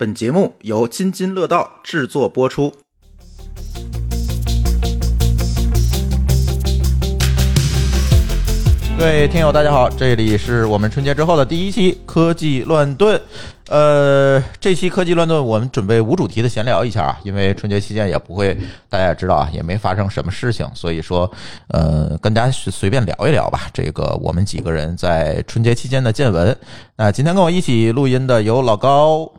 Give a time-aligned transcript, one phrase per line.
[0.00, 2.72] 本节目由津津乐道制作播出。
[8.98, 13.20] 各位听友，大家好，这里是我们春节之后的第一期科技乱炖。
[13.68, 18.56] 呃，这期科技乱炖我们准备无主题的闲聊一下啊，因为春节期间也不会，
[18.88, 21.30] 大家也知道啊，也没发生什么事情，所以说，
[21.68, 23.68] 呃，跟大家随便聊一聊吧。
[23.74, 26.56] 这个我们几个人在春节期间的见闻。
[26.96, 29.30] 那今天跟我一起录音的有老高，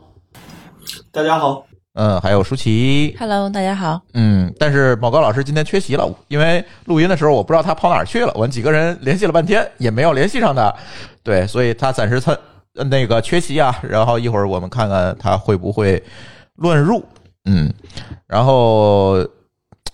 [1.10, 1.64] 大家好，
[1.94, 4.00] 嗯，还有舒淇，Hello，大家好。
[4.14, 10.74] 嗯，但是某高老师今天缺席了，因为录音的时候我不知道他跑哪儿去了，我们几个人联系了半天也没有联系上他，
[11.22, 12.36] 对，所以他暂时参
[12.74, 16.02] 呃那个缺席啊，然后一会儿我们看看他会不会
[16.56, 17.04] 乱入，
[17.44, 17.72] 嗯，
[18.26, 19.18] 然后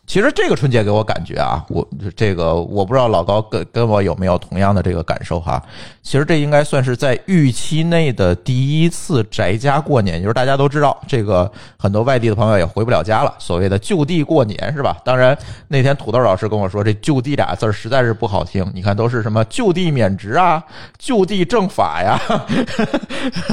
[0.08, 5.62] 其实这个春节给我感觉啊，我这个我不知道老高跟跟我有没有同样的这个感受哈，
[6.02, 14.96] 其实这应该算是在预期内的第一次宅家过年，就是大家都知道，这个很多外地的朋友也回不了家了，所谓的就地过年是吧？
[15.04, 15.36] 当然
[15.68, 20.64] 那天土豆老师跟我说，这“就地”俩字儿实在是不好听，你看都是什么就地免职啊，
[20.96, 22.18] 就地正法呀，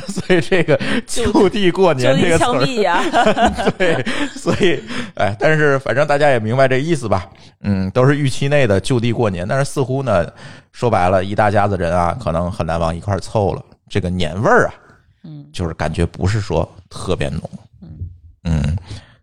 [0.08, 3.04] 所以这个就地过年这个词儿枪毙呀！
[3.78, 4.02] 对，
[4.38, 4.82] 所以
[5.16, 7.28] 哎，但是反正大家也明白这意思吧？
[7.62, 10.32] 嗯，都是预期内的就地过年，但是似乎呢，
[10.72, 13.66] 说白了，一大家子人啊，可能很难往一块凑了。
[13.90, 14.74] 这个年味儿啊，
[15.24, 17.42] 嗯，就是感觉不是说特别浓，
[18.44, 18.78] 嗯，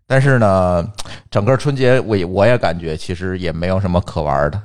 [0.05, 0.85] 但是呢，
[1.31, 4.61] 整个春节我也我也感觉其实也没有什么可玩的，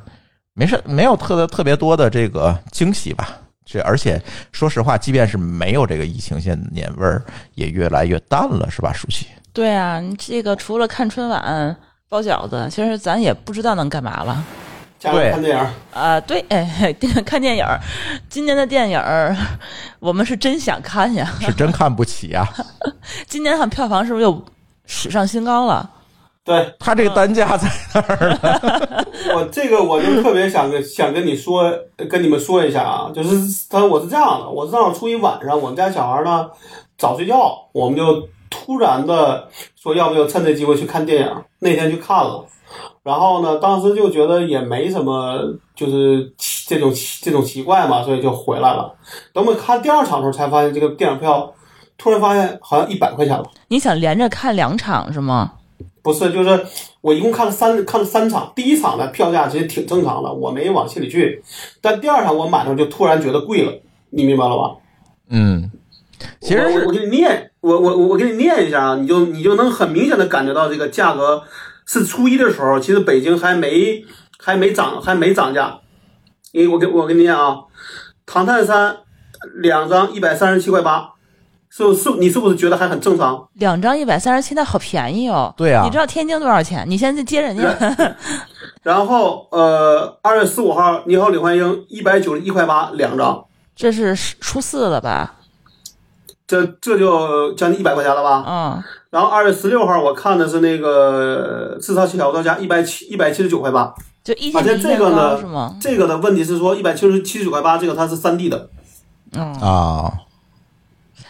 [0.55, 3.39] 没事，没有特特别多的这个惊喜吧。
[3.65, 4.21] 这而且
[4.51, 7.23] 说实话，即便是没有这个疫情，现在年味儿
[7.55, 9.27] 也越来越淡了，是吧，舒淇？
[9.53, 11.77] 对啊，你这个除了看春晚、
[12.09, 14.43] 包饺子，其实咱也不知道能干嘛了。
[15.01, 16.93] 对看电影，啊、对，哎，
[17.25, 17.79] 看电影儿，
[18.29, 19.37] 今年的电影儿，
[20.01, 21.31] 我们是真想看呀。
[21.41, 22.45] 是真看不起呀、
[23.29, 24.43] 今年看票房是不是又
[24.87, 25.89] 史上新高了？
[26.43, 29.05] 对他这个单价在那儿呢。
[29.37, 31.73] 我这个我就特别想跟想跟你说，
[32.09, 33.37] 跟你们说一下啊，就是
[33.69, 36.49] 他我是这样的，我是正好初一晚上，我们家小孩呢
[36.97, 42.45] 早睡觉，我们就突然的说要不要趁这机会去看电影，那天去看了。
[43.03, 45.39] 然后呢，当时就觉得也没什么，
[45.75, 48.95] 就是奇这种奇这种奇怪嘛，所以就回来了。
[49.33, 51.55] 等我们看第二场的时候，才发现这个电影票
[51.97, 53.45] 突然发现好像一百块钱了。
[53.69, 55.55] 你想连着看两场是吗？
[56.03, 56.67] 不是，就是
[57.01, 61.43] 我一共看了三看了三场，第一场的票价其实挺正常的，我没往心里去。
[61.81, 63.73] 但第二场我买的时候就突然觉得贵了，
[64.11, 64.77] 你明白了吧？
[65.31, 65.71] 嗯，
[66.41, 71.43] 其实我我给你念，我我我我给你念一下啊，你就你就能很明显的感觉到这个价格
[71.87, 74.05] 是初一的时候，其实北京还没
[74.39, 75.81] 还没涨还没涨价。
[76.53, 77.59] 因为我给我给你念啊，
[78.25, 78.97] 唐探三
[79.61, 81.11] 两张一百三十七块八，
[81.69, 83.49] 是不是你是不是觉得还很正常？
[83.55, 85.53] 两张一百三十七，那好便宜哦。
[85.57, 86.85] 对啊你知道天津多少钱？
[86.89, 87.63] 你先接人家。
[88.83, 93.45] 然后呃，二月十五号《你好，李焕英》一百九十一块八两张，
[93.77, 95.35] 这是初四了吧？
[96.49, 98.43] 这这就将近一百块钱了吧？
[98.49, 103.95] 嗯，然后二月十六号我看的是那个《自杀小到家》一百七一百七十九块八，
[104.25, 105.77] 就一而且这个呢是吗？
[105.79, 108.71] 这个的问题是说一百七十七十九块八，这个它是三 D 的，
[109.33, 110.11] 嗯，啊，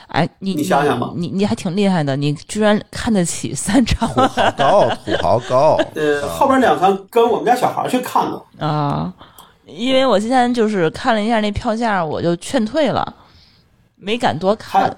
[0.07, 5.77] 哎，你你想想吧你你还挺厉害的，你居然看得起三场土豪高，土豪高。
[5.97, 9.13] 呃，后边两场跟我们家小孩去看的，啊！
[9.67, 13.15] 因为我今天就是看了一下那票价，我就劝退了，
[14.01, 14.97] 没敢多看。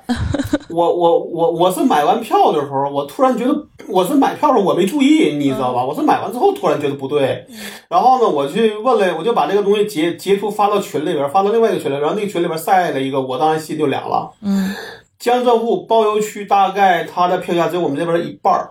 [0.68, 5.84] 我我我我是买完票的时候，我突然觉得我是买票的时候我没注意，你知道吧？
[5.84, 7.44] 我是买完之后突然觉得不对，
[7.88, 14.30] 然后呢，我去问了，我就把这个东西截截图发到群里边，发到另外一个群里边，然后那个群里边晒了一个，我当然心就凉了。
[14.42, 14.72] 嗯，
[15.18, 18.70] 江浙沪包邮区大概它的票价只有我们这边的一半儿，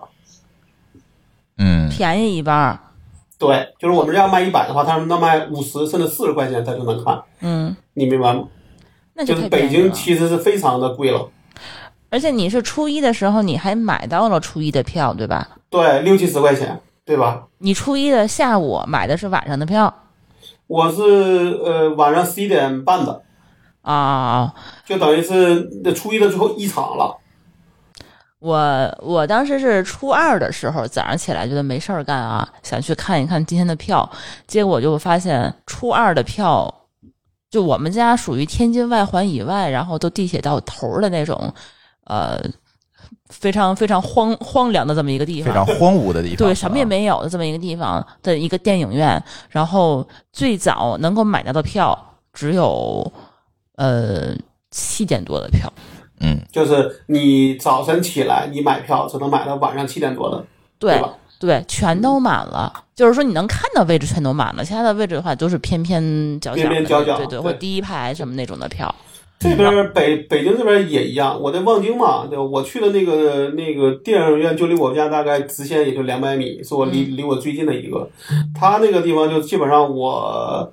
[1.58, 2.78] 嗯，便宜一半儿。
[3.38, 8.44] 对，就是我们这样卖一百的话，他们那卖五十甚至四十块钱他就能看，嗯，你明白吗？
[9.20, 9.92] 那就就是北京。
[9.92, 11.28] 其实是非常的贵了，
[12.08, 15.46] 而且你是初一的时候，你还买到了初一的票，对吧？
[15.68, 17.44] 对，六七十块钱，对吧？
[17.58, 19.92] 你初一的下午买的是晚上的票
[20.66, 21.02] 我是
[21.62, 23.22] 呃晚上十一点半的，
[23.82, 24.54] 啊。
[24.86, 27.18] 就等于是那初一的最后一场了。
[28.38, 34.08] 我我当时是初二的时候，早上起来觉得没事儿干啊，想去看一看今天的票，
[34.46, 36.79] 结果就发现初二的票，
[37.50, 41.52] 就我们家属于天津外环以外，然后都地铁到头儿的那种，
[42.04, 42.40] 呃，
[43.28, 45.52] 非常非常荒荒凉的这么一个地方。
[45.52, 46.36] 非常荒芜的地方。
[46.36, 46.86] 对，什么也啊。
[46.86, 53.12] 没有的这么一个地方的一个电影院，然后最早能够买到的票只有
[53.76, 54.32] 呃
[54.70, 55.72] 七点多的票，
[56.20, 60.44] 嗯，就是你早晨起来你买票只能买到晚上七点多的，
[60.78, 61.14] 对吧？
[61.40, 62.72] 对，全都满了。
[62.94, 68.94] 就是说你能看到位置全都满了，其他的位置的话都是偏偏角角，边边角角对对，对或者第一排什么那种的票。
[69.38, 72.42] 这边北北京这边也一样，我在望京嘛，对吧？
[72.44, 78.06] 我去的那个那个电影院就离我家大概直线也就两百米，是我离离我最近的一个。
[78.54, 80.70] 他那个地方就基本上我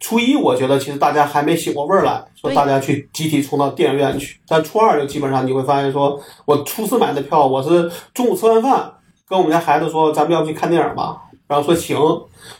[0.00, 4.40] 初一我觉得其实大家还没醒过味儿来，说大家去集体冲到电影院去。
[4.48, 8.90] 但初二就基本上你会发现说，我初四买的票，我是中午吃完饭
[9.28, 11.22] 跟我们家孩子说，咱们要去看电影吧？
[11.48, 11.98] 然后说行，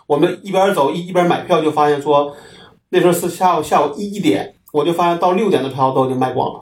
[0.06, 2.34] 我们一边走一一边买票，就发现说
[2.88, 4.54] 那时候是下午下午一点。
[4.72, 6.60] 我就发现到六点的票都已经卖光了。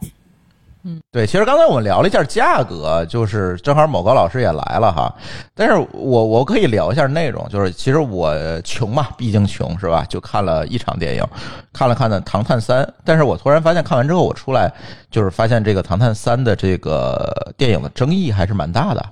[0.84, 5.12] 嗯对，其实刚才我们聊了一下价格，就是正好某个老师也来了哈。
[5.54, 10.04] 但是我我可以聊一下内容，就是其实我穷嘛，毕竟穷是吧？
[10.08, 11.24] 就看了一场电影，
[11.72, 14.72] 看了看的《唐探三》，但是我突然发现看完之后，我出来
[15.10, 19.04] 就是发现这个《唐探三》的这个电影的争议还是蛮大的。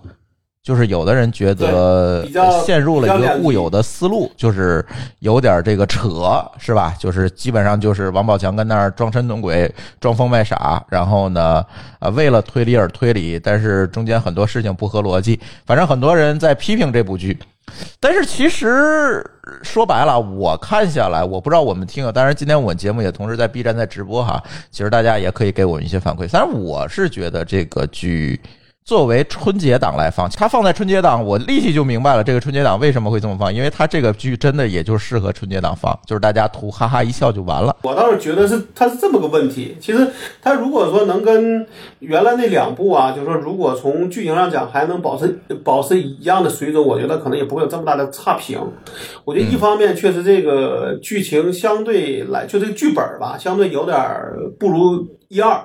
[0.63, 2.25] 就是有的人觉得
[2.65, 4.85] 陷入了一个固有的思路，就是
[5.19, 6.95] 有点这个扯，是吧？
[7.01, 9.69] 就是基本上就是王宝强跟那儿装神弄鬼、
[9.99, 11.65] 装疯卖傻，然后呢，
[11.99, 15.41] 呃，为了推理而推理，但是中间很多事情不合逻辑。
[15.67, 17.37] 反正很多人在批评这部剧，
[17.99, 19.29] 但是其实
[19.65, 22.13] 说白了，我看下来，我不知道我们听啊。
[22.13, 26.29] 当然，今天我们节目也同时在 B 站在直播哈，其实大家也可以给我们一些反馈。
[26.31, 28.41] 但是我是觉得这个剧。
[28.85, 37.77] 作为春节档来放，它放在春节档，我立即就明白了这个春节档为什么会这么放，因为它这个剧真的也就适合春节档放，就是大家图哈哈一笑就完了。
[37.83, 39.77] 我倒是觉得是它是这么个问题。
[39.81, 40.05] 其实
[40.43, 41.65] 它如果说能跟
[42.01, 45.29] 原来那两部啊，就是说如果从剧情上讲还能保持
[45.63, 48.59] 保持一样的水准，我觉得可能也不会有这么大的差评。
[49.25, 53.97] 我觉得一方面确实这个剧情相对来，就这个剧本吧，相对有点
[54.59, 55.65] 不如一二。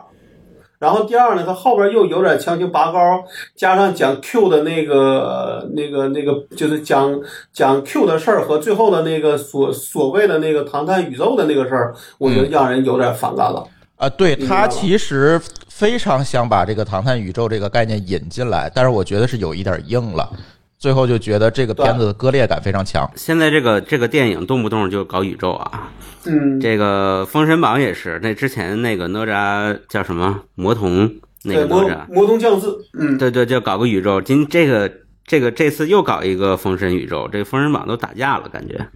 [0.79, 3.23] 然后第二呢，它后边又有点强行拔高，
[3.55, 7.19] 加上讲 Q 的那个、那个、那个，就是讲
[7.51, 13.65] 讲 Q 的事儿和最后的那个所所谓的那个唐探宇宙的那个事儿，我觉得让人有点反感了。
[13.95, 20.29] 啊，对他其实非常想把这个唐探宇宙这个概念引进来，但是我觉得是有一点硬了，
[20.79, 23.09] 最后就觉得这个片子的割裂感非常强。
[23.15, 25.91] 现在这个这个电影动不动就搞宇宙啊，
[26.25, 31.11] 嗯，这个《封神榜》也是，那之前那个哪吒叫什么魔童
[31.43, 34.21] 那个哪吒，魔童降世，嗯，对对，就搞个宇宙。
[34.21, 34.91] 今这个
[35.25, 38.87] 这个这次又搞一个封神宇宙，这个封神榜都打架了，感觉。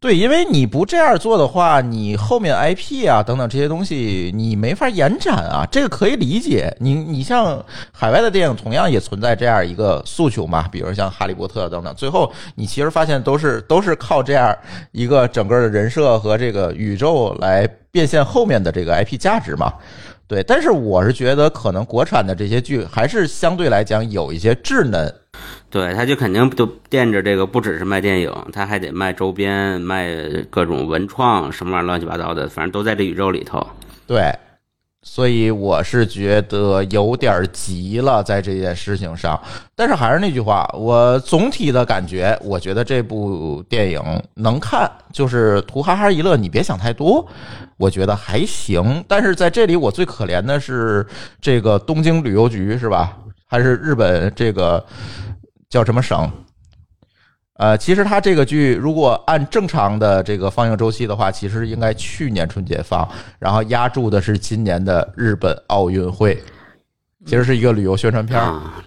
[0.00, 6.72] 对，因为你不这样做的话，你后面 IP 啊等等这些东西你没法延展啊，这个可以理解。
[6.78, 7.60] 你你像
[7.90, 14.56] 海外的电影同样也存在这样一个诉求嘛，比如像哈利波特等等，最后你其实发现都是都是靠这样
[14.92, 19.74] 一个整个的人设和这个宇宙来变现后面的这个 IP 价值嘛。
[20.28, 25.12] 对，但是我是觉得可能国产的这些剧还是相对来讲有一些稚嫩，
[25.70, 30.08] 对，他就肯定就惦着这个，不只是卖电影，他还得卖周边、卖
[30.48, 33.66] 各种文创，什么玩意儿乱七八糟的，反正都在这宇宙里头。
[34.06, 34.34] 对，
[35.02, 39.38] 所以我是觉得有点急了在这件事情上。
[39.76, 44.00] 但是还是那句话，我总体的感觉，我觉得这部电影
[44.36, 47.26] 能看，就是图哈哈一乐，你别想太多，
[47.76, 49.04] 我觉得还行。
[49.06, 51.06] 但是在这里，我最可怜的是
[51.42, 53.18] 这个东京旅游局，是吧？
[53.50, 54.84] 还是日本这个
[55.70, 56.30] 叫什么省？
[57.54, 63.06] 呃，其实它这个剧如果按正常的这个放映周期的话，其实应该去年春节放，
[63.38, 66.40] 然后压住的是今年的日本奥运会，
[67.26, 68.40] 其实是一个旅游宣传片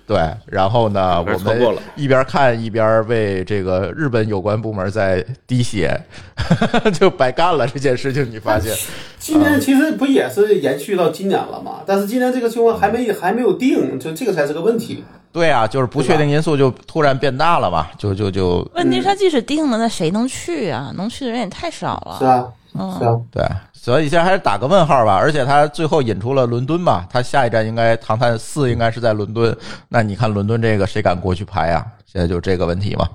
[0.08, 6.02] 对，然后呢，我错过了们一边看一边为这个日本有关部门在滴血，
[6.98, 8.32] 就白干了这件事情。
[8.32, 8.74] 你发现？
[9.20, 11.84] 今年其实不也是延续到今年了吗？
[11.86, 15.04] 但是今年这个情况还没还没有定，就这个才是个问题。
[15.32, 20.92] 对啊，就是不确定因素就突然变大了嘛，就就就问题是，他即使定了，那谁能去啊？
[20.96, 22.18] 能去的人也太少了。
[22.20, 25.16] 是啊，嗯是啊，对，所以现在还是打个问号吧。
[25.16, 29.56] 而且他最后引出了伦敦嘛，他下一站应该《唐探四》应该是在伦敦。
[29.90, 31.86] 那你看伦敦这个谁敢过去拍啊？
[32.06, 33.08] 现在就这个问题嘛。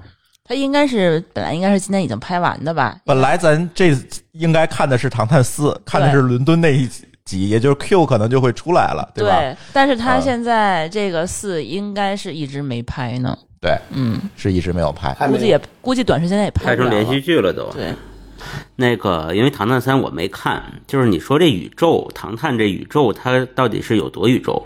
[0.49, 2.97] 他应该是本来应该是今天已经拍完的吧？
[3.05, 3.93] 本来咱这
[4.33, 9.41] 应该看的是《唐探四》，看的是伦敦那一集，也就是 Q 可能就会出来了，对吧？
[9.73, 13.37] 但是他啊现在这个四应该是一直没拍呢。
[13.61, 15.13] 对，嗯，是一直没有拍。
[15.27, 16.91] 估计也估计短时间内也拍不了了。
[16.91, 17.69] 拍成连续剧了都。
[17.73, 17.93] 对，
[18.77, 24.65] 那个，因为《唐探三》我没看，就是你说这宇宙，《唐探》这宇宙它到底是有多宇宙？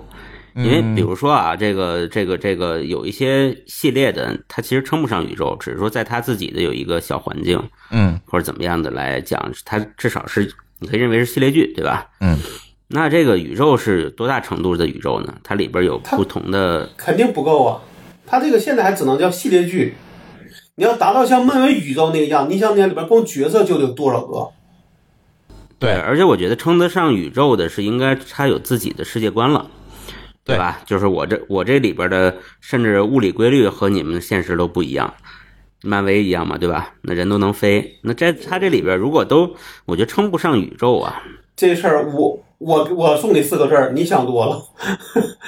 [0.57, 12.09] 因为比如说啊，这个这个这个有一些系列的，它其实称不上宇宙，只是说在它自己的有一个小环境嗯或者怎么样的来讲，它至少是你可以认为是系列剧，对吧？
[12.21, 12.37] 嗯。
[12.89, 15.35] 那这个宇宙是多大程度的宇宙呢？
[15.45, 17.81] 它里边有不同的，肯定不够啊。
[18.27, 19.95] 它这个现在还只能叫系列剧。
[20.75, 24.49] 你要达到像漫威宇宙那个样，你想那里边光角色就得有多少个？
[25.79, 29.71] 对而且我觉得称得上宇宙的是应该它有自己的世界观了，
[30.45, 30.81] 对吧？
[30.85, 35.15] 就是我这我这里边的甚至物理规律和你们现实都不一样，
[35.83, 36.95] 漫威一样嘛，对吧？
[37.03, 39.51] 那人都能飞，那这它这里边如果都，
[39.87, 41.23] 我觉得称不上宇宙啊。
[41.57, 44.63] 这事儿我我我送你四个字儿，你想多了。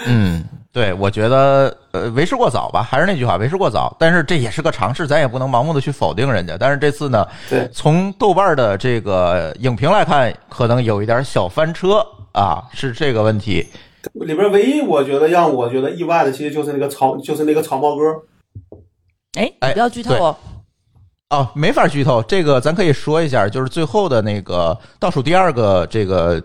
[0.06, 3.94] 嗯，对，我觉得呃为时过早吧，还是那句话，为时过早。
[3.98, 6.56] 但是这也是个尝试，咱也不能盲目的去否定人家。
[6.58, 13.66] 但是这次呢，对，从豆瓣的这个影评来看，可能有一点小翻车啊，是这个问题。
[14.14, 18.02] 里边唯一我觉得让我觉得意外的，其实就是那个草，就是那个草帽哥。
[19.38, 20.36] 哎，不要剧透哦。
[21.30, 26.38] 哦，没法剧透，这个咱可以说一下，就是最后的那个倒数第二个这个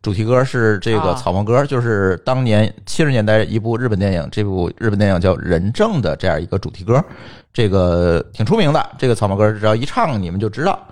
[0.00, 7.04] 主题歌是这个啊草帽歌，就是当年七十年代一部日本电影，这部日本电影叫《人证》的这样一个主题歌，
[7.52, 8.90] 这个挺出名的。
[8.98, 10.88] 这个草帽歌只要一唱，你们就知道。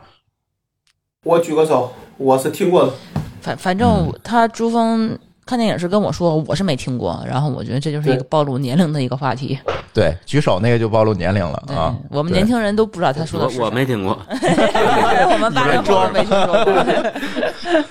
[1.24, 2.92] 我举个手，我是听过的。
[3.40, 7.18] 反反正他朱峰看电影是跟我说，我是没听过。
[7.26, 9.58] 然后我觉得这就是一个暴露年龄的一个话题。
[9.94, 11.96] 对，举手那个就暴露年龄了啊。
[12.10, 16.84] 我们年轻人都不知道他说的是我我没听过， 我们八零后都没听说过。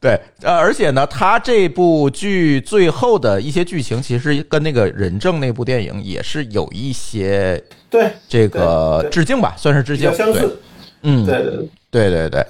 [0.00, 10.10] 对，呃，而且呢，他这部剧最后的一些剧情，其实跟那个人证那部电影也是有一些对，这个致敬吧，算是致敬。
[10.14, 10.60] 相对，似。
[11.02, 11.68] 嗯，对对
[12.00, 12.10] 对。
[12.10, 12.46] 对对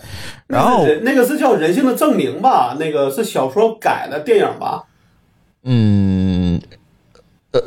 [0.47, 2.77] 然后那个是叫《人性的证明》吧？
[2.79, 4.85] 那个是小说改的电影吧？
[5.65, 6.61] 嗯，
[7.53, 7.61] 呃，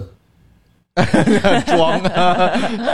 [1.66, 2.52] 装啊，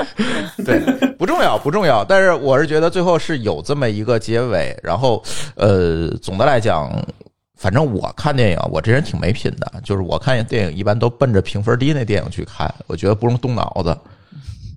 [0.65, 0.79] 对，
[1.17, 2.03] 不重要，不重要。
[2.03, 5.23] 但是我是觉得最后是有这么一个结尾，然后
[5.55, 6.91] 呃，总的来讲。
[7.55, 13.97] 反正我看电影，我这人挺没品的，就是我看电影一般都奔着评分低那电影去看，我觉得不用动脑子。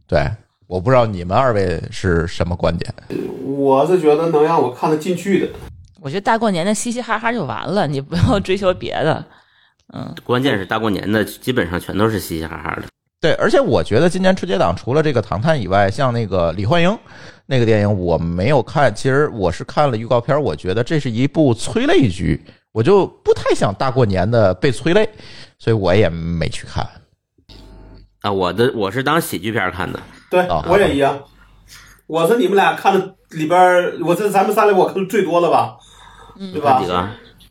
[0.06, 0.24] 对，
[0.66, 2.92] 我不知道你们二位是什么观点。
[3.44, 5.48] 我是觉得能让我看得进去的。
[6.00, 9.24] 我觉得大过年的嘻嘻哈哈就完了，你不要追求别的。
[9.94, 12.82] 嗯，关键是大过年的，基本上全都是嘻嘻哈哈的。
[13.20, 16.96] 对，而且我觉得今年春节档除了这个《唐探》以外，像那个李焕英
[17.46, 25.08] 那个电影我没有看，其实我是看了预告片，我觉得这是一部催泪剧，我就不太想大过年的被催泪，
[25.58, 26.86] 所以我也没去看。
[28.20, 29.98] 啊，我的我是当喜剧片看的，
[30.30, 31.18] 对啊，我也一样。
[32.06, 33.58] 我是你们俩看的里边，
[34.04, 35.76] 我这咱们仨里我看的最多了吧？
[36.38, 36.82] 嗯对吧？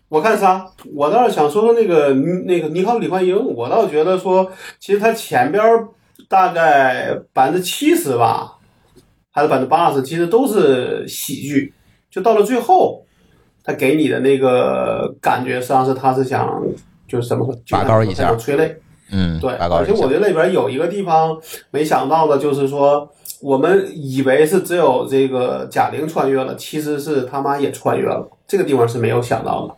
[0.08, 5.64] 我看仨，我倒是想说说那个那个尼康李焕英，我倒觉得说，其实他前边
[6.30, 8.54] 大概百分之七十吧，
[9.32, 11.74] 还是百分之八十，其实都是喜剧。
[12.12, 13.04] 就到了最后，
[13.64, 16.64] 他给你的那个感觉，实际上是他是想
[17.08, 18.80] 就是怎么说，拔高一下催泪。
[19.12, 21.38] 嗯，对，而且我觉得里边有一个地方
[21.72, 23.08] 没想到的，就是说
[23.42, 29.74] 我们以为是只有这个贾玲穿越了，其实是他妈也穿越了，这个地方是没有想到的。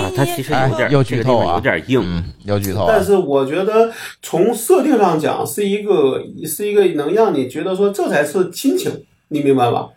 [0.00, 2.00] 啊，它其实有点哎又这个地剧透啊有点硬。
[2.02, 3.04] 嗯，有剧透啊但。
[3.04, 3.90] 是我觉得
[4.22, 9.88] 从设定上讲，是一个是一个能让你觉得说这才是亲情，你明白吧？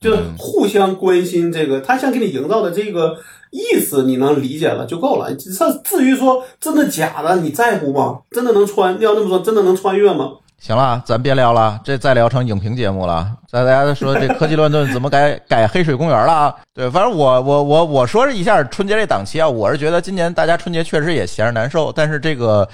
[0.00, 3.16] 就是互相关心，这个他想给你营造的这个
[3.52, 5.32] 意思，你能理解了就够了。
[5.34, 8.18] 这至于说真的假的，你在乎吗？
[8.30, 8.98] 真的能穿？
[9.00, 10.32] 要那么说，真的能穿越吗？
[10.58, 13.28] 行了，咱别聊了，这再聊成影评节目了。
[13.50, 16.54] 大家说这科技乱炖怎么改改黑水公园了啊？
[16.72, 22.66] 对，反正我我我我说一下春节这档期啊，我是觉得今年大家春节确实也闲着难受，但是这个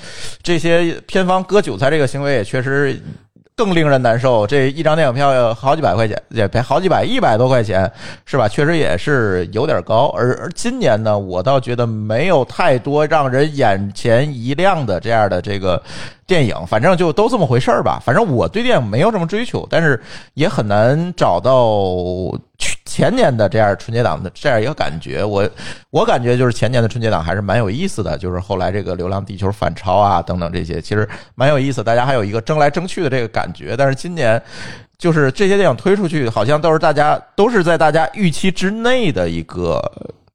[0.43, 3.01] 这些片方割韭菜这个行为也确实
[3.59, 4.47] 更令人难受。
[4.47, 7.91] 这一张电影票要好几百块钱，也赔好几百，一百多块钱
[8.25, 8.47] 是吧？
[8.47, 10.07] 确实也是有点高。
[10.17, 15.83] 而而今年呢，我倒觉得没有太多让人眼前一亮的这样的这个
[16.29, 18.01] 电影，反正就都这么回事儿吧。
[18.05, 20.01] 反正我对电影没有这么追求，但是
[20.35, 25.25] 也很难找到去前年的这样春节档的这样一个感觉。
[25.25, 25.49] 我
[25.89, 33.75] 我感觉就是前年的春节档还是蛮有意思的，就是后来这个《流浪地球》反超啊等等这些，其实蛮有意思，大家还有一个争来争去的这个感觉。
[33.75, 34.41] 但是今年
[34.99, 39.81] 就是这些电影推出去，好像都是大家都是在大家预期之内的一个，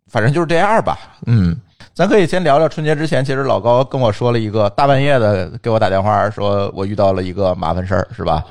[0.09, 0.97] 反正就是这样吧。
[1.27, 1.55] 嗯，
[1.95, 8.43] 咱可以先聊聊春节之前，其实老高跟我说了一个大半夜的给我打电话，说我遇到了一个麻烦事儿，是吧？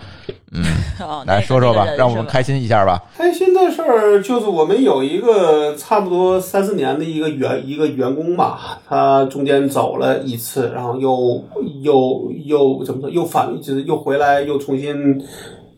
[0.52, 0.62] 嗯，
[1.04, 2.34] 哦来说说吧，让我们开。
[2.34, 3.02] 开心一下吧。
[3.16, 11.44] 开心的事儿就是我们有一个差不多三四年的一个员一个员工吧，他中间走了一次，然后又
[11.82, 15.20] 又又怎么说，又返就是又回来又重新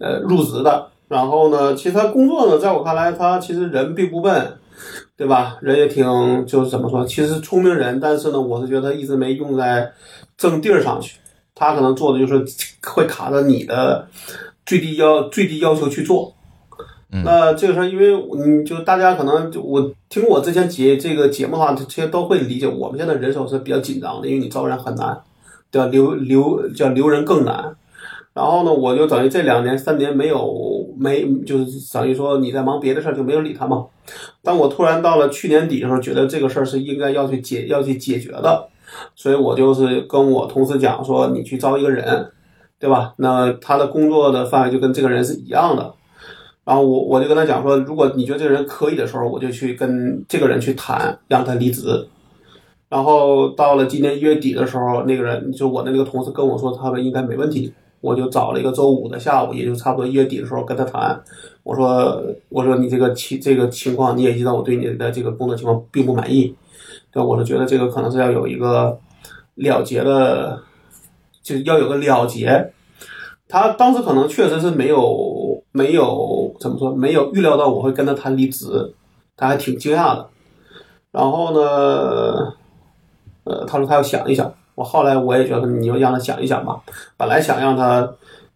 [0.00, 0.88] 呃入职的。
[1.08, 4.58] 然后呢，其实他工作呢，在我看来，他其实人并不笨，
[5.16, 5.56] 对吧？
[5.60, 6.04] 人也挺
[6.44, 9.92] 就是怎么说，其实聪明人，但是呢，我是觉得一直没用在
[10.36, 11.18] 正地儿上去。
[11.54, 12.44] 他可能做的就是
[12.82, 14.08] 会卡着你的
[14.66, 16.34] 最低要最低要求去做。
[17.24, 22.66] 那这个事儿，因为嗯，就大家可能就我听我之前节这个节目的话，这些都会理解。
[22.66, 25.16] 我们现在人手是比较紧张的，因为你招人很难，
[25.70, 25.86] 对吧？
[25.86, 27.76] 留留叫留人更难。
[28.34, 33.86] 然后呢，我就等于这两年三年没有没就是等于说你在忙别的事儿，就没有理他嘛。
[34.42, 38.68] 但我突然到了去年底的时候，觉得这个事儿是应该要去解要去解决的，
[39.14, 42.28] 所以我就是跟我同事讲说，你去招一个人，
[42.80, 43.14] 对吧？
[43.18, 45.94] 那他的工作的范围就跟这个人是一样的。
[46.64, 52.08] 然后我我就跟他讲说，如果你觉得这个人可以的时候，我就去跟这个人去谈，让他离职。
[52.88, 57.72] 然后到了今年一月底的时候，那个人就我的那个同事跟我说，他们应该没问题。
[58.04, 61.18] 我就找了一个周五的下午，也就差不多一月底的时候跟他谈。
[61.62, 66.54] 我说我说你这个情这个情况，你也知道我对你的这个工作情况并不满意，
[67.10, 68.98] 对，我是觉得这个可能是要有一个
[69.54, 70.60] 了结的，
[71.42, 72.72] 就是要有个了结。
[73.48, 78.94] 他当时可能确实是没有没有怎么说，没有预料到我会跟他谈离职，
[79.34, 80.28] 他还挺惊讶的。
[81.10, 82.52] 然后呢，
[83.44, 84.52] 呃，他说他要想一想。
[84.74, 86.80] 我后来我也觉得你就让他想一想吧。
[87.16, 88.08] 本来想让他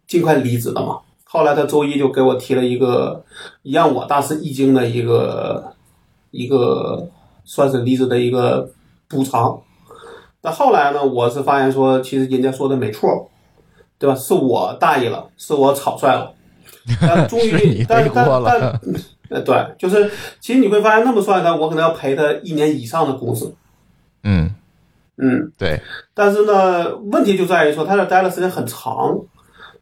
[0.07, 3.23] 尽快离职的嘛，后来他周一就给我提了一个
[3.63, 5.73] 让我大吃一惊的一个
[6.31, 7.07] 一个
[7.43, 8.69] 算是离职的一个
[9.07, 9.59] 补偿。
[10.41, 13.29] 但后来呢，我是发现说，其实人家说的没错，
[13.97, 14.15] 对吧？
[14.15, 16.33] 是我大意了，是我草率了。
[17.01, 18.79] 但终于，但背锅但
[19.29, 20.09] 但 对，就是
[20.39, 23.53] 其实你会发现那么帅的，我可能要赔他一年以上的工资。
[24.23, 24.49] 嗯，
[25.21, 25.81] 嗯，对，
[26.13, 29.19] 但是呢，问题就在于说他这待的时间很长，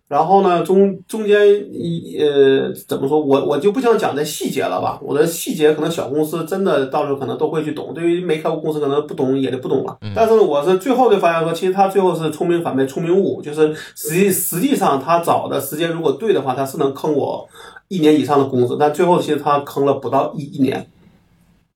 [0.07, 1.37] 然后呢，中中间
[1.71, 4.99] 一呃怎么说，我我就不想讲这细节了吧。
[5.01, 9.97] 我的细节可能小公司真的到时候可能都会去懂，对于没开过公司可能不懂也就不懂了。
[10.15, 17.47] 但是呢，我是最后就发现说，其实他最后是聪明反被聪明误，就是实际实际上他找的时间如果对的话，他是能坑我
[17.89, 20.87] 一年以上的工资，但最后其实他坑了不到一一年。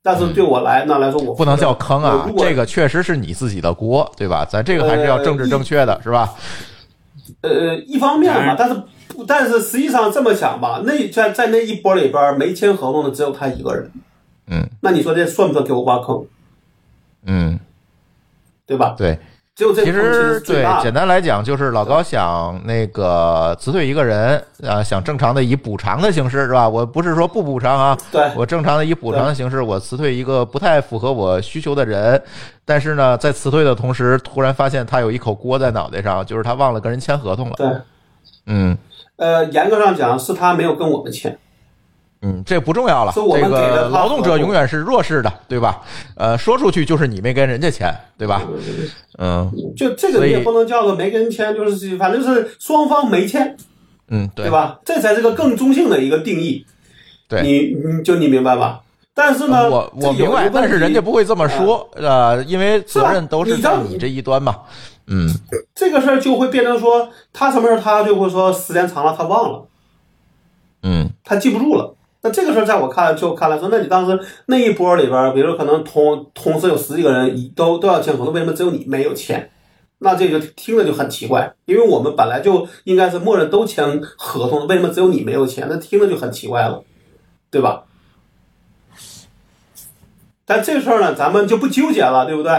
[0.03, 4.43] 但是对我来那来说，我不能叫坑啊这个确实是你自己的锅，对吧？
[4.43, 6.33] 咱这个还是要政治正确的，是吧？
[7.41, 13.91] 呃，一方面嘛，但是不，但是实际上这么想吧，那在在那一波里边没签合同的只有他一个人，
[14.47, 16.25] 嗯那你说这算不算给我挖坑，
[17.25, 17.59] 嗯，
[18.65, 18.95] 对吧？
[18.97, 19.19] 对。
[19.53, 20.65] 只有这其实实对。
[20.81, 26.67] 简单来讲就是老高想那个辞退一个人啊，想正常的以补偿的形式是吧？
[26.67, 32.21] 我不是说不补偿啊，对我正常的以补偿的形式，我辞退一个不太符合我需求的人，
[32.63, 37.55] 但是呢，在辞退的同时，突然发现他有一口锅在脑袋上，就是他忘了跟人签合同了。
[37.57, 37.67] 对，
[38.45, 38.77] 嗯
[39.17, 41.37] 呃，严格上讲是他没有跟我们签，
[42.23, 43.11] 嗯，这不重要了。
[43.15, 45.81] 这个劳动者永远是弱势的，对吧？
[46.15, 48.43] 呃，说出去就是你没跟人家签，对吧？
[49.17, 53.57] 嗯就这个你也不能叫做没跟人签，就是反正是双方没签，
[54.09, 54.51] 嗯，对对？
[54.51, 54.79] 吧？
[54.85, 56.65] 这才是个更中性的一个定义。
[57.27, 58.81] 对你你就你明白吧？
[59.13, 64.55] 但是呢，我我明白，但是人家不会这么说，呃，因为责任都是在你这一端嘛。
[65.07, 65.27] 嗯，
[65.73, 69.65] 这个事儿就会变成说，他什么时候他就会说时间长了他忘了。
[70.83, 71.95] 嗯他记不住了。
[72.23, 79.49] 那这个事儿在我看来就看来说，那你当时那一波里边，比如可能同同时有十几个人都都要签合同，为什么只有你没有签？
[79.99, 85.67] 那这个听着就很奇怪，因为我们本来就应该是默认都签合同，为什么只有你没有签？
[85.69, 86.83] 那听着就很奇怪了，
[87.49, 87.83] 对吧？
[90.45, 92.51] 但这事儿呢，咱们就不纠结了，对不对？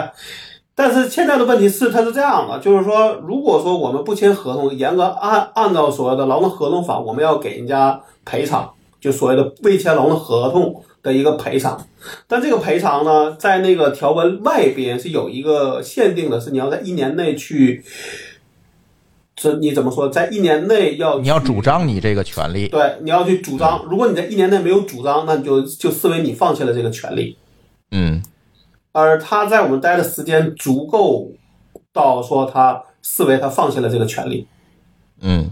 [0.75, 11.87] 但是现在的问题是，它是这样的，就是说，如果说我们不签合同，严格按按照所谓的劳动合同法，我们要给人家赔偿，就所谓的未签劳动合同的一个赔偿。
[12.27, 17.85] 但这个赔偿呢，在那个条文外边是有一个限定的，是你要在一年内去，
[19.37, 22.69] 这你怎么说，在一年内要你要主张你这个权利。
[22.69, 23.85] 对，你要去主张。
[23.91, 27.37] 如果你在一年内没有主张，那你就就视为你放弃了这个权利。
[27.91, 28.23] 嗯
[28.93, 31.31] 而他在我们待的时间足够
[31.93, 34.47] 到说他视为他放弃了这个权利，
[35.21, 35.52] 嗯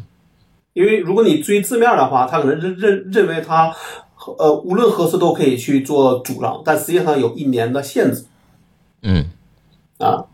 [0.80, 3.72] 因为如果你追字面的话，他可能认认认为他
[4.38, 8.24] 呃无论何时都可以去做主张，但实际上有一年的限制
[9.02, 9.26] 嗯
[9.98, 10.24] 啊。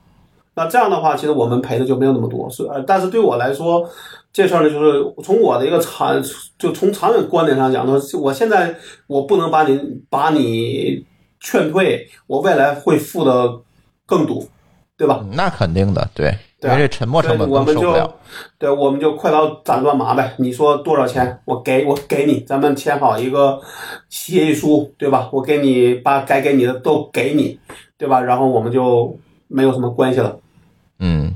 [0.58, 3.86] 那这样的话，其实我们赔的就没有那么多，是呃，但是对我来说，
[4.32, 6.22] 这事儿呢，就是从我的一个长，
[6.58, 8.74] 就从长远观点上讲呢，我现在
[9.06, 9.78] 我不能把你
[10.08, 11.04] 把你
[11.40, 13.60] 劝退，我未来会付的
[14.06, 14.42] 更多，
[14.96, 15.20] 对吧？
[15.22, 18.12] 嗯那肯定的，对，因对啊这沉没成本我们就。
[18.58, 20.34] 对，我们就快刀斩乱麻呗。
[20.38, 23.60] 你说多少钱，我给我给你，咱们签好一个
[24.08, 25.28] 协议书，对吧？
[25.32, 27.58] 我给你把该给你的都给你，
[27.98, 28.20] 对吧？
[28.20, 30.38] 然后我们就没有什么关系了。
[30.98, 31.34] 嗯，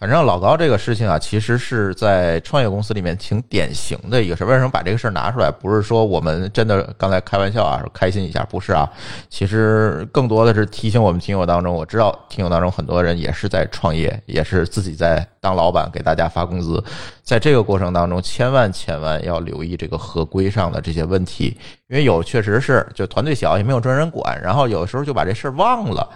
[0.00, 4.46] 反正老高这个事情啊，其实是在创业公司里面挺典型的一个事儿。
[4.46, 5.50] 为什么把这个事儿拿出来？
[5.50, 8.90] 不是说我们真的刚才开玩笑啊，开心一下，不是啊。
[9.28, 16.82] 其实更多的是提醒我们听友当中，我知道听友当中很多人也是在创业，也是自己在当老板，给大家发工资。
[17.22, 21.54] 在这个过程当中，千万千万要留意这个合规上的这些问题，
[21.88, 26.08] 因为有确实是就团队小也没有专人管，然后有时候就把这事儿忘了。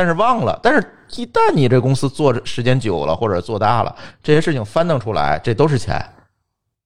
[0.00, 6.02] 但是忘了，但是一旦你这公司做时间久了或者做大了，这些事情翻腾出来，这都是钱，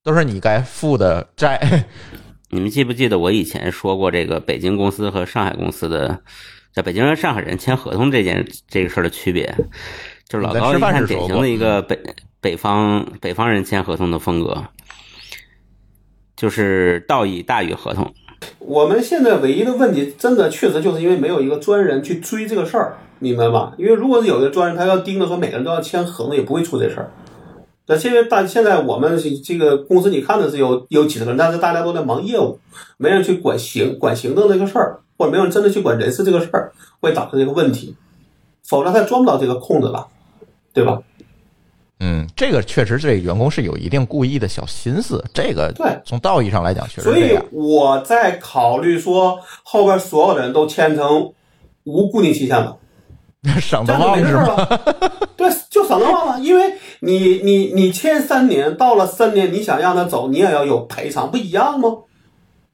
[0.02, 1.84] 都是你该付的债。
[2.50, 6.22] 你们记不记得我以前说过这个北京公司和上海公司的，
[6.72, 9.54] 在北京和上海人签合同这件这个事儿的区别？
[10.28, 11.96] 就是老高一看典型的一个北
[12.40, 14.64] 北方北方人签合同的风格，
[16.34, 18.12] 就是道义大于合同。
[18.58, 23.72] 我们现在唯一的问题，真的确实就是因为没有一个专人去追这个事儿，明白吗？
[23.76, 27.10] 因为如果是有一个专人，他要盯着说每个人都要签合同，也不会出这事儿。
[27.86, 32.58] 那现在大现在我们这个公司，你看的是有有几十个人，但是大家都在忙业务，
[32.96, 37.94] 没人去管行管行政这个事儿，或者没有人真的去管人事这个事儿，会导致这个问题。
[38.66, 40.06] 否则他钻不到这个空子了，
[40.72, 41.02] 对吧？
[42.00, 47.38] 嗯，这个确实这员工是有一定故意的小心思，这个对从道义上来讲确实所以。
[47.52, 51.32] 我在考虑说，后边所有的人都签成
[51.84, 52.76] 无固定期限的。
[53.60, 54.56] 省得忘是没事儿吗？
[54.56, 55.12] 了。
[55.36, 61.90] 对，就省得忘了，因为你你你签三年，到了三年，你想让他走，你也要有赔偿，不一样吗？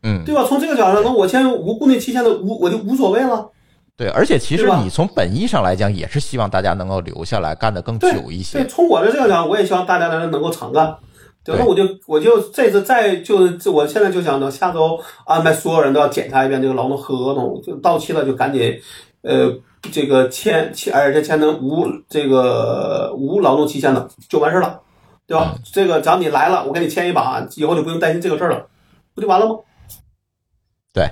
[0.02, 0.44] 嗯，对吧？
[0.48, 3.50] 从这个角度上，那我签无固定期限的无我就无所谓了。
[3.96, 8.66] 对，而且其实你从本意上来讲，也是希望大家能够留下来，干得更久一些对，。
[8.66, 10.96] 从我的这个讲，我也希望大家能能够长干。
[11.44, 18.78] 对，对那我就我就这次再就是我现在就想着下周安排所有人都要检查一遍这个劳动合同，就到期了就赶紧
[19.22, 19.50] 呃
[19.92, 24.80] 这个签签，而且签成无这个无劳动期限的就完事儿了，
[25.26, 25.54] 对吧？
[25.72, 28.66] 这个只要你来了，我给你签一把，以后就不用担心这个事儿了，
[29.14, 29.56] 不就完了吗？
[30.92, 31.08] 对，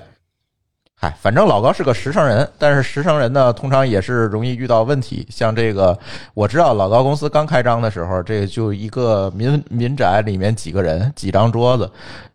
[1.01, 5.25] 嗨，反正老高是个实诚人，但是实诚人呢，通常也是容易遇到问题。
[5.31, 5.97] 像这个，
[6.35, 11.89] 我知道老高公司刚开张的时候，这就一个民民宅里面几个人，几张桌子。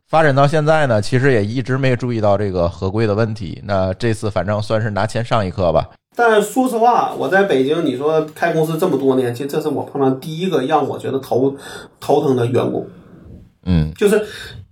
[0.07, 3.61] 发展到现在呢，其实也一直没注意到这个合规的问题。
[3.65, 5.89] 那这次反正算是拿钱上一课吧。
[6.15, 11.53] 但说实话，我在北京，你说开公司这么多年，其实这是我碰到第一个让我觉得头
[11.99, 12.87] 头疼的员工。
[13.65, 14.21] 嗯，就是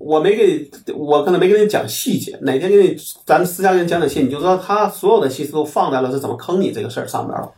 [0.03, 7.51] 我没给你，我可能没跟你讲细节，哪天给你，咱私下给你讲讲细，你就知道他所有的心思都放在了是怎么坑你这个事儿上面了。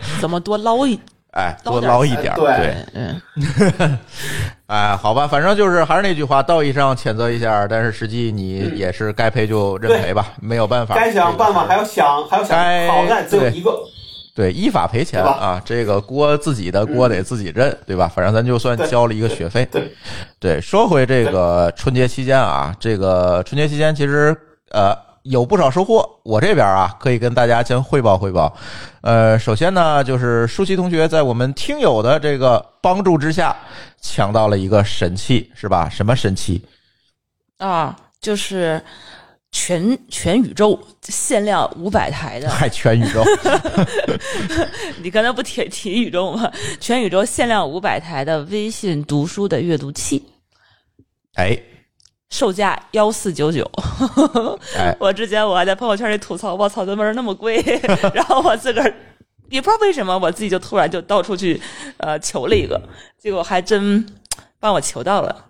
[0.20, 0.98] 怎么多捞一
[1.32, 3.98] 哎，多捞一点儿，对对，嗯，
[4.66, 10.94] 哎，好吧，反正就是还是那句话，道义上谴责一下，但是实际你也是该赔就认赔吧，没有办法。
[10.94, 13.84] 该想办法还要想，还要想，该好在只有一个。
[14.34, 18.08] 对，依法赔钱啊，这个锅自己的锅得自己认，对吧？
[18.08, 19.64] 反正咱就算交了一个学费。
[19.70, 19.92] 对
[20.40, 24.36] 对，说回这个春节期间啊，这个春节期间其实
[24.72, 24.92] 呃
[25.22, 28.52] 有不少收获，我这边啊可以跟大家先汇报汇报。
[29.02, 33.56] 呃，首先呢，就是舒淇同学在我们听友的这个帮助之下，
[34.00, 35.88] 抢到了一个神器，是吧？
[35.88, 36.60] 什么神器？
[37.58, 38.82] 啊，就是
[39.56, 43.22] 全全宇宙限量五百台的，嗨，全宇宙，
[45.00, 46.50] 你刚才不提提宇宙吗？
[46.80, 50.24] 全宇宙限量五百台的微信读书的阅读器，
[51.34, 51.56] 哎
[52.30, 53.64] 售价幺四九九。
[54.76, 57.62] 哎， 我之前我还在朋友圈里吐槽，我操，这玩意那么贵，
[58.12, 58.92] 然后我自个儿
[59.50, 61.60] 也不知道为什么，我自己就突然就到处去
[61.98, 62.82] 呃求了一个，
[63.16, 64.04] 结果还真
[64.58, 65.46] 帮我求到了，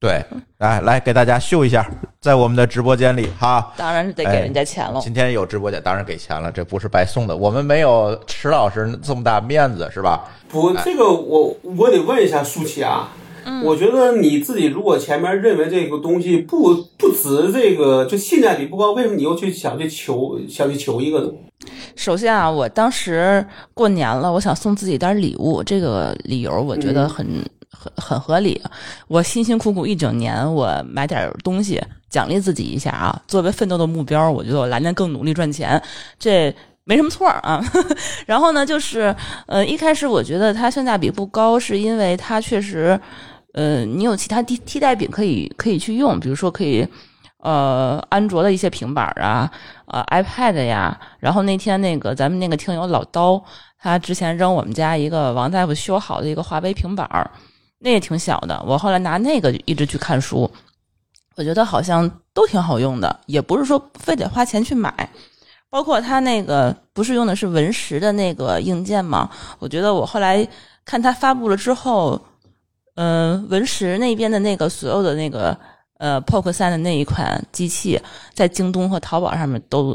[0.00, 0.24] 对，
[0.58, 1.88] 来来给大家秀一下，
[2.20, 3.72] 在我们的直播间里哈。
[3.76, 5.00] 当然是得给人家钱了。
[5.00, 7.36] 今天有直播间，当然给钱了，这不是白送的。
[7.36, 10.24] 我们没有池老师这么大面子，是吧？
[10.48, 13.12] 不，这个我我得问一下舒淇啊。
[13.64, 21.30] 我觉得你自己如果前面认为这个东西不不值这个，就性价比不高，为什么你又去想去求想去求一个呢？
[21.96, 27.26] 首先啊，我当时过年了，我想送自己点礼物，这个理由我觉得很、
[27.78, 28.60] 很很合理。
[29.06, 35.80] 我辛辛苦苦一整年，我买点东西奖励自己一下啊，作为奋斗的目标，我觉得我来年更努力赚钱，
[36.18, 37.62] 这没什么错儿啊。
[38.26, 39.14] 然后呢，就是
[39.46, 42.98] 呃，一开始我觉得它性价比不高，是因为它确实，
[43.54, 46.86] 呃，你有其他替替代品可以可以去用，比如说可以。
[47.40, 49.48] 呃安卓的一些平板啊，
[49.86, 50.98] 呃 iPad 呀。
[51.20, 53.40] 然后那天那个咱们那个听友老刀，
[53.78, 57.30] 他之前扔我们家一个王大夫修好的一个华为平板儿，
[57.78, 58.62] 那也挺小的。
[58.66, 60.50] 我后来拿那个一直去看书，
[61.36, 65.10] 我觉得好像都挺好用的，也不是说非得花钱去买。
[65.70, 69.30] 包括它那个不是用的是文石的那个硬件吗？
[69.58, 70.48] 我觉得我后来
[70.84, 72.18] 看它发布了之后，
[72.94, 75.54] 嗯、文石那边的那个所有的那个
[75.98, 78.00] 呃 POCO 三的那一款机器，
[78.32, 79.94] 在京东和淘宝上面都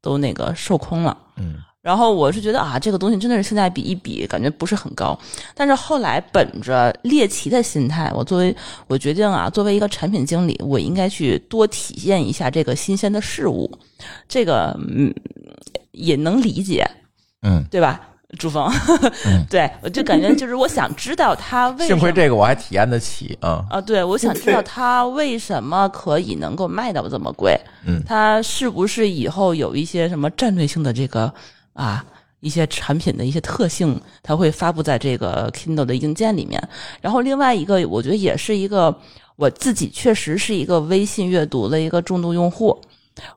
[0.00, 1.14] 都那个售空了。
[1.36, 5.18] 嗯，然后我是觉得啊，这个东西真的是性价比一比，感觉不是很高。
[5.54, 8.54] 但是后来本着猎奇的心态，我作为
[8.86, 13.70] 我决定啊，作为一个产品经理，我应该去多体验一下这个新鲜的事物。
[14.28, 15.12] 这个嗯
[15.92, 16.86] 也能理解，
[17.42, 18.00] 嗯，对吧？
[18.38, 18.70] 朱峰，
[19.26, 23.64] 嗯对我就感觉就是我想知道他为什幸亏这个我还体验得起啊。
[23.68, 27.58] 啊，对，我想知道他为什么可以能够卖到这么贵？
[27.84, 31.32] 嗯它是不是以后有一些什么战略性的这个
[31.72, 32.04] 啊
[32.40, 36.62] 一些产品的一些特性，它会发布在这个 Kindle 的硬件里面？
[37.00, 38.94] 然后另外一个，我觉得也是一个
[39.36, 42.80] 我自己确实是一个微信阅读的一个重度用户。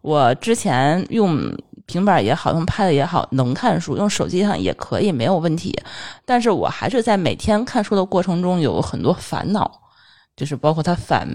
[0.01, 1.53] 我之前用
[1.85, 5.77] 平板也好，用 Pad 也好，能看书，用手机上也可以，没有问题。
[6.23, 9.69] 但是我还是在每天看书的过程中有很多烦恼，
[10.37, 11.27] 就是包括它反，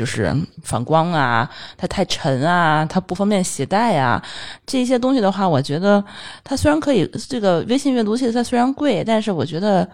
[0.00, 4.22] 就是反光啊，它太沉啊，它不方便携带啊，
[4.64, 6.02] 这些东西的话，我觉得
[6.42, 9.86] 它虽然可以，这个微信阅读器它虽然贵，但是我觉得。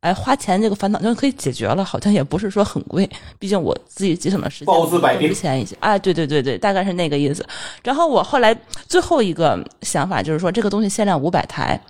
[0.00, 3.08] 哎，花钱这个烦恼就可以解决了，好像也不是说很贵，
[3.40, 5.74] 毕竟我自己节省了时间包治百病钱一些。
[5.80, 7.44] 哎，对对对对，大概是那个意思。
[7.82, 8.54] 然后我后来
[8.86, 11.80] 最后一个想法就是说，这个东西限量五百台，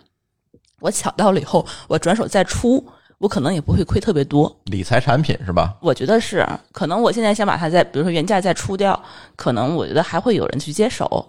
[0.81, 2.83] 我抢到了以后，我转手再出，
[3.19, 4.55] 我可能也不会亏特别多。
[4.65, 5.75] 理财产品是吧？
[5.81, 9.03] 我觉得是，可能我现在想把它再，比如说原价再出掉，
[9.37, 11.27] 可能我觉得还会有人去接手，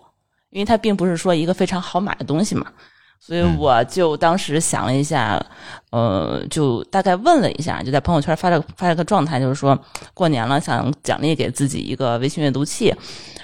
[0.50, 2.72] 因为它并不是说一个非常好买的东西嘛。
[3.20, 5.38] 所以我就当时想了一下，
[5.92, 9.78] 呃，就大概问了一下，就在朋友圈发了发了个状态，就是说
[10.14, 12.94] 过年了，想奖励给自己一个微信阅读器。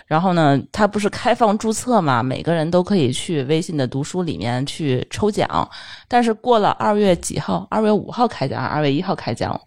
[0.05, 5.69] 然后呢，它不是开放注册嘛，每个人都可以去微信的读书里面去抽奖。
[6.07, 9.59] 但是过了二月几号，二月五号开奖，二月一号开奖，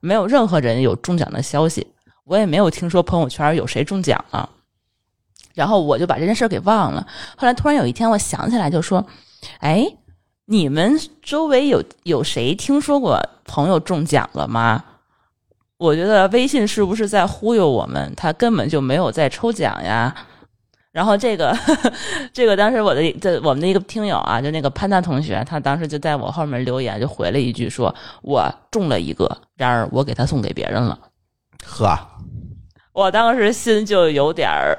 [0.00, 1.86] 没有任何人有中奖的消息，
[2.24, 4.48] 我也没有听说朋友圈有谁中奖了。
[5.54, 7.06] 然后我就把这件事儿给忘了。
[7.36, 9.04] 后来突然有一天，我想起来，就说
[9.58, 9.86] ：“哎，
[10.46, 14.84] 你们周围有有谁听说过朋友中奖了吗？”
[15.76, 18.12] 我觉得微信是不是在忽悠我们？
[18.16, 20.14] 他根本就没有在抽奖呀。
[20.92, 21.54] 然后这个
[22.32, 30.96] 这个当时我的这我们的一个听友啊，就那个潘大同学，他当时就在我后面留言，就回了一句说：“我中了一个，然而我给他送给别人了。”
[31.66, 31.98] 呵，
[32.92, 34.78] 我当时心就有点儿，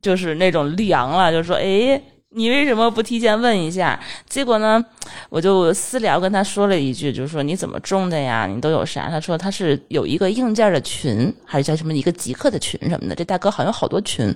[0.00, 2.02] 就是那种凉了，就说：“哎，
[2.34, 4.84] 你为什么不提前问一下？”结果呢，
[5.28, 8.46] 我就私聊跟他说了一句，就是说：“你怎么中的呀？
[8.46, 13.14] 你都有啥？”他说他是有一个硬件的群，还是叫什么一个极客的群什么的。
[13.14, 14.34] 这大哥好像有好多群，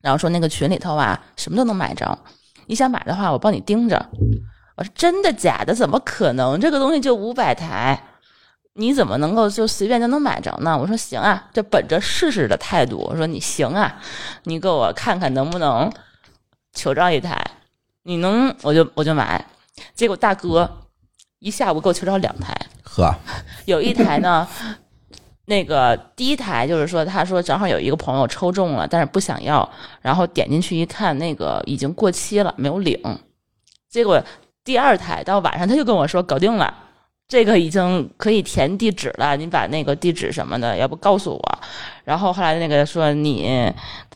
[0.00, 2.18] 然后说那个群里头啊，什么都能买着。
[2.66, 4.10] 你想买的话，我帮你盯着。
[4.76, 5.74] 我说真的假的？
[5.74, 6.60] 怎么可能？
[6.60, 8.00] 这个东西就五百台。
[8.74, 10.78] 你怎么能够就随便就能买着呢？
[10.78, 14.00] 我说行啊，就本着试试的态度，我说你行啊，
[14.44, 15.92] 你给我看看能不能
[16.72, 17.38] 求着一台，
[18.02, 19.44] 你能我就我就买。
[19.94, 20.70] 结果大哥
[21.38, 23.14] 一下午给我求着两台，呵，
[23.66, 24.46] 有 一台呢，
[25.46, 29.68] 那个第一台就是说，他说正好有一个朋友抽中了，但是不想要，
[30.00, 32.98] 然后点进去一看，那个已经过期了，没有领。
[33.88, 34.22] 结果
[34.64, 36.74] 第二台到晚上他就跟我说搞定了。
[37.28, 41.58] 这个已经可以填地址了，你把那个地址什么的，要不告诉我。
[42.04, 43.72] 然后后来那个说你，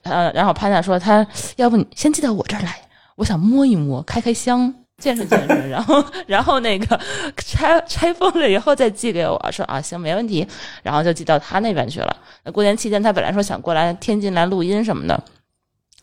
[0.09, 2.77] 呃，然后潘大说他要不你先寄到我这儿来，
[3.16, 5.55] 我想摸一摸，开开箱，见识见识。
[5.69, 6.99] 然后然后那个
[7.37, 10.47] 拆拆封了以后再寄给我，说啊行没问题，
[10.83, 12.16] 然后就寄到他那边去了。
[12.45, 15.23] 那过年期间他本来说想过来天津来录音什么的，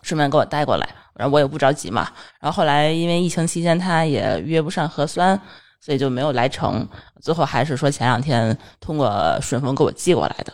[0.02, 2.08] 顺便给我带过来，然后我也不着急嘛。
[2.40, 5.40] 然后后来因为疫情期间他也约不上核酸。
[5.86, 6.88] 所以就没有来成，
[7.20, 10.54] 最后还是说前两天通过顺丰给我寄过来的。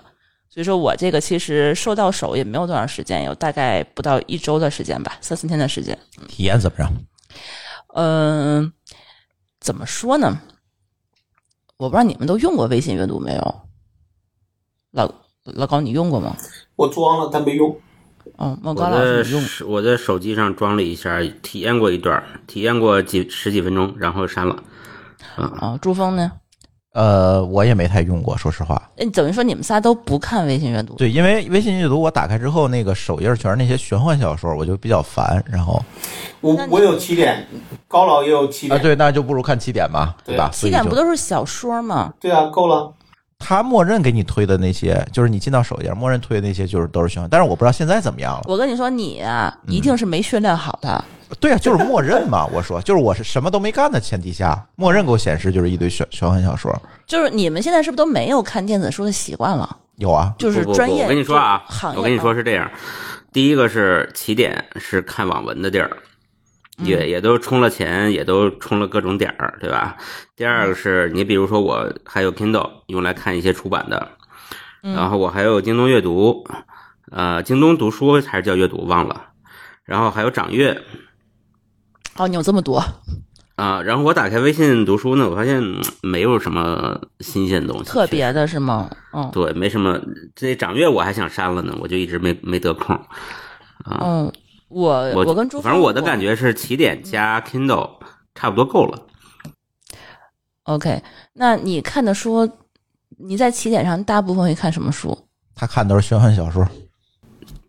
[0.50, 5.98] 所以说我这个其实收到手也没有多长时间，有大概不到一周的时间吧，三四天的时间。
[6.28, 6.92] 体验怎么样？
[7.94, 8.74] 嗯，
[9.60, 10.42] 怎么说呢？
[11.78, 13.62] 我不知道你们都用过微信阅读没有？
[14.92, 15.10] 老
[15.44, 16.36] 老高，你用过吗？
[16.76, 17.70] 我装了，但没用。
[18.38, 24.64] 哦，莫我高老师在你用我在手机上装了一下，体验过一段，体验过几十几分钟，然后删了。
[25.36, 25.78] 啊？
[25.82, 26.32] 朱峰呢？
[27.00, 28.90] 呃，我也没太用过，说实话。
[28.98, 30.96] 嗯，等于说你们仨都不看微信阅读。
[30.96, 35.42] 对，因为微信阅读我打开之后，那个首页全是那些玄幻小说，我就比较烦。
[35.50, 35.82] 然后
[36.42, 37.48] 我我有起点，
[37.88, 40.50] 高老也有起点啊，点，对，那就不如看起点吧，对吧？
[40.52, 42.14] 起点不都是小说吗？
[42.20, 42.92] 对啊，够了。
[43.40, 48.44] 他默认给你推的那些，就是你进到首页，默认推的那些就是都是玄幻，但是我不知道现在怎么样了。
[48.46, 49.24] 我跟你说，你
[49.68, 51.04] 一定是没训练好的。
[51.40, 52.46] 对啊，就是默认嘛。
[52.54, 56.76] 我说，就是我是什么都没干的前提下，默认给我显示就是一堆玄玄幻小说。
[57.08, 59.78] 就是你们现在是不是都没有看电子书的习惯了？
[59.96, 61.04] 有啊，就是不不不专业。
[61.04, 62.70] 我跟你说啊行，我跟你说啊是这样，
[63.32, 65.90] 第一个是起点是看网文的地儿，
[66.84, 69.98] 也也都充了钱，也都充了各种点儿，对吧？
[70.36, 74.10] 第二个是你比如说我还有 Kindle 用来看一些出版的，
[74.82, 76.46] 然后我还有京东阅读，
[77.12, 79.26] 呃，京东读书还是叫阅读忘了，
[79.84, 80.82] 然后还有掌阅。
[82.16, 82.84] 哦，你有这么多，
[83.56, 88.90] 啊，然后我打开微信读书呢，我发现嗯没有什么新鲜东西，特别的是吗？
[89.14, 90.00] 嗯对，没什么。
[90.36, 93.00] 这掌阅我还想删了呢，我就一直没没得空。
[93.86, 94.32] 嗯，
[94.70, 97.90] 我我跟朱峰，反正我的感觉是起点加 Kindle
[98.36, 99.08] 差不多够了。
[100.64, 101.02] OK，
[101.34, 102.48] 那你看的书，
[103.18, 105.18] 你在起点上大部分会看什么书？
[105.56, 106.66] 他看都是玄幻小说。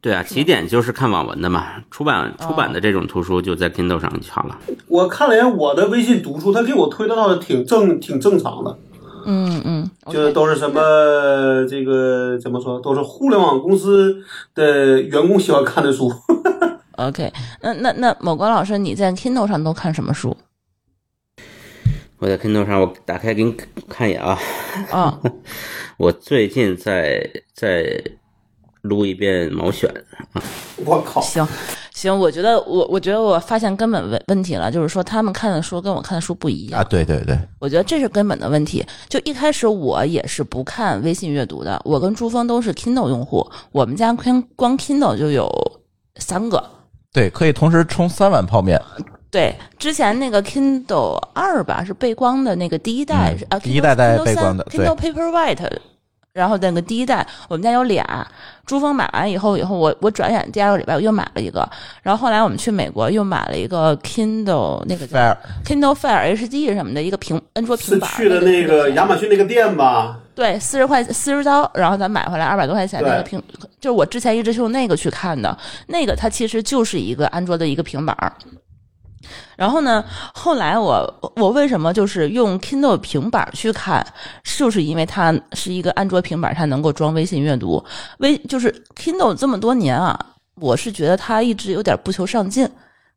[0.02, 4.58] 对啊，起点就是看网文的嘛，出版出版的这种图书就在 Kindle 上就好了。
[4.86, 8.78] 我看了一眼我的微信读书，他给我推的倒是挺正挺正常的，
[9.26, 10.80] 嗯嗯，就是都是什么
[11.68, 14.22] 这个怎么说，都是互联网公司
[14.54, 16.10] 的员工喜欢看的书。
[17.00, 17.32] OK，
[17.62, 20.36] 那那那某国老师，你在 Kindle 上都看什么书？
[22.18, 23.56] 我在 Kindle 上，我打开给你
[23.88, 24.38] 看一眼啊。
[24.90, 25.18] 啊、
[25.96, 28.02] 我最近在在
[28.82, 29.90] 录一遍毛选，
[30.84, 31.46] 我靠，行
[31.94, 36.84] 行，我觉得我我觉得我发现根本问问题了，就是说他们看的书跟我看的书不一样啊，。
[36.84, 38.84] 对对对，我觉得这是根本的问题。
[39.08, 45.50] 就一开始我也是不看微信阅读的，我跟朱峰都是 Kindle 用户，我们家光光 Kindle 就有
[46.16, 46.79] 三个。
[47.12, 48.80] 对，可以同时冲三碗泡面。
[49.30, 55.78] 对，之前那个 Kindle 二吧是背光的那个第一代，嗯是啊，第一代带背光的，Kindle 3 Kindle Paperwhite，
[56.32, 58.26] 然后那个第一代我们家有俩，
[58.64, 61.68] 珠峰买完以后，以后我我转眼第二个礼拜我又买了一个，
[62.02, 65.18] 然后后来我们去美国又买了一个 Kindle 那个叫
[65.64, 70.18] Kindle Fire HD 什么的一个平安卓是平板儿，去的那个亚马逊那个店吧？
[70.34, 73.42] 对，四十块四十刀，然后咱买回来二百多块钱那个对平，
[73.80, 78.32] 就是我之前一直是用那个去看的，那个它其实就是一个安卓的一个平板儿。
[79.56, 84.06] 然后呢，后来我我为什么就是用 Kindle 平板去看，
[84.44, 87.82] 就是因为它是一个安卓平板，它能够装微信阅读。
[88.18, 90.18] 微就是 Kindle 这么多年啊，
[90.56, 92.68] 我是觉得它一直有点不求上进，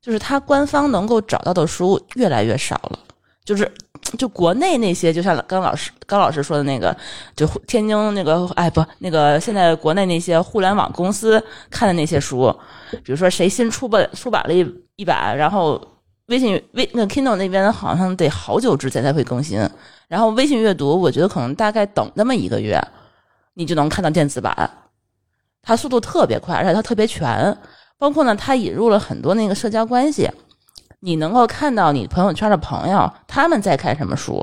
[0.02, 3.00] 就是它官方能够找到的书越来越少了，
[3.46, 3.72] 就是
[4.18, 6.96] 就国内那些，就像刚老师刚老师说的那个，
[7.36, 12.54] 就天津那个，哎不，那个现在国内那些互联网公司看的那些书，
[13.04, 14.66] 比如说谁新出版出版了一
[14.98, 15.82] 一版，然后
[16.28, 19.60] 微信微那 Kindle 那边好像得好久之前才会更新，
[20.08, 22.82] 然后微信阅读，我觉得可能大概等那么一个月，
[23.56, 24.70] 你就能看到电子版，
[25.62, 27.58] 它速度特别快，而且它特别全，
[27.98, 30.30] 包括呢，它引入了很多那个社交关系。
[31.02, 34.42] 你能够看到你朋友圈的朋友他们在看什么书，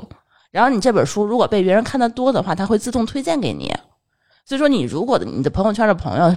[0.51, 3.75] 然后你这本书如果被别人看得多的话，它会自动推荐给你。
[4.45, 6.29] 所以说，你如果你的朋友圈的朋友，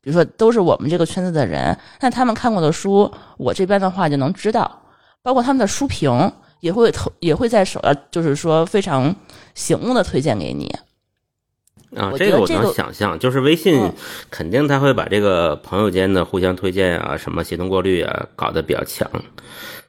[0.00, 4.80] 比如说都是我们这个圈子的人，那他们看过的书，我这边的话就能知道，
[5.26, 9.12] 包括他们的书评也会投也会在首页，就是说非常
[9.56, 10.72] 醒目的推荐给你。
[11.96, 13.92] 啊，我这个我能想象，就是微信嗯
[14.30, 19.10] 肯定他会把这个朋友间的互相推荐啊，什么协同过滤啊，搞得比较强。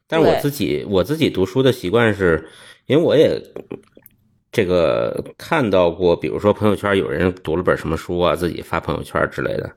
[0.08, 2.50] 但是我自己我自己读书的习惯是，
[2.88, 3.39] 因为我也
[4.57, 9.69] 这个看到过，比如说朋友圈有人读了本什么书啊，自己发朋友圈之类的。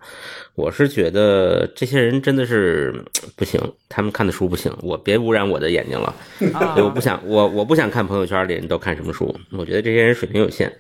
[0.55, 3.05] 我是觉得这些人真的是
[3.37, 6.15] 不行，他们看的书不行，我别污染我的眼睛了。
[6.55, 10.73] 啊所以我不想，我我不想看朋友圈里人都看什么书，我觉得这些人水平有限。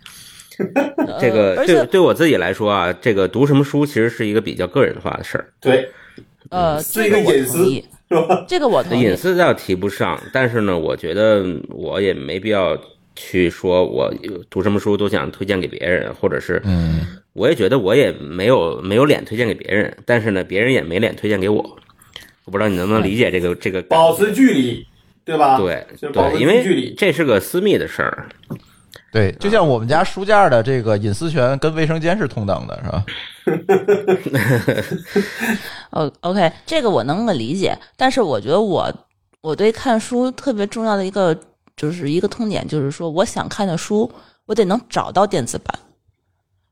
[1.20, 5.44] 这个对对我自己来说啊，这个读什么书其实是一个比较个人化的事儿。
[5.60, 5.90] 对，
[6.48, 7.82] 呃，是一个隐私？
[8.48, 9.14] 这个我同意隐。
[9.14, 12.74] 私倒提不上，但是呢，我觉得我也没必要
[13.16, 14.12] 去说我
[14.48, 21.78] 读什么书都想推荐给别人，或者是，嗯，我也觉得我也没有没有脸推荐给别人，但是呢，别人也没脸推荐给我。
[22.44, 24.86] 我不知道你能不能理解这个这个保持距离，
[25.24, 25.58] 对吧？
[25.58, 26.94] 对就是保持对，因为距离。
[26.96, 28.28] 这是个私密的事儿。
[29.12, 33.04] 对，就像我们家书架的这个隐私权跟卫生间是同等的，是吧？
[35.90, 38.92] 哦，OK，这个我能够理解，但是我觉得我
[39.40, 41.36] 我对看书特别重要的一个
[41.80, 44.10] 就是一个痛点，就是说我想看的书，
[44.44, 45.74] 我得能找到电子版。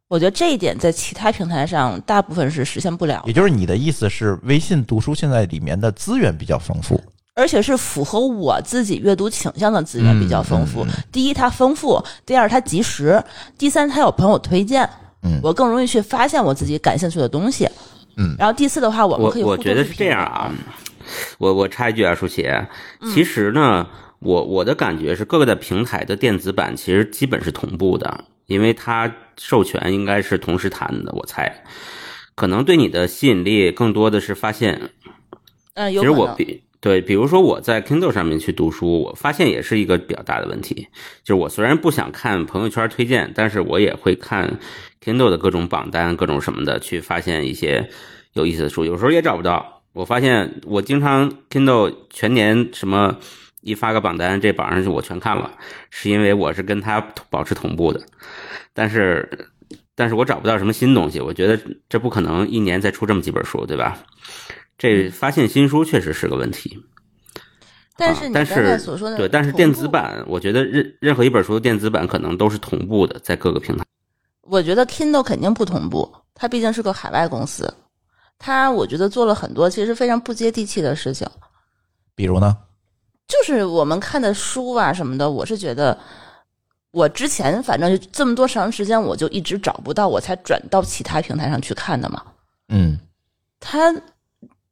[0.06, 7.00] 我觉得这一点在其他平台上大部分是实现不了也，就是你的意思是，微信读书现在里面的资源比较丰富，
[7.34, 10.84] 而且是符合我自己阅读倾向的资源比较丰富。
[10.84, 13.18] 嗯嗯第一，它丰富；第二，它及时；
[13.56, 14.86] 第三，它有朋友推荐，
[15.22, 17.66] 嗯我更容易去发现我自己感兴趣的东西。
[18.18, 20.52] 嗯然后第四的话，我们我可以我觉得是这样啊，
[21.38, 22.46] 我我插一句啊，舒淇，
[23.14, 23.86] 其实呢，
[24.20, 31.64] 我我的感觉是各个的平台的电子版其实基本是同步的，因为它授权应该是同时谈的，我猜。
[32.34, 34.90] 可能对你的吸引力更多的是发现，
[35.74, 36.10] 嗯，其实。
[36.10, 40.86] 我比对，比如说我在 Kindle 上面去读书，我发现也是一个比较大的问题，
[41.24, 44.60] 就是我虽然不想看朋友圈推荐，但是我也会看
[45.04, 47.90] Kindle 的各种榜单、各种什么的，去发现一些
[48.34, 49.82] 有意思的书，有时候也找不到。
[49.92, 53.16] 我发现我经常 Kindle 全年什么
[53.60, 55.50] 一发个榜单，这榜上我全看了，
[55.90, 57.00] 是因为我是跟他
[57.30, 58.00] 保持同步的，
[58.72, 59.48] 但是。
[59.94, 63.98] 但是我找不到什么新东西，我觉得这不可能一年再出这么几本书，对吧？
[64.78, 66.78] 这发现新书确实是个问题。
[67.96, 73.84] 但是但刚才是所说的对，但是电子版，我觉得任任何一本书的电子版可能都是同步的，在各个平台。
[74.42, 77.74] 我觉得 Kindle 肯定不同步，它毕竟是个海外公司，
[78.38, 81.28] 它我觉得做了很多其实非常不接地气的事情。
[82.14, 82.56] 比如呢？
[83.28, 85.96] 就是我们看的书啊什么的，我是觉得，
[86.90, 92.22] 我之前反正就这么多长时间，我就一直找不到，我才转到其他平台上去看的嘛。
[92.68, 92.98] 嗯
[93.60, 93.94] 他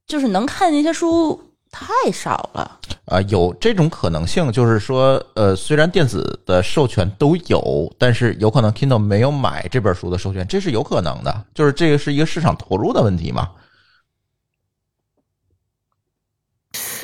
[0.07, 1.39] 就是能看那些书
[1.71, 13.51] 太少了，啊、有这种可能性，就是说，呃，虽然电子的授权都有，但是有可能 Kindle 没有买这本书的授权，这是有可能的，就是这个是一个市场投入的问题嘛。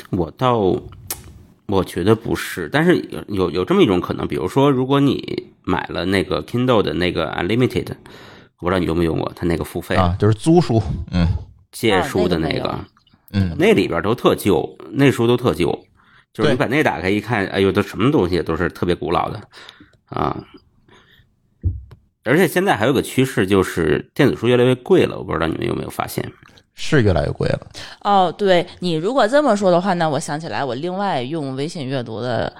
[0.09, 0.75] 我倒
[1.73, 7.87] 我觉得不是，但是有有有这么一种可能，比如说，如果你买了那个 Kindle 的那个 Unlimited，
[8.59, 11.27] 我不知道你用没用过，它那个付费啊，就是租书，嗯
[11.71, 12.79] 借书的啊那个，
[13.31, 15.85] 嗯，那里边都特旧，那书都特旧，
[16.33, 19.41] 就是你把那打开一看，哎呦，都什么东西都是特别古老的
[20.05, 20.45] 啊。
[22.25, 26.31] 而且现在还有个趋势，就是电子书越来越贵了，我不知道你们有没有发现？
[26.73, 27.59] 是越来越贵了。
[28.01, 32.51] 哦，对你如果这么说的话，那我想起来，我另外用微信阅读的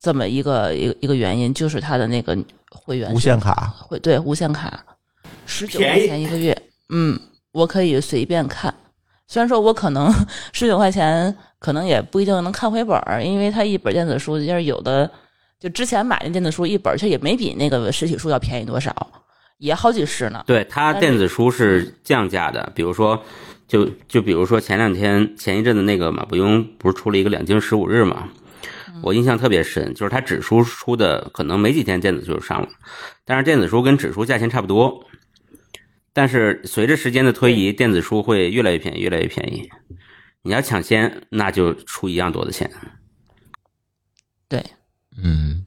[0.00, 2.36] 这么一个一个一个原因，就是它的那个
[2.70, 4.84] 会员无限卡，会对无限卡，
[5.46, 6.56] 十九块钱一个月，
[6.90, 7.18] 嗯，
[7.52, 8.72] 我可以随便看。
[9.26, 10.10] 虽然说我可能
[10.52, 15.10] 十九块钱，可能也不一定能看回本儿，因为它一本电子书就是有的，
[15.58, 18.94] 就之前买的电子书一本儿，其实也没比那个实体书要便宜多少，
[19.58, 20.42] 也好几十呢。
[20.46, 23.22] 对，它电子书是降价的，比如说，
[23.66, 28.28] 就就比如说前两天前一阵子那个马伯庸不是出了一个两京十五日嘛，
[29.02, 32.68] 我印象特别深，就是他纸书出的可能没几天电子书就上了，
[33.24, 35.04] 但是电子书跟纸书价钱差不多，
[36.12, 39.68] 但是随着时间的推移，电子书会越来越便宜，越来越便宜。
[40.42, 42.70] 你要抢先，那就出一样多的钱。
[44.48, 44.64] 对，
[45.22, 45.66] 嗯，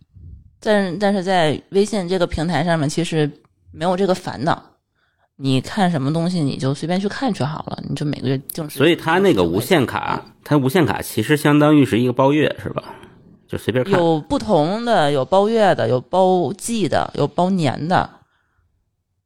[0.59, 3.29] 但但是在微信这个平台上面，其实
[3.73, 4.61] 没有这个烦恼。
[5.37, 8.77] 你看什么东西，你就随便去看就好了，你就每个月定时。
[8.77, 12.83] 所以它那个无限卡，它无限卡其实相当于是一个包月，是吧？
[13.47, 13.93] 就随便看。
[13.93, 18.09] 有不同的，有包月的，有包季的，有包年的。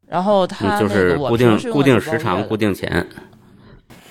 [0.07, 3.07] 然后它嗯，就是固定固定时长、固定钱。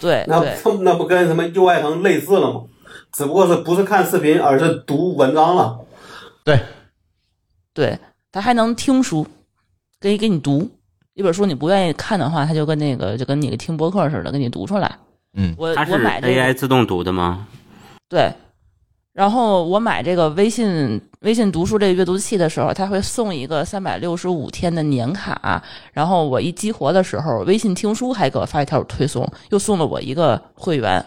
[0.01, 0.45] 对那
[0.83, 2.65] 那不跟什么优爱腾类似了吗？
[3.13, 5.79] 只不过是不是看视频，而是读文章了。
[6.45, 6.61] 对，
[7.73, 7.99] 对，
[8.31, 9.27] 他还能听书，
[10.05, 10.71] 给给你读
[11.15, 14.99] 一本书，你不愿意看的话，它就跟那个就跟你听播客似的，给你读出来。
[15.35, 17.47] 嗯，我我买这个 AI 自动读的吗？
[18.11, 18.31] 对，
[19.15, 31.03] 然后我买这个微信微信读书这个阅读器的时候，它会送一个三百六十五天的年卡，然后我一激活的时候，微信听书还给我发一条推送，又送了我一个会员，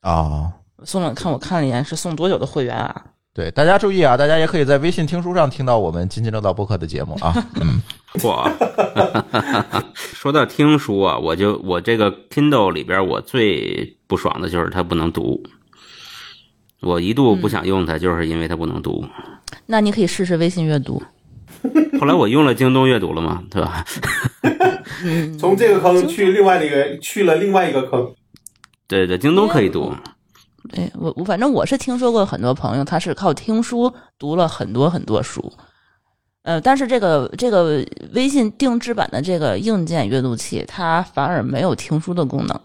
[0.00, 0.50] 啊、
[0.84, 3.04] 送了看我看了一眼是送多久的会员啊？
[3.32, 7.32] 对，大家注意啊，大家也可以在微信听书上听到我们津津乐道播客的节目啊。
[7.60, 7.80] 嗯，
[8.24, 8.50] 哇！
[9.94, 15.42] 说到听书啊，我就我这个 Kindle 里边，我最不爽的就是它不能读。
[16.80, 19.04] 我一度不想用它，就是因为它不能读。
[19.66, 21.00] 那你可以试试微信阅读，
[22.00, 23.84] 后来我用了京东阅读了嘛，对吧？
[25.04, 28.12] 嗯，从这个坑去另外的一个，去了另外一个坑。
[28.88, 29.94] 对对，京东可以读。
[30.68, 35.52] 对我我反正我是听说过很多朋友，他是靠听书读了很多很多书，
[36.42, 42.60] 呃，但是这个这个微信定制版的这个硬件阅读器，它反而没有听书的功能，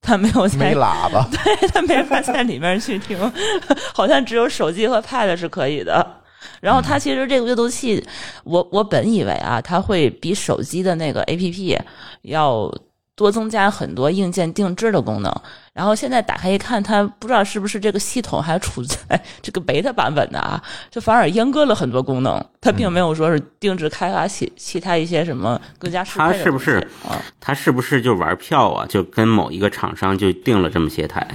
[0.00, 3.18] 它没有在没喇叭， 对它没法在里面去听，
[3.92, 6.18] 好像只有手机和 Pad 是可以的。
[6.60, 8.04] 然后它其实这个阅读器，
[8.44, 11.78] 我我本以为啊，它会比手机的那个 APP
[12.22, 12.72] 要
[13.14, 15.32] 多增加很多硬件定制的功能。
[15.74, 18.98] 然后现在打开一看，它不知道是不是这个系统还处在
[19.40, 22.44] 这个 beta 版本的啊，就反而阉割了很多功能。
[22.60, 26.76] 它并没有说是定制开发其其他一些什么更加适配的它是不是
[27.08, 27.16] 啊？
[27.40, 28.86] 它是不是就玩票啊？
[28.86, 31.26] 就跟某一个厂商就定了这么些台？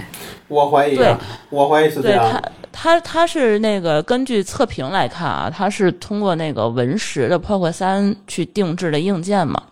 [0.48, 1.20] 我怀疑对啊，
[1.50, 9.64] 我怀疑是这对它样。，它它是那个根据测评来看啊，它是通过那个文石的 POCO 三去定制的硬件嘛。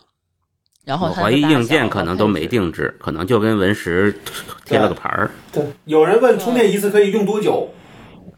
[0.85, 2.45] 然后我怀疑硬件可能都没。
[2.47, 4.15] 定制，可能就跟文石
[4.65, 5.31] 贴了个牌儿。
[5.51, 7.67] 对，有人问充电一次可以用多久？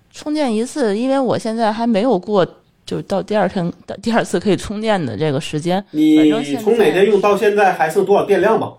[0.09, 2.45] 充电一次，因为我现在还没有过，
[2.85, 5.83] 就是到第二天到第二次可以充电的这个时间。
[5.91, 8.71] 你从哪天用到现在还剩多少电量吧？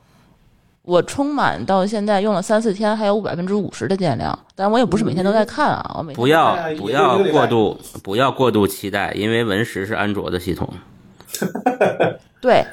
[0.82, 10.66] 我充满到现在用了三四天，还有百分之五十的电量，但我也不是每天都在看啊，我每天不要不要过度不要过度期待，因为文石是安卓的系统。
[12.40, 12.64] 对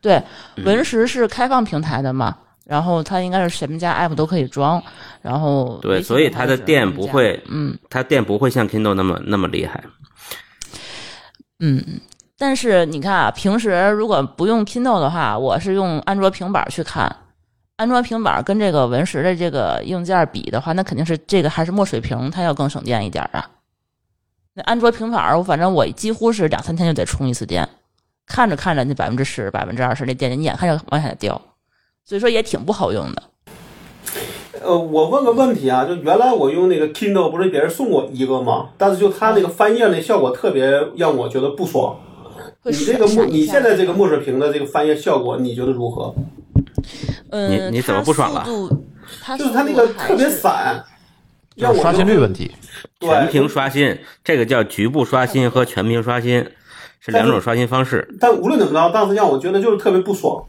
[0.00, 0.22] 对，
[0.56, 4.82] 嗯文石是开放平台的嘛，然后它应该是什么家 app 都可以装，
[5.20, 9.82] 然后对，所以它的电不会，嗯它电不会像 Kindle 那么那么厉害。
[11.60, 12.00] 嗯。
[12.38, 17.14] 但是你看啊，平时如果不用 Kindle 的话，我是用安卓平板去看。
[17.76, 23.48] 安卓平板跟这个文石的这个硬件比的话，那肯定是这个还是墨水屏，它要更省电一点啊。
[24.54, 27.68] 那安卓平板儿，我反正我几乎是两三天就得充一次电，
[28.32, 31.38] 看着看着那百分之十、百分之二十那电，你眼看着往下掉，
[32.02, 33.22] 所以说也挺不好用的。
[34.62, 38.70] 呃，我问个问题啊，就原来我用那个 Kindle 不是别人送我一个吗？
[38.78, 40.64] 但是就它那个翻页那效果特别
[40.96, 41.94] 让我觉得不爽。
[42.64, 46.14] 你这个墨，你现在这个墨水屏的这个翻页效果，你觉得如何？
[47.30, 48.46] 嗯，你你怎么不爽了
[49.36, 50.82] 就是它那个特别散，
[51.56, 52.50] 要我就是刷新率问题。
[53.00, 56.46] 全屏，刷新，这个叫局部刷新和全屏刷新，
[57.04, 58.08] 是两种刷新方式。
[58.20, 60.44] 但无论怎么着，当时让我觉得就是特别不爽。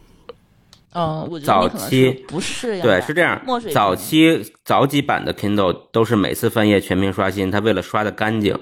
[0.95, 3.71] 嗯，我觉得早期不适应对，是这样墨水。
[3.71, 8.55] 早期早几版的 Kindle 都是每次翻页全屏刷新，它为了刷的干净。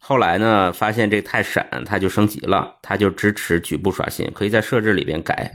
[0.00, 5.52] 后来呢，发现这太闪，它就升级了，它就支持局部刷新，可以在设置里边改。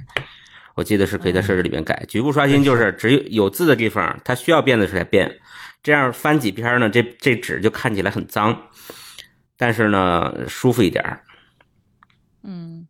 [0.76, 2.06] 我记得是可以在设置里边改。
[2.08, 5.30] 局部刷新就是只有有字的地方，它需要变的时候才变，
[5.84, 8.58] 这样翻几篇呢，这这纸就看起来很脏，
[9.58, 11.20] 但是呢舒服一点儿。
[12.46, 12.88] 嗯，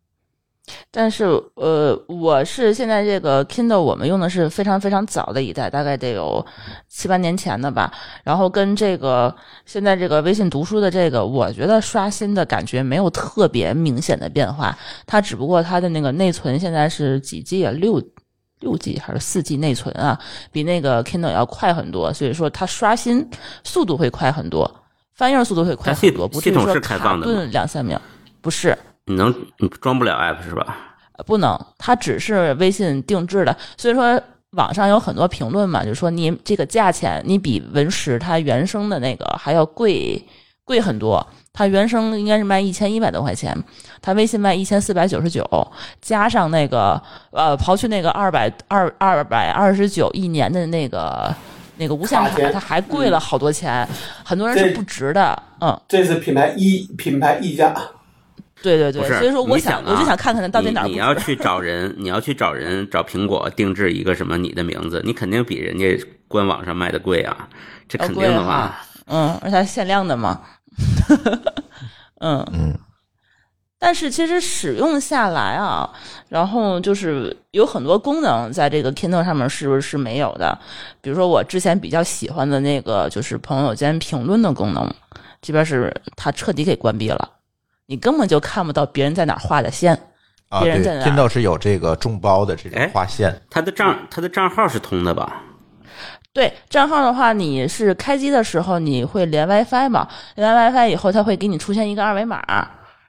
[0.90, 6.44] 但是呃，我是现在这个 Kindle，我们用的是非常非常早的一代，大概得有
[6.88, 7.92] 七八年前的吧。
[8.22, 9.34] 然后跟这个
[9.64, 14.76] 现在这个微信读书的这个，我觉得刷新的感觉没有特别明显的变化，
[15.06, 18.02] 它只不过它的那个内存现在是几 G 啊，六。
[18.60, 20.18] 六 G 还是四 G 内存啊，
[20.50, 23.28] 比那个 Kindle 要快很多，所以说它刷新
[23.62, 24.80] 速度会快很多，
[25.12, 28.00] 翻页速度会快很多，不至于说系统是开卡放的吗顿两三秒，
[28.40, 28.76] 不是，
[29.06, 30.76] 你能你装不了 app 是吧？
[31.26, 40.22] 不能，它只是微信定制的，所以说网上有很多评论嘛，就说你这个价钱，你比文石它原生的那个还要贵
[40.64, 41.26] 贵很多。
[41.52, 43.56] 它原生应该是卖一千一百多块钱，
[44.02, 45.42] 它微信卖一千四百九十九，
[46.02, 47.00] 加上那个
[47.30, 51.34] 呃，刨去那个二百二二百二十九一年的那个
[51.78, 53.88] 那个无限卡，它还贵了好多钱，
[54.22, 55.42] 很多人是不值的。
[55.62, 57.74] 嗯，这是品牌溢品牌溢价。
[58.66, 65.96] 对对对，所以说我你想啊我就想看看到底哪你你要去找人，你要去找人找苹果定制一个什么你的名字，你肯定比人家
[66.26, 67.48] 官网上卖的贵啊，
[67.88, 68.82] 这肯定的嘛啊。
[69.06, 70.40] 嗯，而且它限量的嘛。
[72.20, 72.76] 嗯嗯，
[73.78, 75.88] 但是其实使用下来啊，
[76.28, 80.58] 然后就是有很多功能在这个 Kindle 上面是不是没有的？
[81.00, 84.92] 比如说我之前比较喜欢的那个就是朋友间评论的功能，
[85.40, 87.30] 这边是它彻底给关闭了，
[87.86, 89.98] 你根本就看不到别人在哪儿画的线。
[90.48, 95.42] 啊，对别人在哪儿，Kindle 是有这个众包的这种哎划线，他的账他的账号是通的吧？
[96.32, 100.06] 对账号的话，你是开机的时候你会连 WiFi 嘛？
[100.36, 102.40] 连完 WiFi 以后，它会给你出现一个二维码，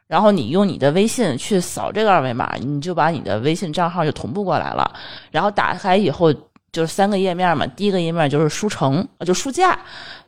[0.07, 4.91] 然后你用你的微信去扫这个二维码，你就把你的微信账号就同步过来了。
[5.29, 6.33] 然后打开以后
[6.77, 9.79] 就是三个页面嘛，第一个页面就是书城，就书架。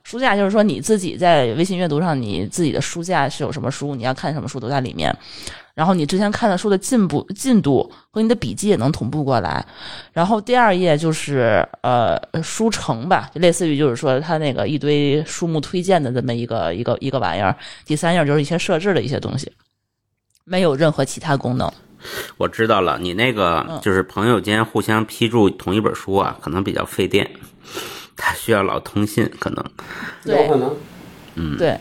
[0.03, 5.15] 书架就是说你自己在微信阅读上，你自己的书架是有什么书，你要看什么书都在里面。
[5.75, 9.63] 然后你之前看的书的进步进度和你的笔记也能同步过来。
[10.11, 17.55] 然后第二页就是呃书城吧，就类似于就是说它那个一堆书目推荐的这么一个一个一个玩意儿。
[17.85, 19.51] 第三页就是一些设置的一些东西，
[20.45, 21.71] 没有任何其他功能。
[22.37, 27.29] 我知道了，你那个嗯就是朋友间互相批注同一本书啊，可能比较费电，
[28.15, 29.63] 它需要老通信，可能。
[30.23, 30.75] 对有可能。
[31.35, 31.79] 嗯，对，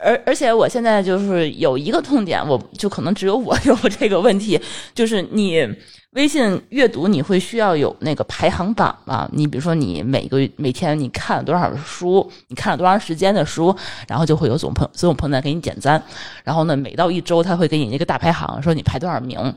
[0.00, 4.60] 而而且我现在就是有一个痛点，我就可能只有我 有这个问题，
[4.94, 5.66] 就是你
[6.14, 9.28] 微信阅读你会需要有那个排行榜嘛？
[9.32, 13.74] 你比如说你每个每天你看了多少书，你看了多长时间的书，
[14.06, 16.00] 然后就会有总朋总有朋友给你点赞，
[16.44, 19.54] 然后呢每到一周他会给你一个大排行，说你排多少名。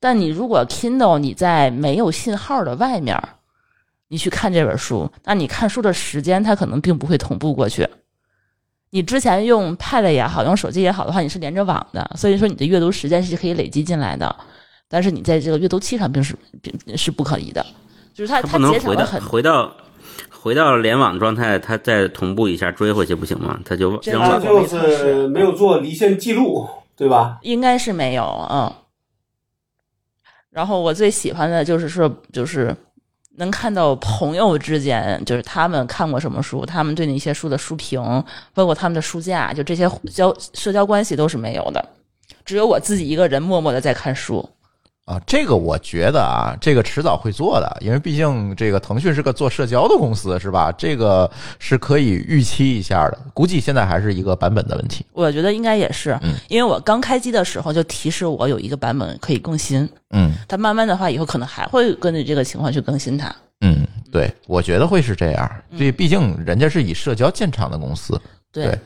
[0.00, 3.22] 但你如果 Kindle 你在没有信号的外面，
[4.08, 7.86] 你去看这本书，那你看书的时间它可能并不会同步过去。
[8.88, 14.34] 你之前用 Pad 也好，用手机也好的话，你是连着网的，所以说你的阅读时间是可以累积进来的。
[14.92, 17.64] 但是你在这个阅读器上并是并是不可以的，
[18.12, 19.74] 就是它它不能节省回到了很回到
[20.28, 23.58] 回到联网状态，他再同步一下追回去不行吗？
[23.64, 24.38] 他就扔了。
[24.38, 27.38] 就是没有做离线记录，对吧？
[27.40, 28.70] 应该是没有，嗯。
[30.50, 32.76] 然后我最喜欢的就是说，就是
[33.36, 37.98] 能看到朋友之间，就是他们看过什么书，他们对那些书的书评，
[38.52, 41.82] 包括他们的书架，就这些交社交关系都是没有的，
[42.44, 44.46] 只有我自己一个人默默的在看书。
[45.04, 50.70] 啊，这个我觉得啊，这个迟早会做的，因为毕竟这个腾讯是个做社交的公司，是吧？
[50.78, 51.28] 这个
[51.58, 53.18] 是可以预期一下的。
[53.34, 55.04] 估计现在还是一个版本的问题。
[55.12, 63.34] 我觉得应该也是，嗯因为我刚开机的时候就提示我有一个版本可以更新，嗯它慢慢的话以后可能还会根据这个情况去更新它。
[63.60, 65.50] 嗯，对，我觉得会是这样。
[65.76, 68.20] 这毕竟人家是以社交见长的公司，
[68.52, 68.78] 对，对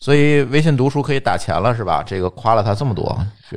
[0.00, 2.04] 所以微信读书可以打钱了，是吧？
[2.06, 3.04] 这个夸了他这么多，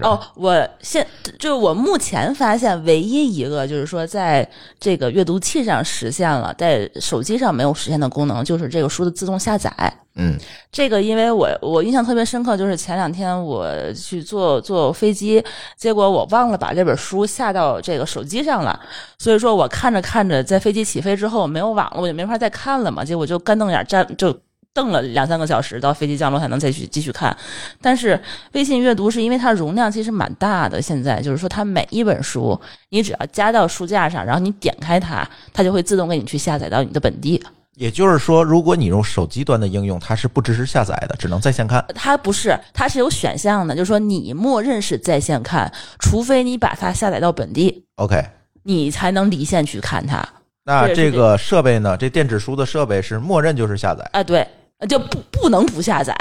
[0.02, 1.06] 哦，我现
[1.38, 4.48] 就我目前发现唯一一个就是说在
[4.80, 9.72] 这个阅读器上实现了，在手机上没有实现的功能，就是这个书的自动下载。
[10.16, 10.36] 嗯
[10.72, 15.42] 这个因为我我印象特别深刻，就是前两天我去坐坐飞机，
[15.78, 18.78] 结果我忘了把这本书下到这个手机上了，
[19.20, 24.36] 所以说我看着看着，在飞机起飞之后没有网了，我就没法再看了嘛，结果就干瞪眼站就。
[24.74, 27.36] 瞪了两三个小时，到飞机降落才能再去继续看。
[27.82, 28.19] 但是
[28.53, 32.59] 微信阅读是因为它容量其实蛮大的，现在就是说它每一本书，
[32.89, 37.41] 你只要加到书架上，然后你点开它，它就会自动给你去下载到你的本地。
[37.76, 41.84] 也就是说，如果你用手机端的应用，它是不支持下载的，只能在线看。
[41.95, 48.24] 它不是，它是有选项的，就是说你默认是在线看，除非你把它下载到本地，OK，
[48.63, 50.24] 你才能离线去看它。
[50.63, 51.97] 那这个设备呢？
[51.97, 54.07] 这电子书的设备是默认就是下载。
[54.13, 54.47] 啊，对，
[54.88, 56.14] 就不不能不下载，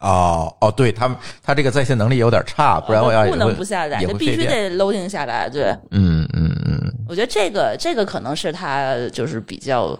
[0.00, 4.46] 哦哦，对他们，他这个在线能力有点差，不然我要不能不下载，也就必须。
[4.46, 5.48] 得 loading 下来。
[5.48, 9.98] 对，嗯嗯嗯，我觉得这个这个可能是它就是比较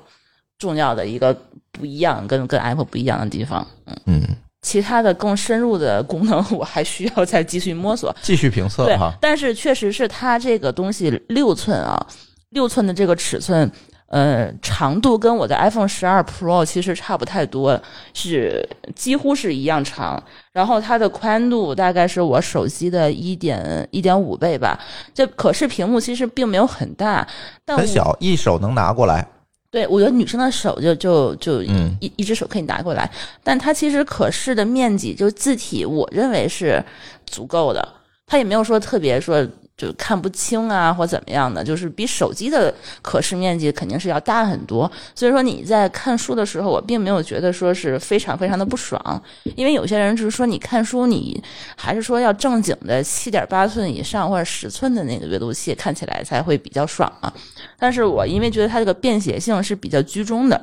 [0.59, 1.37] 重要的一个
[1.73, 3.67] 不一样，跟跟 Apple 不一样的地方。
[3.87, 4.23] 嗯，嗯，
[4.63, 8.15] 其他的更深入的功能，我还需要再继续摸索。
[8.23, 9.13] 继续评测对哈，。
[9.21, 12.07] 但是确实是它这个东西六寸啊，
[12.51, 13.71] 六寸的这个尺寸，
[14.11, 17.81] 呃，长度跟我的 iPhone 十二 Pro 其实差不太多，
[18.13, 20.21] 是几乎是一样长。
[20.53, 24.77] 然后它的宽度大概是我手机的一点一点五倍吧。
[25.15, 27.25] 这可视屏幕其实并没有很大，
[27.65, 29.25] 但很小，一手能拿过来。
[29.71, 33.09] 对，我觉得女生的手就就就嗯一一只手可以拿过来，
[33.45, 36.85] 但它其实可视的面积就字体，我认为是
[37.25, 37.89] 足够的，
[38.27, 39.47] 它也没有说特别说
[39.81, 44.91] 就看不清啊或怎么样的，就是比手机的可视面积肯定是要大很多。
[45.15, 49.23] 所以说你在看书的时候，我并没有觉得说是非常非常的不爽，
[49.57, 51.43] 因为有些人就是说你看书你
[51.77, 57.33] 还是说要正经的七点八寸以上或者十寸的那个阅读器看起来才会比较爽啊。
[57.79, 60.61] 但是我因为觉得它这个便携性是比较居中的，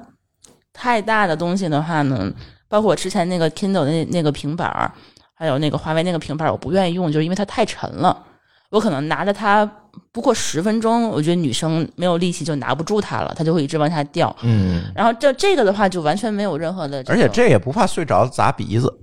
[0.72, 2.32] 太大的东西的话呢，
[2.68, 4.92] 包括我之前那个 Kindle 那那个平板儿，
[5.34, 8.26] 还有那个华为那个平板，我不愿意用，就是因为它太沉了。
[8.70, 9.66] 我可能拿着它
[10.12, 14.36] 不过十分钟，我觉得女生没有力气就拿不住它了，它就会一直往下掉。
[14.42, 18.94] 嗯，然后这这个的话就完全没有任何的、而且这也不怕睡着砸鼻子。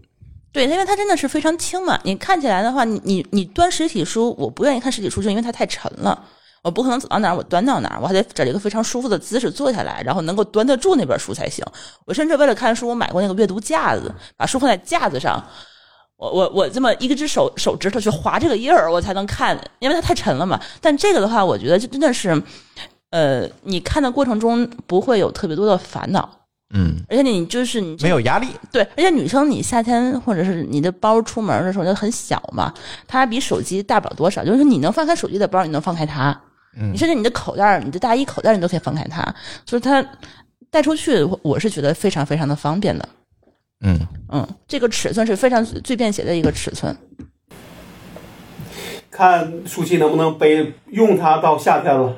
[0.53, 1.99] 对，因为它真的是非常轻嘛。
[2.05, 6.25] 你看起来的话，你你你端实体书，我不愿意看实体书，就因为它太沉了。
[6.63, 11.63] 我不可能走到哪儿我端到哪儿，我还得找一个非常舒服的姿势坐下来，然后能够端得住那本书才行。
[12.07, 15.43] 我甚至为了看书，我买过那个阅读架子，把书放在架子上，
[16.17, 20.61] 我我我这么一个只手手指头去划这个印儿，我才能看，因为它太沉了嘛。
[20.81, 22.41] 但这个的话，我觉得就真的是，
[23.11, 26.29] 呃，你看的过程中不会有特别多的烦恼，
[26.73, 28.47] 嗯，而且你就是你没有压力。
[28.71, 32.73] 对，而且女生你夏天或者是你的包出门的时候就很小嘛，
[33.09, 36.31] 它比手机大不了多少，就是你能放开手机的包，你能放开它，
[36.79, 39.23] 嗯你甚至你的口袋、你的大衣口袋你都可以放开它，
[39.67, 40.05] 所以它
[40.71, 43.09] 带出去，我我是觉得非常非常的方便的。
[43.85, 46.97] 嗯，嗯，这个尺寸是非常最便携的一个尺寸。
[49.11, 52.17] 看舒淇能不能背用它到夏天了。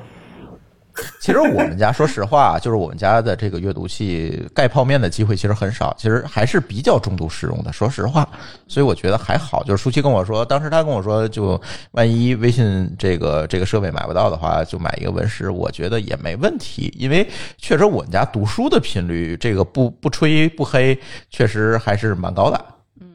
[1.21, 7.71] 其实我们家说实话，就是我们家的这个阅读器盖泡面的机会其实很少，其实还是比较重度使用的。
[7.71, 8.27] 说实话，
[8.67, 9.63] 所以我觉得还好。
[9.63, 11.59] 就是舒淇跟我说，当时他跟我说，就
[11.91, 16.93] 万一微信这个这个设备买不到的话，就买一个文石，我觉得也没问题。
[16.97, 17.27] 因为
[17.57, 20.97] 确实我们家读书的频率，这个不不吹不黑，
[21.29, 22.65] 确实还是蛮高的。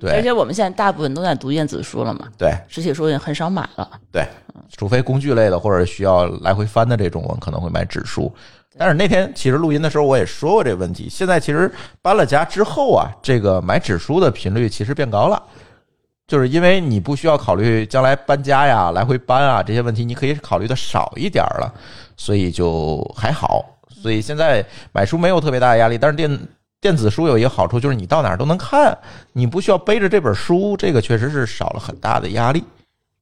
[0.00, 3.90] 对，而且我们现在大部分都在读电子书了嘛，对实体书也很少买了。
[4.10, 4.26] 对，
[4.76, 8.32] 除非工具类的或者需要来回翻的这种，我可能会买纸书。
[8.78, 11.06] 但是那天其实录音的时候我也说过这个问题。
[11.08, 11.70] 现在其实
[12.00, 15.42] 搬了家之后啊，这个买纸书的频率其实变高了，
[16.26, 21.74] 就是因为你不需要考虑将来搬家呀、来回搬啊这些问题，你可以考虑的少一点儿了，
[22.16, 23.64] 所以就还好。
[23.90, 26.30] 所以现在买书没有特别大的压力，但是电
[26.82, 28.98] 电子书有一个好处就是你到哪儿都能看，
[29.32, 32.64] 你不需要背着这本书，这个确实是少了很大的压力。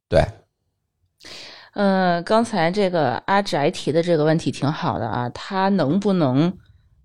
[0.09, 0.25] 对，
[1.75, 6.51] 嗯，刚才这个阿宅提的这个问题挺好的啊，他能不能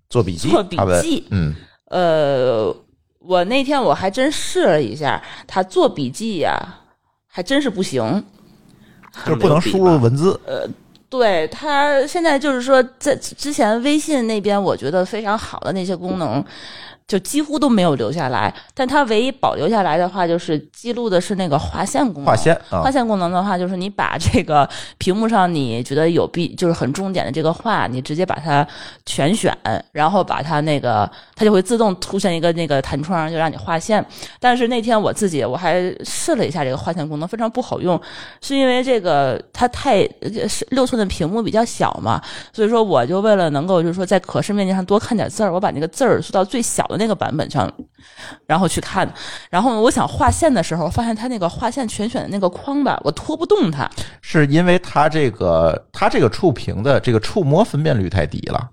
[0.09, 1.53] 做笔记，做笔记嗯，
[1.89, 2.73] 呃，
[3.19, 6.57] 我那天我还真试了一下，他做笔记呀、
[7.27, 8.23] 还真是不行。
[9.25, 10.39] 就是不能输入文字。
[11.09, 16.43] 对他现在就是说，在之前微信那边，我觉得非常好的那些功能，
[17.07, 18.53] 就几乎都没有留下来。
[18.73, 22.25] 但它唯一保留下来的话，就是记录的是那个划线功能。
[22.25, 28.67] 划线啊划，线功能的话，就是你把这个屏幕上你觉得有必就是很重点的这个话，你直接把它
[29.05, 29.55] 全选，
[29.91, 34.03] 然后把它那个它就会自动出现一个那个弹窗，就让你划线。
[34.39, 37.99] 但是那天我自己我还试了一下这个划线功能，非常不好用，
[38.41, 47.71] 是因为这个它太呃是六寸的屏幕比较小嘛，所以说我就为了能够就是说在可视面积上多看点字儿，我把那个字儿缩到最小的那个版本上，
[48.45, 49.11] 然后去看。
[49.49, 53.89] 然后我想划线的时候，发现它那个划线全选的那个框吧，我拖不动它。
[54.21, 58.69] 是因为它这个它这个触屏的这个触摸分辨率太低了，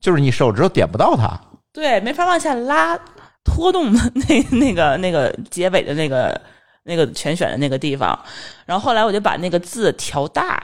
[0.00, 1.40] 就是你手指头点不到它。
[1.72, 2.98] 对，没法往下拉，
[3.44, 6.38] 拖动的那 那个那个结尾的那个
[6.84, 8.18] 那个全选的那个地方。
[8.66, 10.62] 然后后来我就把那个字调大，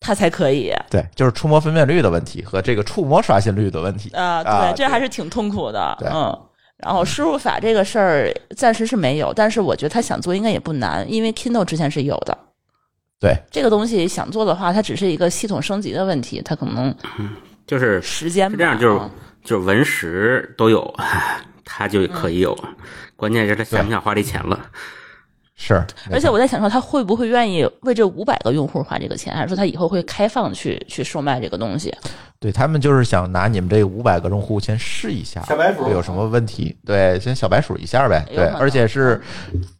[0.00, 0.72] 它才可以。
[0.90, 4.10] 对，就是触摸分辨率的问题和这个触摸刷新率的问题。
[4.10, 5.96] 啊，对，啊这还是挺痛苦的。
[5.98, 6.36] 对嗯。
[6.78, 12.38] 然后输入法这个事儿暂时是没有，但是我觉得他想做应该也不难，因为 Kindle 之前是有的。
[13.18, 16.94] 对，这个东西想做的话，它只是一个系统升级的问题，它可能
[17.66, 19.10] 就是时间这样，就是嗯
[19.42, 20.94] 就是文石都有，
[21.64, 22.56] 它就可以有，
[23.16, 24.56] 关键是他想不想花这钱了。
[25.60, 25.74] 是，
[26.08, 31.92] 而且我在想说，他会不会愿意为这五百个用户花这个钱，还是说他以后会开放去去售卖这个东西？
[32.40, 36.76] 对他们就是想拿你们这五百个用户先试一下，小白鼠有什么问题？
[36.86, 38.24] 对，先小白鼠一下呗。
[38.28, 39.20] 对，而且是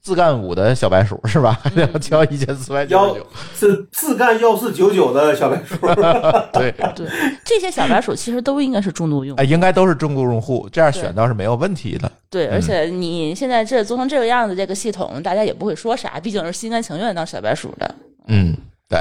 [0.02, 1.56] 自干五的小白鼠是吧？
[1.76, 3.26] 要交一千四百九幺十九。
[3.54, 5.76] 是自干幺四九九的小白鼠，
[6.52, 7.06] 对，对，
[7.44, 9.44] 这些小白鼠其实都应该是重度用户哎，。
[9.44, 12.10] 应该都是重度用户，这样选倒是没有问题的。
[12.28, 17.94] 对，而且你现在这做成这个样子，这个系统大家也不会说啥，毕竟是心甘情愿当小白鼠的。
[18.26, 18.56] 嗯，
[18.88, 18.98] 对，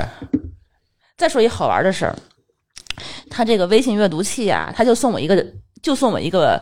[1.17, 2.15] 再说一好玩的事儿，
[3.29, 5.45] 他这个微信阅读器啊，他就送我一个，
[5.81, 6.61] 就送我一个。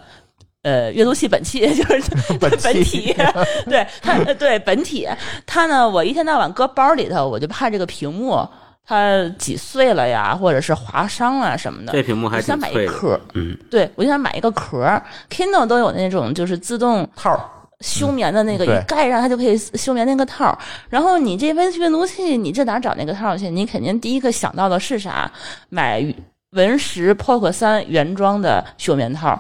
[0.66, 2.02] 呃，阅读器本器 就是
[2.40, 3.16] 本本体，
[3.70, 5.08] 对对本体，
[5.46, 8.44] 它呢，我一天到晚搁包里头，我就怕这个屏幕
[8.84, 11.94] 它挤碎了呀，或者是划伤啊什么的。
[11.94, 17.40] 这屏幕还我想买一壳儿，嗯，对我就想买一个壳儿，Kindle 都有那种就是自动套
[17.82, 20.58] 休眠的那个，一盖上它就可以休眠那个套儿。
[20.90, 23.52] 然后你这微信阅读器，你这哪找那个套去？
[23.52, 25.32] 你肯定第一个想到的是啥？
[25.70, 26.02] 买
[26.56, 29.40] 文石 POC 三原装的休眠套。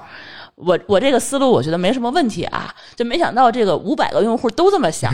[0.55, 5.13] 我我这个思路我觉得没什么问题啊，就没想到这个五百个用户都这么想。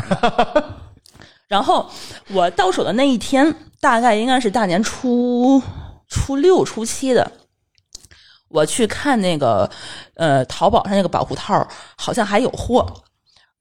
[1.48, 1.90] 然后
[2.30, 5.62] 我到手的那一天，大概应该是大年初
[6.08, 7.32] 初六、初七的。
[8.50, 9.70] 我去看那个，
[10.16, 12.86] 呃，淘宝上那个保护套，好像还有货。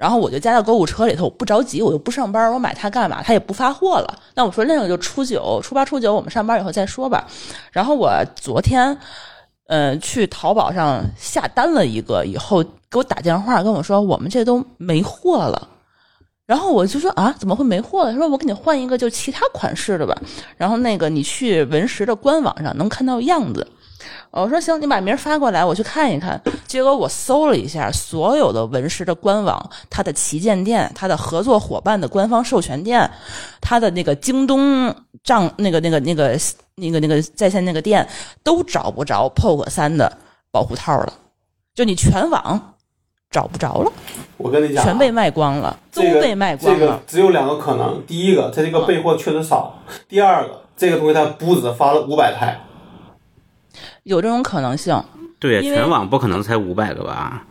[0.01, 3.23] 然后我就加到购物车里头，我不着急，我又不上班，我买它干嘛？
[3.23, 4.19] 它也不发货了。
[4.35, 7.27] 那我说那个就初九、初八、初九，我们上班以后再说吧。
[7.71, 8.97] 然后我昨天，
[9.67, 15.69] 呃，去淘宝上下单了一个，以后给我打电话跟我说，我们这都没货了。
[16.47, 18.13] 然后我就说啊，怎么会没货了？
[18.13, 20.17] 他说我给你换一个，就其他款式的吧。
[20.57, 23.67] 然后那个你去文石的官网上能看到样子。
[24.31, 26.41] 我说行，你把名儿发过来，我去看一看。
[26.67, 33.11] 结果我搜了一下，所有的文石的官网，它的旗舰店、它的合作伙伴的官方授权店、
[33.61, 34.95] 它的那个京东
[35.25, 36.39] 账、那个、那个、那个、
[36.77, 38.07] 那个、那个在线那个店，
[38.43, 40.17] 都找不着 POCO 三的
[40.51, 41.13] 保护套了。
[41.75, 42.75] 就你全网
[43.31, 43.93] 找不着了，
[44.37, 47.03] 我跟你讲啊，全被卖光了，都这个被卖光了这个了。
[47.07, 49.79] 只有两个可能，第一个，它这个备货确实少；
[50.09, 52.61] 第二个，这个东西它不止发了五百台，
[54.05, 55.03] 有这种可能性。
[55.39, 57.45] 对，全网不可能才五百个吧？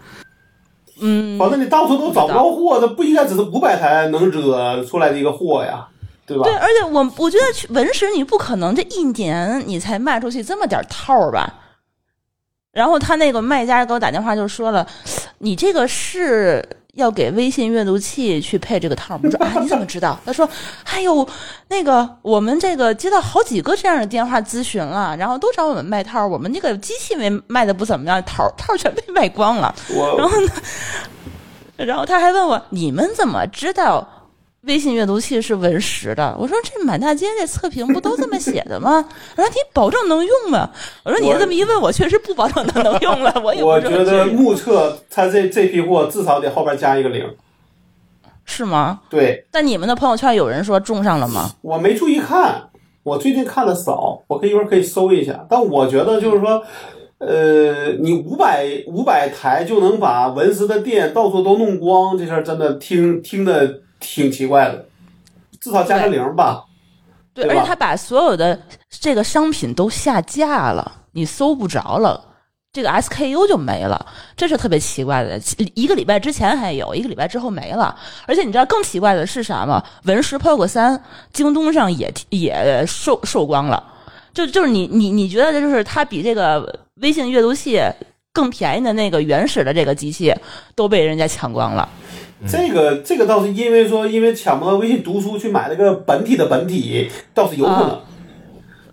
[1.01, 5.87] 嗯，反正你到处都找不着货，这不应该只是五百台能惹出来的一个货呀，
[6.25, 6.43] 对吧？
[6.43, 11.51] 对，而且我我觉得去文石你不可能这一年你才卖出去这么点套儿吧？
[12.71, 14.85] 然后他那个卖家给我打电话就说了，
[15.39, 16.63] 你这个是
[16.95, 19.19] 要给微信阅读器去配这个套？
[19.23, 20.19] 我说啊，你怎么知道？
[20.25, 20.49] 他说，
[20.85, 21.27] 哎呦，
[21.67, 29.73] 那个我们这个接到好几个这样的电话咨询了，然后都找我们卖套，我们那个机器没卖的不怎么样，套套全被卖光了。
[30.17, 30.51] 然后呢，
[31.77, 34.18] 然后他还问我，你们怎么知道
[34.63, 36.35] 微信阅读器是文石的？
[36.37, 39.05] 我说这满大街这测评不都这么写的吗？
[39.37, 40.69] 我说你保证能用吗？
[41.03, 47.25] 我说你这么一问，我确实不保证它能用了，我也不我觉得目测它这这批货至少得后边加一个零。
[48.43, 49.01] 是吗？
[49.09, 51.51] 对但你们的朋友圈有人说中上了吗？
[51.61, 52.69] 我没注意看，
[53.03, 55.45] 我最近看的少，我可以一会儿可以搜一下。
[55.49, 56.61] 但我觉得就是说，
[57.19, 64.85] 呃，你五百五百台就能把文石的店到处都弄光，这事儿真的听听的挺奇怪的，
[65.59, 66.65] 至少加个零吧。
[67.33, 72.25] 对，对而且他把所有的这个商品都下架了，你搜不着了。
[72.71, 74.05] 这个 SKU 就没了，
[74.37, 75.41] 这是特别奇怪的。
[75.73, 77.97] 一个礼拜之前还有，一个礼拜之后没了。
[78.27, 79.83] 而且你知道更奇怪的是啥吗？
[80.03, 83.83] 文石 POCO 三，京东上也也售售光了。
[84.31, 87.81] 就就是你你你觉得就是它比这个微信阅读器
[88.31, 90.31] 更便宜的那个原始的这个机器
[90.75, 91.89] 都被人家抢光了。
[92.47, 97.81] 这个这个倒是因为说，因为抢不到微信读书去买了个本体的本体，倒是有可能。
[97.89, 98.05] 啊嗯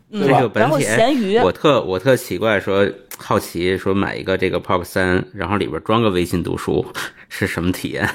[0.09, 2.88] 对吧这个然后本体，闲鱼我特我特奇怪，说
[3.18, 6.86] 好奇说买一个这个 Pop 三，然后里边装个微信读书
[7.28, 8.09] 是什么体验？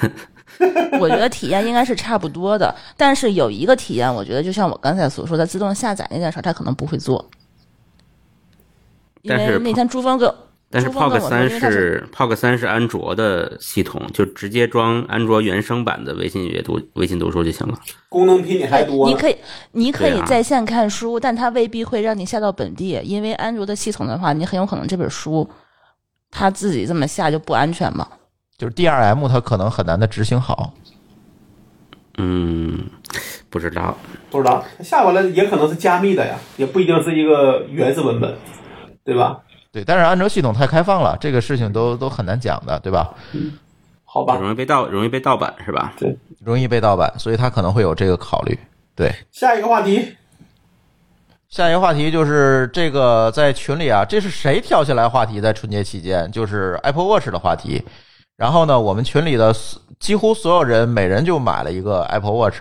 [0.98, 7.30] 我觉得体验应该是差不多的，但是有一个体验，我觉得就像我刚才所说的，自动下载那件事儿，他可能不会做。
[9.20, 10.34] 因但是为那天朱峰哥，
[10.72, 17.78] 但是朱峰跟 POC 我说三是是 POC 三是安卓的系统，就直接装安卓原生版的微信阅读、微信读书就行了。
[18.08, 19.12] 功能比你还多呢。
[19.12, 19.36] 你可以，
[19.72, 25.46] 你可以在线看书，但它未必会让你下到本地，因为安卓的系统的话，你很有可能这本书
[26.30, 28.08] 它自己这么下就不安全嘛。
[28.56, 30.72] 就是 DRM 它可能很难的执行好。
[32.16, 32.78] 嗯，
[33.50, 33.94] 不知道。
[34.30, 38.34] 不知道下过来也可能是加密的呀，也不一定是一个原始文本，
[39.04, 39.40] 对吧？
[39.72, 43.14] 对，但是安卓系统太开放了，这个事情都都很难讲的，对吧？
[44.04, 45.94] 好吧，容易被盗，容易被盗版是吧？
[45.96, 46.14] 对
[46.44, 48.58] 容易被盗版，所以他可能会有这个考虑。
[48.94, 50.14] 对，下一个话题，
[51.48, 55.40] 下一个话题就是这个在群里啊，这是谁挑起来话题？
[55.40, 57.82] 在春节期间，就是 Apple Watch 的话题。
[58.36, 59.54] 然后呢，我们群里的
[59.98, 62.60] 几乎所有人，每人就买了一个 Apple Watch。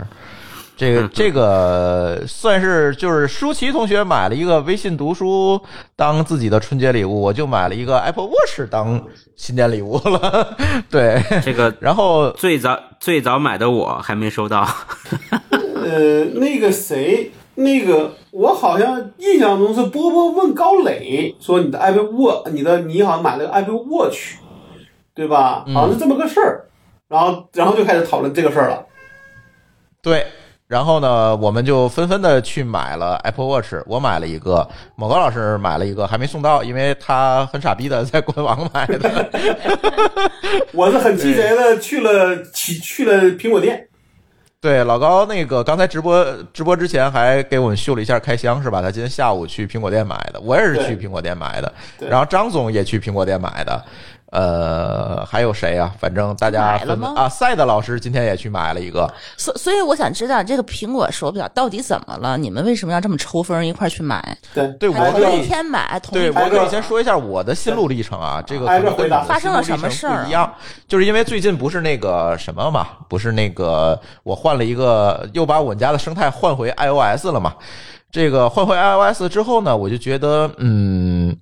[0.81, 5.61] 这个这个算是就是舒淇同学买了一个微信读书
[5.95, 8.99] 当自己的春节礼物，我就买了一个 Apple Watch 当
[9.35, 10.57] 新年礼物了。
[10.89, 14.67] 对，这个 然后最早最早买的我还没收到。
[15.51, 24.37] 呃，那个谁，那个我好像印象中是波波问高磊说你的 Apple Watch，你的你好像买了个 Apple Watch，
[25.13, 25.63] 对吧？
[25.75, 26.65] 好像是这么个事儿，
[27.07, 28.87] 然后然后就开始讨论这个事儿了。
[30.01, 30.25] 对，
[30.71, 33.73] 然后呢，我们就纷纷的去买了 Apple Watch。
[33.85, 34.65] 我买了一个，
[34.95, 39.29] 某高老师买了一个，还没送到，因为他很傻逼的在官网买的。
[40.71, 43.85] 我是很鸡贼的去了去去了苹果店，
[44.61, 48.81] 对，老高那个刚才直播直播之前还给我们秀了一下开箱，是吧？
[48.81, 53.83] 他今天下午去苹果店买的，我也是去苹果店买的，然后张总也去苹果店买的。
[54.31, 55.93] 呃，还有谁啊？
[55.99, 59.07] 反正大家买了吗啊，赛的老师今天也去买了一个，
[59.37, 62.37] 所所以我想知道这个苹果手表到底怎么了？
[62.37, 64.37] 你们为什么要这么抽风一块儿去买？
[64.53, 70.53] 对对我一可以天买，同对，一天我可以先说一下我的心路历程啊，这个可能跟你发生了什么事儿啊不一样，
[70.87, 77.53] 就是因为最近不是那个什么嘛，不是那个我换了一个，又把我们家的生态换回 iOS 了嘛。
[78.11, 81.33] 这个换回 iOS 之后呢，我就觉得，嗯，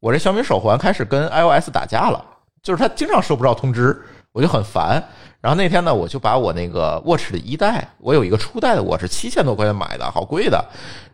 [0.00, 2.24] 我这小米手环开始跟 iOS 打架了，
[2.62, 5.02] 就是它经常收不着通知，我就很烦。
[5.40, 10.62] 然后那天呢，我就把我那个 Watch 的一代，我有一个初代的 Watch，七千多块钱买的，好贵的，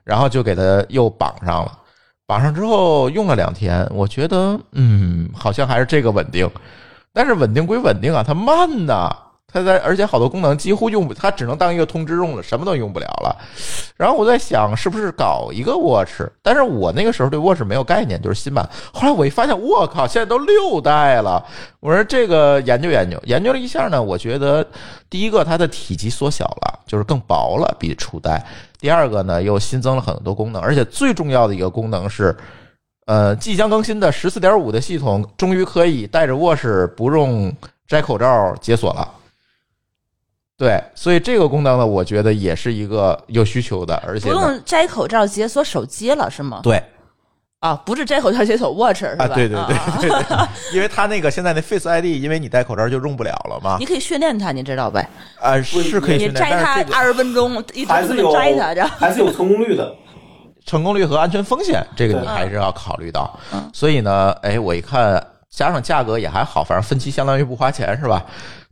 [0.03, 1.79] 然后就给它又绑上了。
[2.27, 6.51] 绑上之后用了两天，我觉得嗯，好像还是这个稳定，
[7.13, 9.17] 但是稳定归稳定啊，它慢呐，
[9.57, 13.35] 它在而且好多功能几乎用不，它只能当一个通知用了，什么都用不了了。
[13.97, 16.21] 然后我在想，是不是搞一个 Watch？
[16.43, 18.69] 但是我那个时候对 Watch 没有概念，就是新版。
[18.93, 21.43] 后来我一发现，我靠，现在都六代了。
[21.81, 24.67] 我说这个研究研究，研究了一下呢，我觉得
[25.09, 28.45] 第一个它的体积缩小了，就是更薄了，比初代。
[28.79, 32.37] 第二个呢，又新增了很多功能，而且最重要的一个功能是，
[33.07, 37.55] 呃，即将更新的十四点五的系统终于可以带着 Watch 不用
[37.89, 39.09] 摘口罩解锁了。
[40.59, 46.61] 对，所以这个功能呢，我觉得也是一个有需求的，而且不，用摘口罩解锁手机了是吗？
[46.63, 46.83] 对
[47.61, 49.25] 啊，不是摘口罩解锁 Watch 是吧？
[49.25, 55.07] 啊，对对对啊对对，因为它那个现在那 Face ID，因为你戴口罩就用不了了嘛你，可以训练它，你知道呗？
[55.41, 59.95] 啊，是可以你训练，摘它二十分钟，一直这么还是有摘它，然后还是有成功率的。
[60.65, 63.71] 成功率和安全风险，这个你还是要考虑到嗯。
[63.73, 68.25] 所以呢，哎，我一看，加上价格也还好，反正分期相当于不花钱，是吧？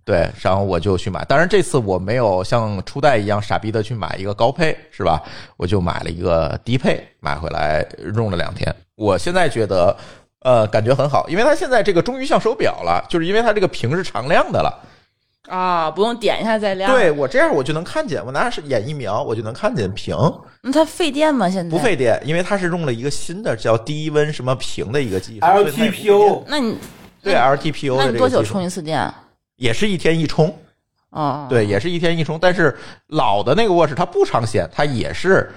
[0.05, 1.25] 对，然后我就去买。
[1.25, 5.23] 当然这次我没有像初代一样傻逼的去买一个高配，是吧？
[5.57, 8.75] 我就买了一个低配，买回来用了两天。
[8.97, 9.97] 我现在觉得，
[10.41, 14.79] 呃，感觉很好，因为它现在这个终于像手表了，就是因为它这个屏是常亮的了。
[15.49, 16.93] 啊，不用点一下再亮。
[16.93, 20.15] 对，我这样我就能看见，我拿是眼一瞄，我就能看见屏。
[20.61, 21.49] 那它费电吗？
[21.49, 26.77] 现在不费电，因为它是用了一个新的叫低温什么屏的一个技术 LTPO 那你
[27.23, 29.11] 对 LTPO 那你多久充一次电？
[29.57, 30.57] 也是一天一充，
[31.11, 32.39] 哦，对，也是一天一充。
[32.41, 32.77] 但是
[33.09, 35.51] 老的那个卧室它不长线，它也是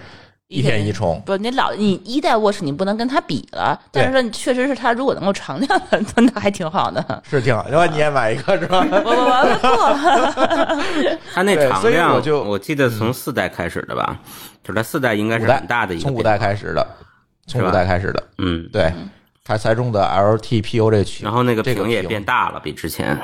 [0.48, 1.22] 一天一充。
[1.26, 7.24] 不，你老你一代卧室你不能跟它比了，但是说你确实是它如果能够常亮的， 那还挺好的。
[7.30, 8.86] 是挺好，要不你也买一个是吧？
[8.90, 9.98] 我我我
[11.10, 14.20] 不，它那对所以常亮，我就我记得从四代开始的吧，
[14.64, 16.88] 就是它四代应该是很大的一个从五代开始的，
[17.48, 18.94] 从五代开始的，嗯，对，
[19.44, 23.18] 它才用的 LTPO 这个区，然后那个屏也变大了，比之前。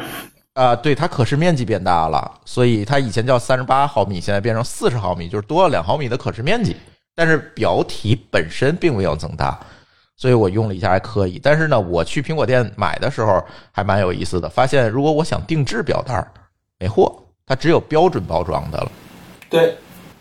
[0.53, 6.75] 啊、对，它可视面积变大了，所以它以前叫三十八毫米，现在变成四十毫米，就是多了两毫米的可视面积。
[7.15, 9.59] 但是表体本身并没有增大，
[10.15, 11.39] 所以我用了一下还可以。
[11.41, 16.27] 但是呢，我去苹果店买的时候还蛮有意思的，发现如果我想定制表带儿，
[16.79, 18.91] 没货，它只有标准包装的了，
[19.49, 19.75] 对，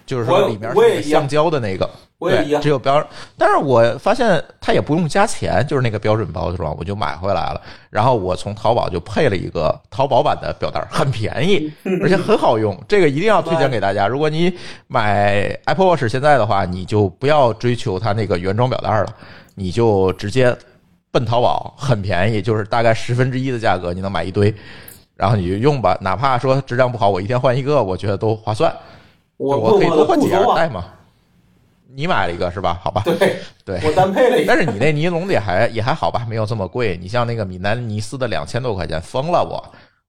[0.06, 1.88] 就是说里面是橡胶的那个。
[2.28, 2.68] 对，我也一样只。
[2.68, 3.06] 有标，
[3.36, 7.60] 但是我发现它也不用加钱，就是那个标准包装，我就买回来了。
[7.90, 12.76] 然后我从淘宝就配了一个淘宝版的表带，很便宜， 而且很好用。
[12.88, 14.06] 这个一定要推荐给大家。
[14.08, 14.56] 如果你
[14.88, 19.06] 买 Apple Watch 现在的话，你就不要追求它那个原装表带了，
[19.54, 20.56] 你就直接
[21.10, 24.54] 奔淘宝，很便宜，就是大概十分之一的价格，你能买一堆。
[25.14, 28.74] 然后你就用吧，哪怕说质量不好，我一天换一个，我觉得都划算。
[29.36, 30.84] 我我可以多换几不多啊，样戴嘛。
[31.94, 32.80] 你买了一个是吧？
[32.82, 34.46] 好吧，对对，我单配了一个。
[34.46, 36.96] 但是你那尼龙的也还也还好吧，没有这么贵。
[36.96, 39.62] 你像那个米兰尼斯的两千多块钱，疯了我，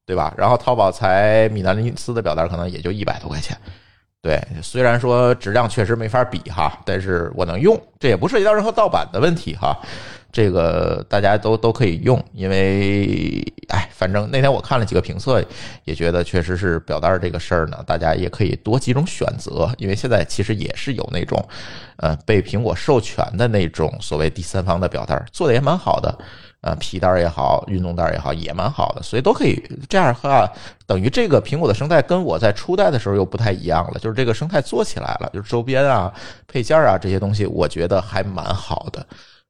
[0.06, 0.34] 对吧？
[0.38, 3.58] 然后淘宝才米兰尼斯的表带可能也就一百多块钱。
[4.24, 9.78] 对，虽然说质量确实没法比哈，但是我能用，这也不涉及到任何盗版的问题哈。
[10.32, 15.44] 这个大家都都可以用，因为哎，反正那天我看了几个评测，
[15.84, 21.46] 也觉得确实是表带这个事儿呢，大家也可以多几种选择，因为现在其实也是有那种，
[21.98, 26.18] 呃，被苹果授权的那种所谓第三方的表带，做的也蛮好的，
[26.64, 30.50] 呃，皮带也好，运动带也好，也蛮好的，所以都可以这样的话，
[30.88, 36.10] 等于这个苹果的生态跟我在初代的时候又不太一样了，就是这个生态做起来了，就是周边啊、
[36.48, 39.06] 配件啊这些东西，我觉得还蛮好的。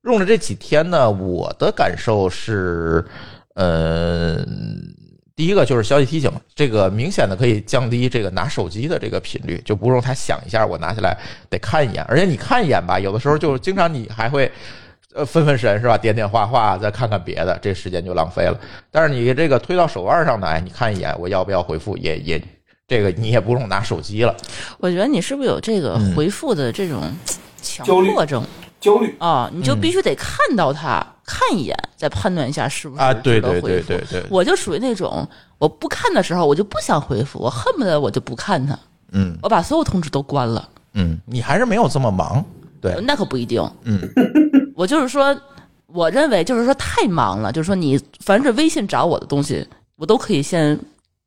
[0.05, 3.05] 用了这几天呢，我的感受是，
[3.53, 4.43] 呃，
[5.36, 11.16] 第一个就是消息提醒，这个明显的可以降低这个拿手机的这个频率，就不用它响一下，我拿起来
[11.47, 14.51] 得看一眼，而且你看一眼吧，有的时候就经常你还会。
[15.16, 15.97] 呃，分分神是吧？
[15.97, 18.59] 点点画画，再看看别的，这时间就浪费了。
[18.91, 21.95] 但是你这个推到手腕上来，你看一眼，我要不要回复？
[21.97, 22.43] 也也，
[22.88, 24.36] 这个你也不用拿手机了。
[24.80, 27.01] 我觉得你是不是有这个嗯回复的这种
[27.61, 28.43] 强焦虑迫症
[28.80, 29.49] 焦虑，啊？
[29.53, 35.28] 你就嗯必须得看到它，看一眼，再判断一下是不是啊，对对值得回复对对对，我就属于那种
[35.59, 38.78] 我不看的时候，我就不想回复，我恨不得我就不看它，
[39.11, 40.68] 嗯我把所有通知都关了。
[40.95, 42.43] 嗯，你还是没有这么忙，
[42.82, 43.64] 对，那可不一定。
[43.84, 43.99] 嗯，
[44.76, 45.36] 我就是说，
[45.88, 49.65] 我认为就是说太忙了，就是说你凡是微信找我的东西，
[49.95, 50.78] 我都可以先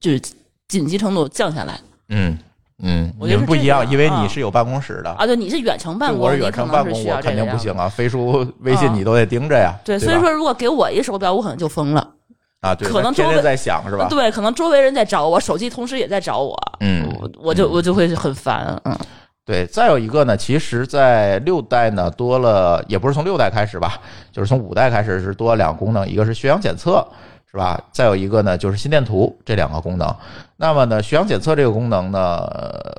[0.00, 0.20] 就是
[0.68, 1.78] 紧急程度降下来
[2.08, 2.36] 嗯
[2.82, 5.24] 嗯，你我觉得们不一样，因为啊你是有办公室的，啊。
[5.24, 7.46] 对，你是远程办公，我是远程办公，我肯定。
[7.46, 9.74] 不行啊，飞书、微信啊你都得盯着呀。
[9.82, 12.12] 对，吧所以说如果给我一手表，我可能就疯了。
[12.60, 14.08] 啊，对，可能周围那天天在想是吧？
[14.10, 18.78] 对，可能周围人在找我，手机同时也在找我，嗯我我就我就会很烦。
[18.84, 18.98] 嗯，
[19.46, 24.00] 对，再有一个呢，其实，在六代呢多了，也不是从六代开始吧，
[24.32, 27.06] 就是从五代开始是多了两个功能，一个是血氧检测，
[27.48, 27.80] 是吧？
[27.92, 30.12] 再有一个呢就是心电图这两个功能。
[30.56, 32.44] 那么呢，血氧检测这个功能呢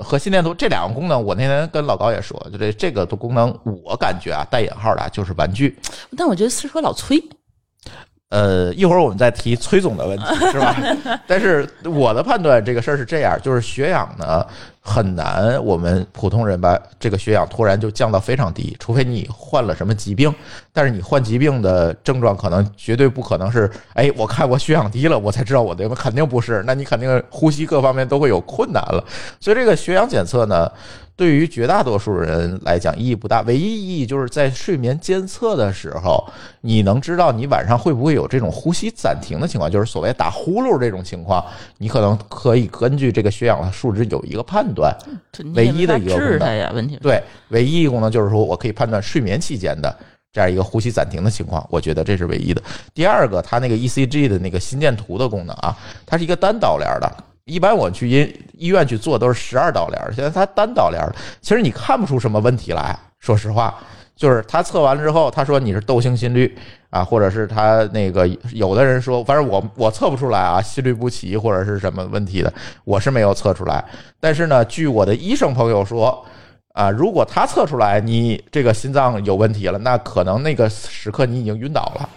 [0.01, 5.77] 和心电图这两个功能，我那天跟老高也说，就这这个的功能，我感觉啊带引号的就是玩具。
[6.15, 7.21] 但我觉得四车老催，
[8.30, 10.75] 呃，一会儿我们再提崔总的问题， 是吧？
[11.25, 14.45] 但是我的判断，这个事儿是这样，就是血氧呢
[14.82, 20.34] 很难，我们普通人把这个血氧突然就降到非常低，除非你患了什么疾病。
[20.73, 26.61] 但是你患疾病的症状可能绝对不可能是，哎，我看我血氧低了，我才知道我的，肯定不是。
[26.67, 29.01] 那你肯定呼吸各方面都会有困难了。
[29.39, 30.69] 所以这个血氧检测呢，
[31.18, 36.24] 对于绝大多数人来讲意义不大，唯一意义就是在睡眠监测的时候，
[36.61, 41.43] 你能知道你晚上会不会有这种呼吸暂停的情况，就是所谓打呼噜这种情况，
[41.80, 44.95] 你可能可以根据这个血氧的数值有一个判断。
[45.55, 46.39] 唯一的一个功能
[46.99, 49.95] 对，唯一一个功能就是说我可以判断睡眠期间的
[50.32, 52.61] 这样一个呼吸暂停的情况，我觉得这是唯一的。
[52.93, 57.11] 第二个，它那个 ECG 的那个心电图的功能啊，它是一个单导联的。
[57.47, 61.01] 一般我去医医院去做都是十二导联，现在他单导联，
[61.41, 62.95] 其实你看不出什么问题来。
[63.19, 63.73] 说实话，
[64.15, 66.55] 就是他测完了之后，他说你是窦性心律
[66.91, 73.83] 啊，或者是他那个有的人说，反正我我测不出来啊，心律不齐或者是什么问题的，我是没有测出来。
[74.19, 76.23] 但是呢，据我的医生朋友说，
[76.73, 82.09] 啊，如果他测出来你这个心脏有问题了，那可能那个时刻你已经晕倒了。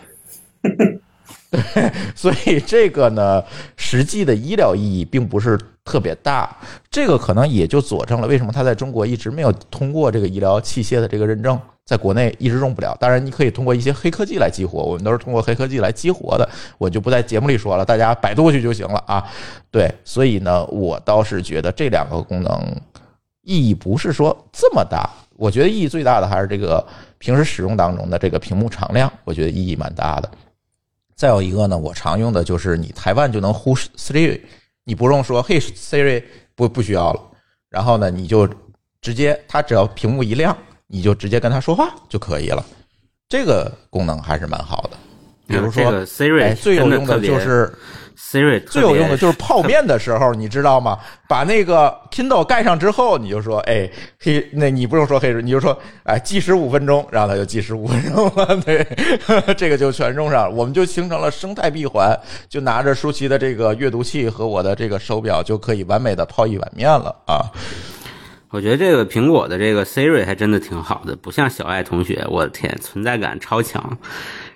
[1.51, 3.43] 对， 所以这个呢，
[3.77, 6.57] 实际的医疗意义并不是特别大。
[6.91, 12.97] 这个可能也就佐证了为什么他在中国一直没有通过这个医疗器械的这个认证，在国内一直用不了。
[13.01, 16.49] 当然，你可以通过一些黑科技来激活，我们都是通过黑科技来激活的，
[16.79, 19.27] 我就不在节目里说了，大家百度去就行了啊。
[19.73, 22.77] 对，所以呢，我倒是觉得这两个功能
[23.43, 25.11] 意义不是说这么大。
[25.37, 26.87] 我觉得意义最大的还是这个
[27.19, 30.31] 平时使用当中的这个屏幕常亮，我觉得意义蛮大的。
[31.21, 34.41] 再有一个呢，我常用的就是你台湾就能呼 Siri，
[34.85, 37.21] 你不用说嘿 Siri 不不需要了，
[37.69, 38.49] 然后呢你就
[39.03, 40.57] 直接它只要屏幕一亮，
[40.87, 42.65] 你就直接跟它说话就可以了。
[43.29, 44.97] 这个功能还是蛮好的。
[45.47, 47.71] 比如说，这个 Siri 哎，最有用的就是
[48.21, 50.99] Siri 最有用的就是泡面的时候， 你知道吗？
[51.27, 53.91] 把那个 Kindle 盖上之后，你就说，哎，
[54.21, 58.57] 黑，那你不用说黑你就说，哎，计时五分钟，然后它就计时五分钟了。
[58.59, 58.87] 对，
[59.57, 62.15] 这个就全用上了，我们就形成了生态闭环，
[62.49, 67.41] 就拿着舒淇的这个阅读器和我的这个手表，就可以完美的泡一碗面了啊！
[68.51, 73.99] 我觉得这个苹果的这个 Siri 还真的挺好的，不像小爱同学，我的天，存在感超强。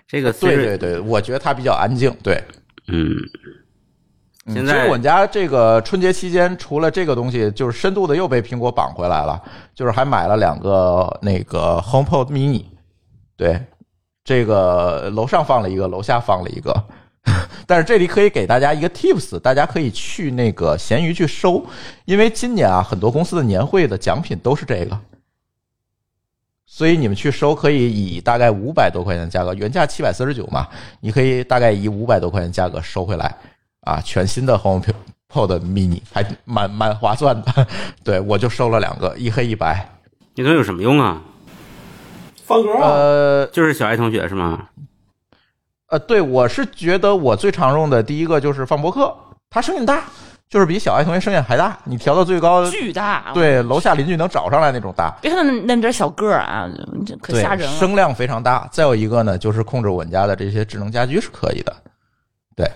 [0.06, 2.42] 这个 Siri，对对对，我觉得它比较安静，对。
[2.88, 3.16] 嗯，
[4.46, 9.42] 嗯现在所以我们家这个春节期间，除了这个东西，就是深度的又被苹果绑回来了，
[9.74, 12.64] 就是还买了两个那个 HomePod mini，
[13.36, 13.60] 对，
[14.22, 16.84] 这个楼上放了一个，楼下放了一个。
[17.66, 21.64] 但是这里可以给大家一个 tips，大家可以去那个闲鱼去收，
[22.04, 24.98] 因为今年啊，很多公司的年会的奖品都是这个，
[26.76, 30.66] 所以你们去收可以以大概五百多块钱的价格，原价七百四十九嘛，
[30.98, 33.32] 你可以大概以五百多块钱价格收回来
[33.82, 37.66] 啊，全新的 HomePod mini 还蛮蛮划算的，
[38.02, 39.88] 对我就收了两个，一黑一白，
[40.34, 41.22] 你说有什么用啊？
[42.44, 44.70] 放歌啊，呃就是小爱同学是吗？
[45.90, 49.16] 呃，对我是觉得我最常用的第一个就是放播客，
[49.48, 50.02] 它声音大，
[50.48, 55.12] 就是比小爱同学声音还大，你调到最高，巨大，，对，楼下邻居能找上来那种大。
[55.20, 56.70] 别看那那么点小个儿啊，
[57.04, 57.78] 这可吓人，了。
[57.78, 58.68] 声量非常大。
[58.70, 61.74] 再有一个呢，就是控制我们家的这些智能家居是可以的。
[62.54, 62.70] 对，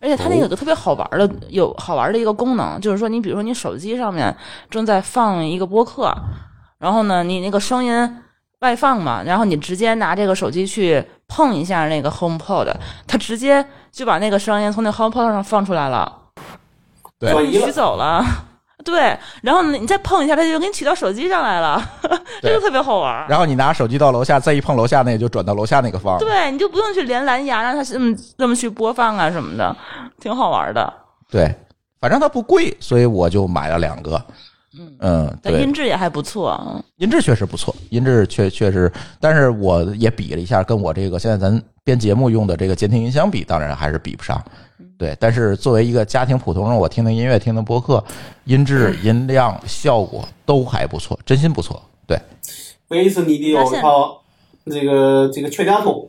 [0.00, 4.34] 而且它那个有个特别好玩的，有好玩的一个功能，就是说，你比如说你手机上面
[4.68, 6.12] 正在放一个播客，
[6.78, 8.16] 然后呢，你那个声音
[8.58, 12.70] 外放嘛，然后你直接拿这个手机去碰一下那个 HomePod，
[13.06, 16.12] 它直接就把那个声音从那 HomePod 上放出来了，
[17.18, 18.22] 对转移了取走了。
[18.84, 21.80] 对，然后，你再碰一下，它就给你取到手机上来了，
[22.42, 23.24] 这对个特别好玩。
[23.28, 26.18] 然后你拿手机到楼下，再一碰楼下那个，就转到楼下那个方。
[26.18, 29.74] 对，你就不用去连蓝牙，让它这么这么去播放啊什么的，
[30.20, 30.92] 挺好玩的。
[31.30, 31.54] 对，
[32.00, 34.20] 反正它不贵，所以我就买了两个。
[35.00, 36.60] 嗯但对，音质也还不错。
[36.66, 44.40] 嗯音质确实不错，音质确确实，但是我也比了一下，跟我这个现在咱编节目用的这个监听音箱比，当然还是比不上。
[44.96, 48.02] 对，但是作为一个家庭普通人，我听听音乐、听听播客，
[48.44, 51.82] 音质、音量、效果都还不错，真心不错。
[52.06, 52.16] 对，
[52.88, 54.22] 唯一是你得有一套
[54.66, 56.08] 这个这个全家桶，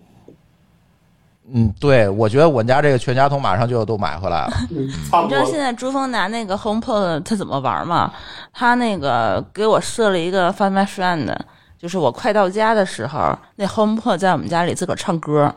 [1.52, 4.54] 嗯，对，我觉得我们家这个全家桶马上就要都买回来了。
[4.70, 5.60] 你知道现。
[5.60, 8.12] 在珠峰拿那个 HomePod 他怎么玩吗？
[8.54, 11.36] 他那个给我设了一个 Find My Friend，
[11.78, 15.54] 就是我快到家的时候，那 HomePod 在我们家里自个儿唱歌，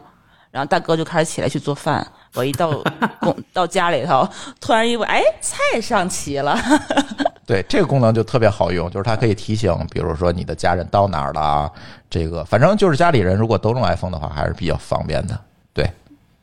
[0.50, 2.06] 然后大哥就开始起来去做饭。
[2.34, 2.70] 我一到
[3.20, 4.28] 公到家里头，
[4.60, 6.58] 突然一问，哎，菜上齐了，
[7.46, 11.70] 对这个功能就特别好用，就是它可以提醒，比如说你的家人到哪儿了，
[12.10, 15.38] 这个反正就是家里人如果都用 iPhone 的话，还是比较方便的。
[15.76, 15.88] 对。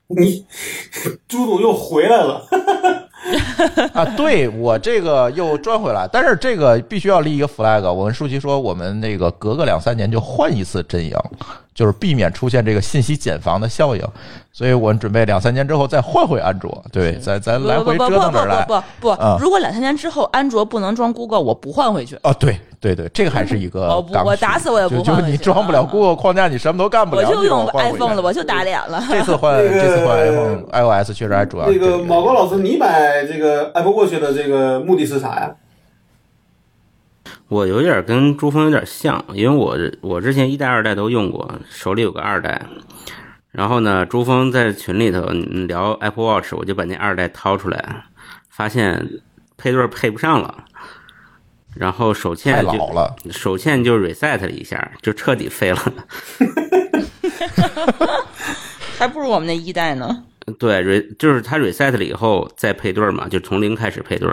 [0.07, 0.45] 你
[1.27, 2.45] 朱总又回来了，
[3.93, 7.91] 啊，对我这个又转回来，但是这个必须要立一个 flag。
[7.91, 11.17] 我跟舒淇说，我们那个隔个两三年就换一次阵营，
[11.73, 14.03] 就是避免出现这个信息茧房的效应。
[14.55, 18.63] 所以我们准备两三年之后再换回安卓，对，咱咱来回不不折腾着来。
[18.65, 22.15] 不不不啊不，如果两三年之后安卓不能装 Google，我不换回去。
[22.21, 27.27] 哦，对对对，这个还是一个我不我打死我也不就就是你装不了啊 Google 框架，你什么都干不了。
[27.27, 29.03] 我就用 iPhone 了，我就打脸了。
[29.09, 35.51] 这次换这次换 iPhone iOS 确实还主要这个毛高老师，你买这个 Apple Watch 的这个目的是啥呀？
[37.53, 42.59] 我有点跟珠峰有点像，因为我我之前一代、二代都用过，手里有个二代。
[43.51, 48.05] 然后呢，珠峰在群里头嗯聊 Apple Watch，我就把那二代掏出来，
[48.49, 49.07] 发现
[49.55, 50.63] 配对配不上了，
[51.75, 53.15] 然后手欠就老了。
[53.29, 55.93] 手欠就 reset 了一下，就彻底废了。
[58.97, 60.23] 还不如我们那一代呢。
[60.57, 64.27] 对，re 就是它 reset 了以后再配对嘛，就从零开始配对，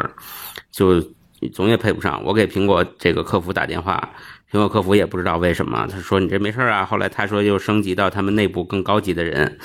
[0.73, 1.05] 就
[1.49, 2.23] 总也配不上。
[2.25, 4.11] 我给苹果这个客服打电话，
[4.51, 6.85] 苹果客服也不知道为什么，他说你这没事儿啊。
[6.85, 9.59] 后来他说又升级到他们内部更高级的人，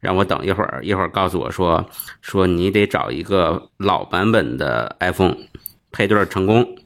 [0.00, 1.88] 让我等一会儿，一会儿告诉我说
[2.20, 5.36] 说你得找一个老版本的 iPhone
[5.92, 6.76] 配对成功，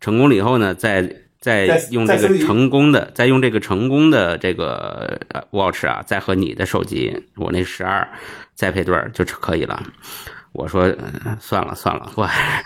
[0.00, 1.02] 成功了以后呢，再
[1.40, 8.06] 再再用这个成功的，再用这个成功的这个呃 Watch 啊，再和你的手机，我那十二
[8.54, 9.82] 再配对儿就可以了。
[10.52, 12.64] 我说、呃算了算了， 我还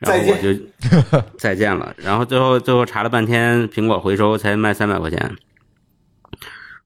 [0.00, 0.60] 然后我就
[1.38, 1.94] 再见了。
[1.98, 5.36] 然后最后最后查了半天，苹果回收才卖三百块钱，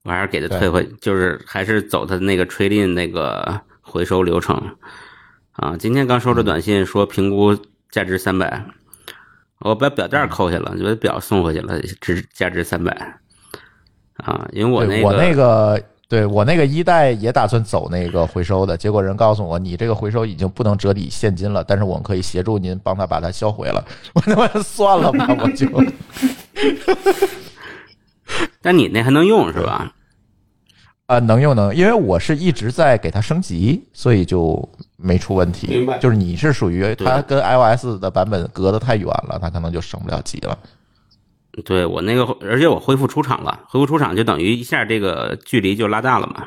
[0.03, 4.77] 我还是给他退回，就是还是走他那个 trade in 那个回收流程
[5.53, 5.77] 啊。
[5.79, 7.57] 今天刚收着短信说评估
[7.91, 8.67] 价值三百，
[9.61, 13.21] 我把表带扣下了，就把表送回去了，值价值三百
[14.17, 14.49] 啊。
[14.53, 15.81] 因为我那个我那个，
[16.15, 23.85] 对我那个一代也打算走那个回收的，结果人告诉我，你这个回收已经不能折抵现金了，但是我们可以协助您帮他把它销毁了。
[24.15, 25.67] 我他妈算了吧， 我就
[28.63, 29.93] 但你那还能用是吧？
[31.07, 35.67] 啊、能用能，因为我是一直在给它升级，所以就没出问题。
[35.67, 40.57] 明白就是你是属于它跟 iOS 的版本隔得太远了，它可能就升不了级了。
[41.65, 46.47] 对我那个，而且我恢复出厂了，恢复出厂就等于一下这个距离就拉大了嘛。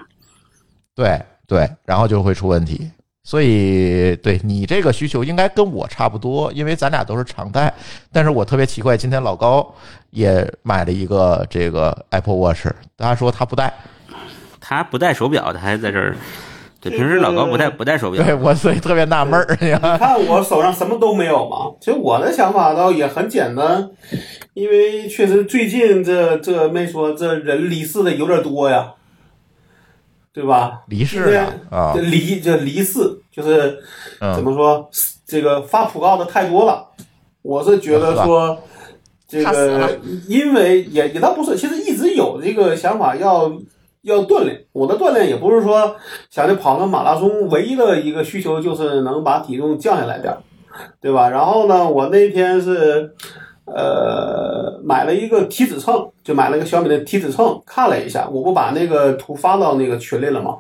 [0.95, 2.89] 对对，然后就会出问题。
[3.23, 7.73] 所以，对你这个需求应该跟我差不多，因为咱俩都是常戴。
[8.09, 9.75] 但是我特别奇怪，今天老高
[10.11, 13.73] 也买了一个这个 Apple Watch，他说他不戴，
[14.61, 16.15] 他不戴手表，他还在这儿。
[16.89, 19.57] 对，平时老高不戴不戴手表对，我所以特别纳闷儿。
[19.61, 21.73] 你看看我手上什么都没有嘛。
[21.79, 23.89] 其实我的想法倒也很简单，
[24.53, 28.93] 因为确实最近这这没说这人离世的有点多呀，
[30.33, 30.83] 对吧？
[30.87, 32.99] 离世啊啊这，离这离世
[33.31, 33.79] 就是
[34.19, 34.89] 怎嗯，么说，
[35.25, 36.87] 这个发讣告的太多了。
[37.41, 38.57] 我是觉得说，
[39.27, 43.51] 这个因为也也倒不是，其实一直有这个想法要
[44.07, 44.65] 要锻炼。
[44.71, 45.95] 我的锻炼也不是说
[46.29, 50.37] 想去跑个马拉松，唯一的一个需求就是能把体重降下来点儿，
[50.99, 51.29] 对吧？
[51.29, 53.13] 然后呢，我那天是。
[53.69, 60.55] 呃，买了一个体脂秤，就买了个小米的体脂秤，看了一下，我不把那个图发到那个群里了吗？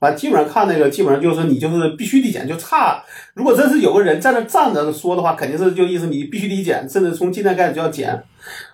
[0.00, 3.04] 反正基本上看那个，基本上就是你就是必须得减，就差。
[3.34, 8.20] 如果真是有个人在那站着说的话，肯定是就意思你必须得减，甚至从今天开始就要减。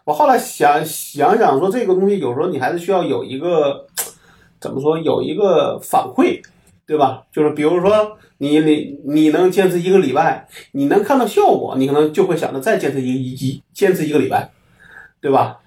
[0.05, 3.85] 我后来想想想说，这个东西有时候你还是需要有一个
[4.61, 6.41] 怎么说，有一个反馈，
[6.87, 7.25] 对吧？
[7.33, 14.51] 就是比如说你你你能坚持一个礼拜，你能看到效果，你可能就会想着再坚持一一坚持一个礼拜，
[15.21, 15.59] 对吧？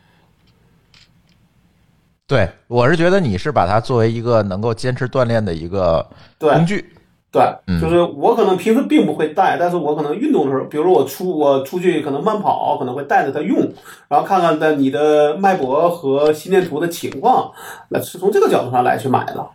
[2.29, 6.07] 对，我是觉得你是把它作为一个能够坚持锻炼的一个
[6.37, 6.93] 对，工具。
[7.31, 13.59] 对，嗯就是我可能平时并不会带，但是我可能运动的时候，比如说我出我出去可能慢跑，可能会带着它用，
[14.07, 17.51] 然后看看的你的脉搏和心电图的情况，
[17.89, 19.49] 那是从这个角度上来去买的。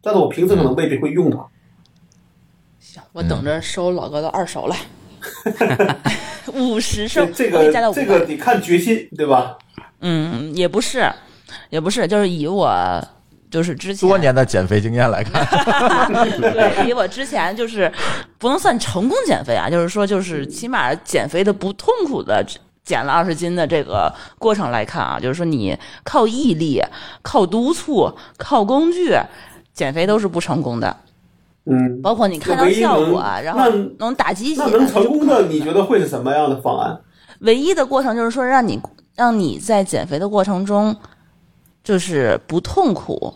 [0.00, 1.46] 但是我平时可能未必会用它。
[2.80, 4.76] 行，我等着收老哥的二手了，
[6.54, 7.92] 五十这收，我给这个。
[7.92, 9.58] 这个得看决心，对吧？
[10.00, 11.10] 嗯，也不是，
[11.70, 12.70] 也不是，就是以我
[13.50, 15.46] 就是之前多年的减肥经验来看，
[16.40, 17.90] 对，以我之前就是
[18.38, 22.44] 不能算成功减肥啊，就是说就是起码减肥的不痛苦的
[22.84, 26.82] 减了二十斤的这个过程来看啊，就是说你靠毅力、
[27.22, 29.16] 靠督促、靠工具
[29.72, 30.96] 减肥都是不成功的。
[31.68, 33.68] 嗯，包括你看到效果啊，然后
[33.98, 35.72] 能打鸡血，那能成功的，你觉？
[35.72, 36.96] 得会是什么样的方案？
[37.40, 38.80] 唯一的过程就是说，让你
[39.16, 40.94] 让你在减肥的过程中，
[41.86, 43.32] 就是不痛苦，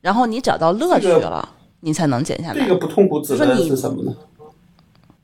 [0.00, 1.48] 然后你找到乐趣这个了，
[1.78, 2.54] 你才能减下来。
[2.54, 4.12] 这个不痛苦指的是什么呢？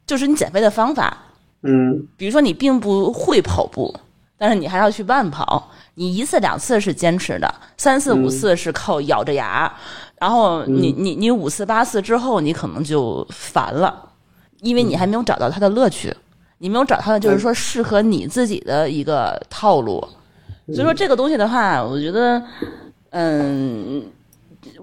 [0.06, 1.18] 就是你减肥的方法，
[1.62, 3.92] 嗯比如说你并不会跑步，
[4.38, 9.74] 但是你还要去慢跑，你一次两次是坚持的，三次嗯五次是靠咬着牙，
[10.20, 14.10] 然后你你你五次八次之后，你可能就烦了，
[14.60, 16.16] 因为你还没有找到它的乐趣，
[16.58, 20.06] 你没有找到的就是说适合你自己的一个套路。
[20.74, 22.42] 所以说这个东西的话，我觉得，
[23.10, 24.04] 嗯，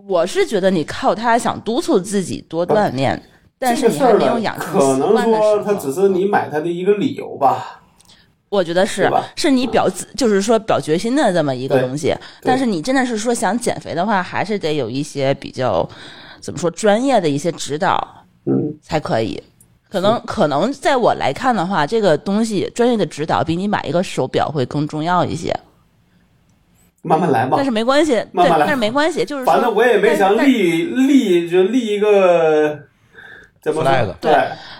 [0.08, 3.22] 我是觉得你靠它想督促自己多锻炼，
[3.60, 7.82] 但是你还没有，养成习惯的时说它，只是你买它的一个理由吧。
[8.50, 12.16] 我觉得是是你表自就是说表决心的这么一个东西。
[12.42, 15.88] 但是你真的是说想减肥的话，还是得有一些比较
[16.40, 19.42] 怎么说专业的一些指导嗯，才可以。
[19.90, 25.54] 可能可能在我来看的话，这个东西专业的指导比你买一个手表会更重要一些。
[27.06, 27.64] 慢慢来嘛但。
[27.64, 32.80] 是没关系，对，慢慢来但是没关系，就是说，反正我也没想立立就立一个
[33.62, 34.34] 怎么说 flag 对，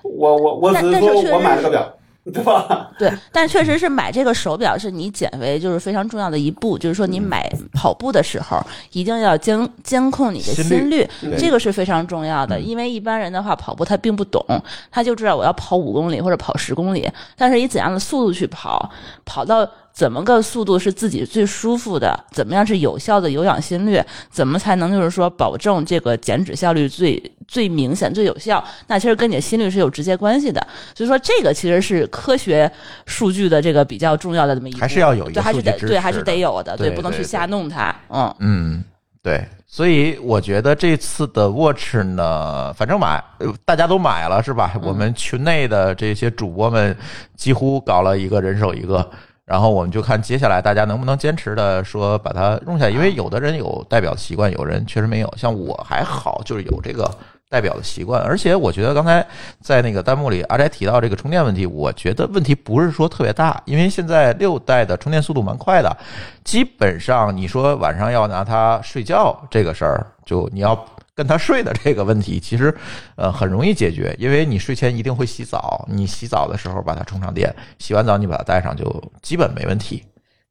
[0.04, 1.98] 我我我只是但但是确实说我买了个表，
[2.34, 2.92] 对吧？
[2.98, 8.60] 对，但确实是买这个手表是你减肥就是非常重要的一步，就是说你买跑步的时候
[8.92, 11.08] 一定要监监控你的心心率，
[11.38, 12.60] 这个是非常重要的。
[12.60, 14.44] 因为一般人的话跑步他并不懂，
[14.92, 18.90] 他就知道我要跑五公里或者跑十公里，但是以怎样的速度去跑，
[19.26, 19.68] 跑到。
[19.96, 22.22] 怎么个速度是自己最舒服的？
[22.32, 24.04] 怎么样是有效的有氧心率？
[24.30, 28.62] 怎么才能就是说保证这个减脂效率最最明显、最有效？
[28.88, 30.60] 那其实跟你的心率是有直接关系的。
[30.94, 32.70] 所以说，这个其实是科学
[33.06, 37.96] 数据的这个比较重要的这么一步，还是要有一个对，还是得对，还是得有的，对不能去瞎弄它。
[38.10, 38.84] 嗯，嗯，
[39.24, 44.74] 对，所以我觉得这次的 Watch 呢，反正买呃大家都买了是吧？
[44.84, 46.94] 我们群内的这些主播们
[47.38, 49.10] 几乎搞了一个人手一个。
[49.46, 55.34] 然后我们就看接下来大家能不能坚持的说把它用下来，因为有的人有代表的习惯，有人确实没有。
[55.38, 57.10] 像我还好，就是有这个
[57.48, 58.22] 代表的习惯。
[58.24, 59.24] 而且我觉得刚才
[59.62, 65.96] 在那个弹幕里阿斋提到这个充电问题，我觉得问题不是说特别大，因为现在六代的充电速度蛮快的，
[66.44, 70.86] 基本上你说晚上要拿它睡觉这个事儿，就你要。
[71.16, 72.76] 跟他睡的这个问题，其实
[73.16, 80.04] 呃很容易解决，因为你睡前一定会洗澡，你洗澡的时候把它充上电，洗完澡你把它带上就基本没问题。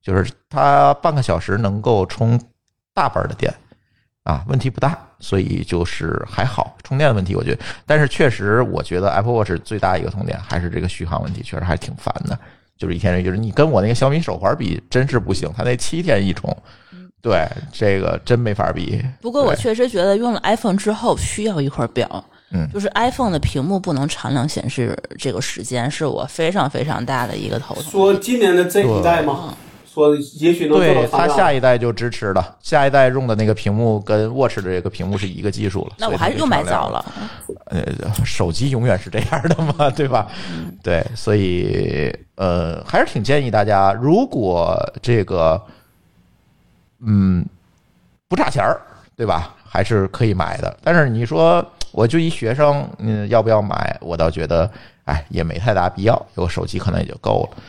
[0.02, 2.38] 就是它半个小时能够充
[2.92, 3.50] 大半的电
[4.24, 6.76] 啊，问题不大，所以就是还好。
[6.82, 12.38] 充电的问题，我觉得，但是确实我觉得 Apple Watch 最大一个痛点还是这个续航问题，确实还挺烦的。
[12.76, 16.54] 就是一天就是你跟我那个小米手环比，真是不行，它那七天一充。
[17.24, 19.02] 对，这个真没法比。
[19.22, 22.24] 不过我确实觉得用了 iPhone 之后需要一块表。
[22.56, 27.82] 嗯就是 iPhone 的屏幕不能常亮显示这个时间，是我非常非常大的一个头疼。
[27.84, 29.54] 说今年的这一代吗？
[29.92, 35.94] 说也许能做对它下一代就支持了，下一代用的那个屏幕跟 Watch 的这个屏幕是一个技术了。
[35.98, 37.04] 那我还是又买早了。
[37.66, 37.82] 呃，
[38.24, 40.28] 手机永远是这样的嘛，对吧？
[40.82, 45.60] 对，所以呃，还是挺建议大家，如果这个
[47.04, 47.44] 嗯
[48.28, 48.80] 不差钱儿，
[49.16, 49.54] 对吧？
[49.64, 50.76] 还是可以买的。
[50.82, 53.96] 但是你说我就一学生，嗯，要不要买？
[54.00, 54.70] 我倒觉得，
[55.04, 57.62] 哎，也没太大必要，有手机可能也就够了。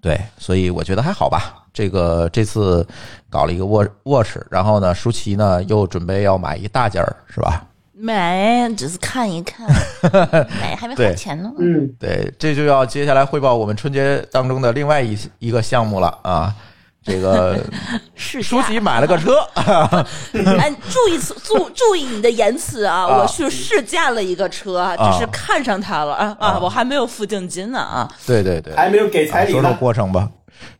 [0.00, 1.64] 对，所以我觉得还好吧。
[1.72, 2.86] 这个这次
[3.30, 7.64] 搞了一个 Watch Watch，然后呢，舒淇呢又准备要买一大件儿，是吧？
[7.96, 9.66] 买只是看一看，
[10.60, 11.50] 买还没花钱呢。
[11.58, 16.54] 嗯，对，这就要接下来汇报我们春节当中的另外一一个项目了啊。
[17.04, 17.62] 这个
[18.14, 19.38] 试舒淇，买了个车，
[20.58, 23.02] 哎，注意词注注意你的言辞啊！
[23.02, 26.58] 啊我去试驾了一个车，啊只是看上它了啊！
[26.60, 28.10] 我还没有付定金呢啊！
[28.26, 29.72] 对对对，还没有给彩礼说说。
[29.74, 30.28] 过程吧，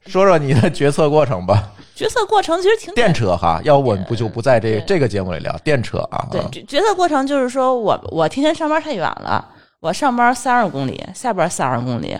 [0.06, 1.62] 说说你的决策过程吧。
[1.94, 6.26] 决策过程其实挺电车哈，要不我们不就不在这这个节目里聊电车啊？
[6.30, 9.46] 对，决决策过程就是说我我天天上班太远了，
[9.80, 12.16] 我上班三十公里，下班三十公里，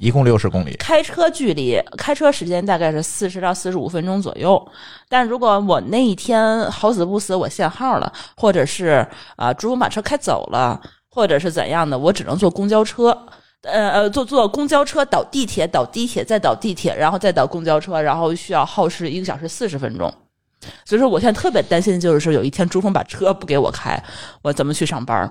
[0.00, 4.66] 一共六十公里，开车距离开车时间大概是四十到四十五分钟左右。
[5.10, 9.06] 但如果我那一天好死不死我限号了，或者是
[9.36, 13.16] 啊珠峰把车开走了，或者是怎样的，我只能坐公交车。
[13.62, 20.10] 呃呃，坐坐公交车倒地铁，倒地铁再倒地铁，然后再倒公交车，然后需要耗时一个小时四十分钟。
[20.86, 24.02] 所以说，我现在特别担心，就是说有一天珠峰把车不给我开，
[24.40, 25.30] 我怎么去上班？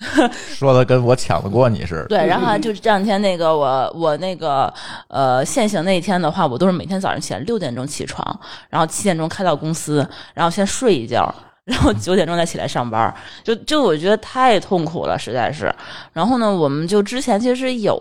[0.32, 2.06] 说的跟我抢得过你似的。
[2.06, 4.72] 对，然后就是这两天那个我我那个
[5.08, 11.32] 呃限行那一天的话，我都是每天早上起来六点钟起床，然后七点钟开到公司，然后先睡一觉。
[11.64, 13.14] 然后九点钟再起来上班，
[13.44, 15.72] 就就我觉得太痛苦了，实在是。
[16.12, 17.96] 然后呢，我们就之前其实有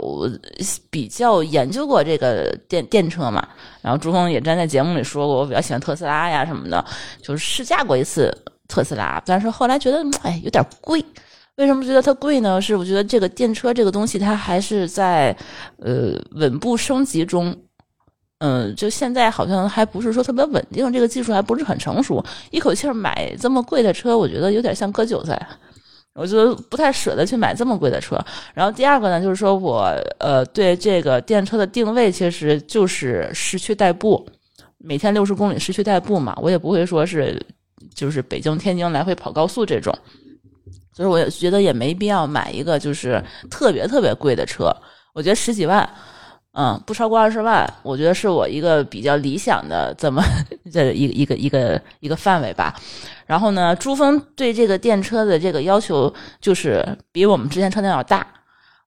[0.89, 3.47] 比较研究过这个电电车嘛，
[3.81, 6.83] 然后朱峰也站在节目里说过，我比较喜欢特斯拉呀什么的，
[7.21, 8.35] 就是试驾过一次
[8.67, 11.05] 特斯拉，但是后来觉得哎有点贵。
[11.59, 12.61] 为什么觉得它贵呢？
[12.61, 15.35] 是我觉得这个电车这个东西，它还是在
[15.79, 17.53] 呃稳步升级中。
[18.37, 22.23] 嗯，就现在好像还不是说特别稳定，这个技术还不是很成熟。
[22.51, 25.37] 一口气儿买这么贵的车，我觉得有点像割韭菜。
[26.13, 28.17] 我觉得不太舍得去买这么贵的车。
[28.53, 34.25] 然后第二个呢，就是说我呃对这个电车的定位其实就是市区代步，
[34.77, 37.37] 每天六十公里市区代步嘛，我也不会说是
[37.93, 39.93] 就是北京天津来回跑高速这种。
[40.99, 44.69] 所以我也觉得也没必要买一个就是特别特别贵的车。
[45.13, 45.89] 我觉得十几万。
[46.51, 50.21] 嗯，不超过二十万，我觉得是我一个比较理想的这么
[50.73, 52.75] 这一个一个一个一个范围吧。
[53.27, 58.27] 然后呢，珠峰对这个电车的这个要求就是比我们之前车辆要大。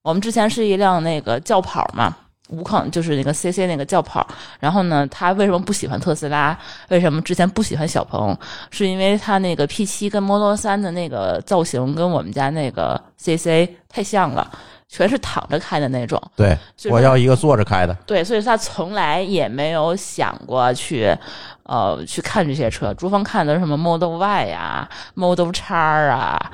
[0.03, 2.15] 我们之前是一辆那个轿跑嘛，
[2.53, 4.27] 无框就是那个 CC 那个轿跑。
[4.61, 6.57] 然后呢，他为什么不喜欢特斯拉？
[6.91, 8.37] 为什么之前不喜欢小鹏？
[8.71, 14.51] 是因为他那个 P 七跟 Model 三的那个造型跟我们家那个 CC 太像了。
[14.89, 16.55] 全是躺着开的那种，对，
[16.91, 17.95] 我要一个坐着开的。
[18.05, 21.17] 对，所以他从来也没有想过去，
[21.63, 22.93] 呃，去看这些车。
[22.93, 26.53] 朱峰看的是什么 Model Y 呀，Model X 啊，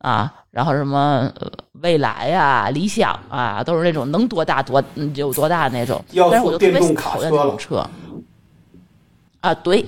[0.00, 1.30] 啊，然后什么
[1.82, 4.82] 未来呀、理想啊，都是那种能多大多
[5.14, 6.04] 有多大那种。
[6.30, 7.84] 但是我就特别讨厌那种车。
[9.40, 9.86] 啊，对，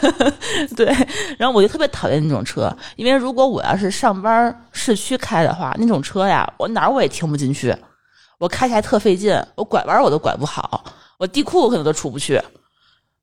[0.76, 0.94] 对，
[1.38, 7.74] 然后我就特别讨厌那种车，因为如果我要是上班市区开的话，那种车呀，我哪儿我也停不进去，
[8.38, 10.84] 我开起来特费劲，我拐弯我都拐不好，
[11.18, 12.38] 我地库我可能都出不去，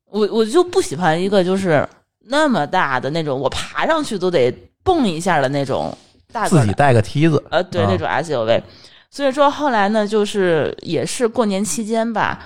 [0.10, 1.88] 我我就不喜欢一个就是
[2.22, 4.52] 那么大的那种，我爬上去都得
[4.84, 5.96] 蹦一下的那种
[6.32, 8.62] 大自己带个梯子，呃，对，那种 SUV，
[9.10, 12.40] 所以说后来呢，就是也是过年期间吧，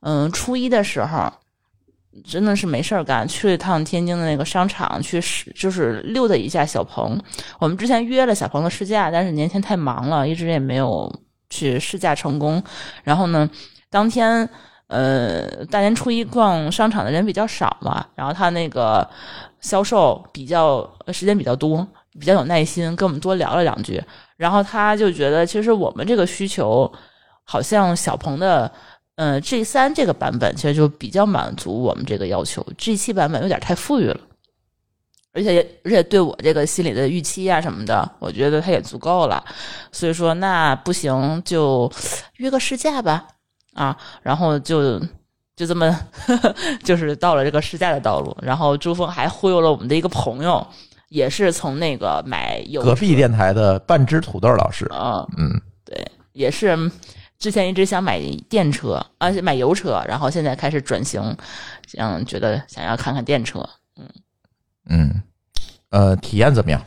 [0.00, 1.32] 嗯，初一的时候。
[2.24, 7.18] 真的是没事儿干，去了一趟天津的那个商场，去试就是溜达一下小鹏。
[7.60, 11.10] 我们之前约了小鹏的试驾，但是年前太忙了，一直也没有
[11.50, 12.62] 去试驾成功。
[13.04, 13.48] 然后呢，
[13.88, 14.46] 当天
[14.88, 19.08] 呃大年初一逛商场的人比较少嘛，然后他那个
[19.60, 21.86] 销售比较时间比较多，
[22.18, 24.02] 比较有耐心，跟我们多聊了两句。
[24.36, 26.90] 然后他就觉得，其实我们这个需求
[27.44, 28.70] 好像小鹏的。
[29.16, 34.18] 嗯，G 三这个版本其实就比较满足我们这个要求，G 七版本有点太富裕了，
[35.34, 39.44] 而且而且对我这个心里的预期啊什么的，我觉得它也足够了，
[39.92, 41.92] 所以说那不行就
[42.36, 43.28] 约个试驾吧，
[43.74, 44.98] 啊，然后就
[45.60, 45.94] 就这么
[46.82, 50.66] 就是到了这个试驾的道路，然后朱峰还忽悠了我们的一个朋友，
[51.10, 56.90] 也是从那个买油隔壁电台的半只土豆老师，啊，嗯，对，也是。
[57.38, 58.18] 之前一直想买
[58.48, 61.36] 电车，而且买油车，然后现在开始转型，
[61.86, 63.66] 想觉得想要看看电车，
[63.96, 64.08] 嗯。
[64.88, 65.22] 嗯，
[65.90, 66.82] 呃，体验怎么样？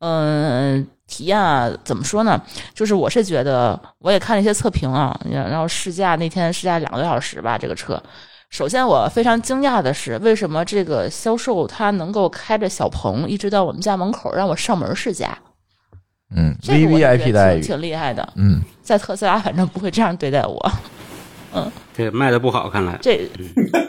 [0.00, 2.40] 嗯，体验啊，怎么说呢？
[2.74, 8.02] 就是我是觉得，我也看了一些测评啊，然后试驾那天试驾两个多小时吧，这个车。
[8.48, 15.36] 首先我非常惊讶的是，为什么这个销售他能够开着小鹏一直到我们家门口让我上门试驾？
[16.34, 18.28] 嗯，V V I P 待遇挺厉害的。
[18.36, 20.72] 嗯，在特斯拉反正不会这样对待我。
[21.54, 23.28] 嗯，这卖的不好，看来这，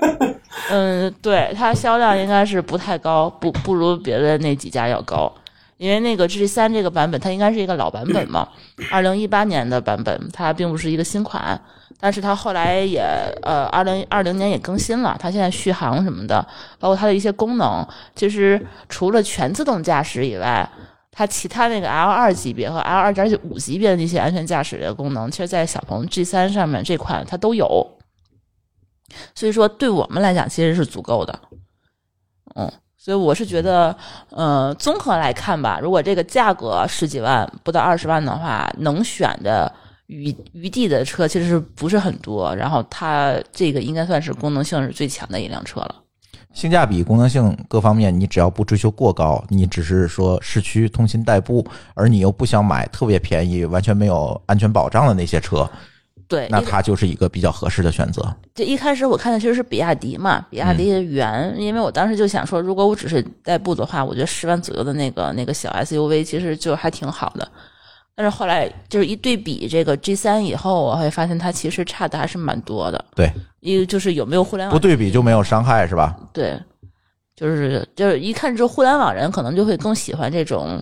[0.69, 5.33] 嗯，对它销量应该是不太高，不不如别的那几家要高。
[5.77, 8.47] 因为那个 G 三这个版本，它应该是一个老版本嘛，
[8.91, 11.59] 二零一八年的版本，它并不是一个新款。
[11.99, 13.01] 但是它后来也
[13.41, 16.45] 呃，二零二零年也更新了，它现在续航什么的，
[16.79, 20.69] 包括它的一些功能，其实除了全自动驾驶以外。
[21.09, 27.97] 它其他那个 L 二级别和 L 二点五级别的那些安全驾驶的功能，其实，在小鹏 G 三上面这款它都有，
[29.33, 31.39] 所以说对我们来讲其实是足够的。
[32.53, 32.71] 嗯，
[33.07, 33.95] 所以我是觉得，
[34.31, 39.73] 呃，综合来看吧，如果这个价格十几万不到二十万的话，能选的
[40.07, 45.95] 余余地的车其实不是很多，然后它这个应该算是功能性是最强的一辆车了。
[46.53, 55.65] 性价比、功能性各方面，你只要不追求过高，你只是说市区通勤代步，而你又不想买特别便宜、完全没有安全保障的那些车，
[56.27, 58.21] 对，那它就是一个比较合适的选择。
[58.53, 67.47] 就一开始我看的其实是比亚迪嘛，比亚迪的元，因为我当时就想说，如果我只是代步的话，我觉得十万左右的那个那个小 SUV 其实就还挺好的。
[68.13, 73.05] 但是后来就是一对比这个 G 三以后，我会发现它其实差的还是蛮多的。
[73.15, 76.17] 对，一个就是有没有互联网，不对比就没有伤害，是吧？
[76.33, 76.59] 对，
[77.35, 80.81] 就是就是一看这互联网人可能就会更喜欢这种，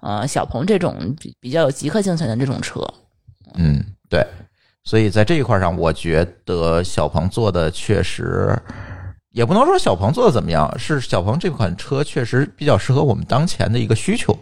[0.00, 2.86] 呃，小鹏这种比比较有极客精神的这种车。
[3.54, 4.22] 嗯，对，
[4.84, 8.54] 所以在这一块上，我觉得小鹏做的确实，
[9.30, 14.38] 也不能说小鹏做的怎么样，是小鹏这款车确实比较适合我们当前的一个需求。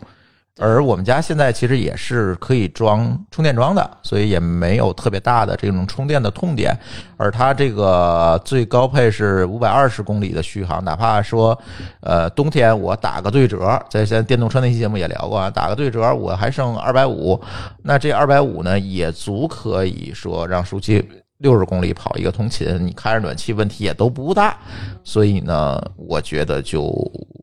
[0.58, 6.78] 而我们家现在其实也是可以装充电桩的，所以也没有特别大的这种充电的痛点。
[7.16, 11.58] 而它这个最高配是五百二十公里的续航，哪怕说，
[12.00, 17.40] 呃，冬天我打个对折，在现在电动车那期节目也聊过啊，打个对折我还剩二百五，
[17.82, 21.02] 那这二百五呢也足可以说让舒淇
[21.38, 24.56] 六十公里跑一个通勤，你开着暖气问题也都不大，
[25.02, 26.92] 所以呢，我觉得就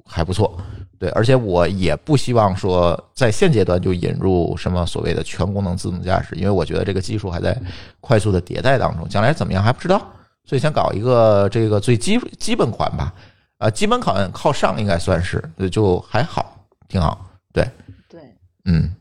[0.05, 0.55] 还不错。
[0.99, 7.57] 对，而且我也不希望说在现阶段就引入什么所谓的全功能自动驾驶，因为我觉得这个技术还在
[8.01, 10.05] 快速的迭代当中，将来怎么样还不知道，
[10.43, 13.13] 所以想搞一个这个最基基本款吧，
[13.59, 17.25] 啊，基本款靠上应该算是就还好，挺好。
[17.53, 17.65] 对，
[18.09, 18.19] 对，
[18.65, 18.93] 嗯，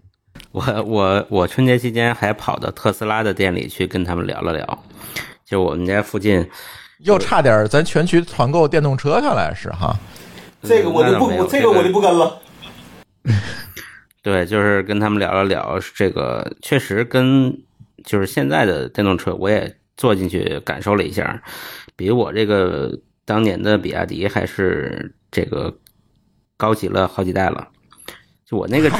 [0.52, 4.84] 我我我春节期间还跑到特斯拉的店里去跟他们聊了聊，
[5.44, 6.48] 就我们家附近，
[7.00, 9.98] 又差点咱全区团购电动车，看来是哈。
[10.62, 12.40] 这个我就不，这个我就不跟了。
[14.22, 17.56] 对，就是跟他们聊了聊，这个确实跟
[18.04, 21.42] 就是现在的电动车，我也坐进去感受了一下，
[21.96, 25.74] 比我这个当年的比亚迪还是这个
[26.56, 27.68] 高级了好几代了。
[28.44, 28.90] 就我那个？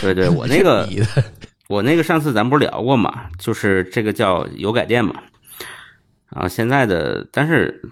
[0.00, 0.86] 对对，我那个
[1.68, 5.14] 我那个上次咱不是聊过嘛，就是这个叫油改电嘛。
[6.30, 7.82] 啊，现在的但是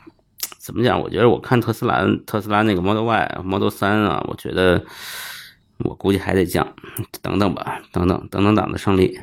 [0.67, 1.01] 怎么讲？
[1.01, 4.85] 我觉得我看特斯拉特斯拉那个 Model Y、Model 三啊，我觉得
[5.79, 6.67] 我估计还得降，
[7.23, 9.17] 等等吧，等等等等党的胜利。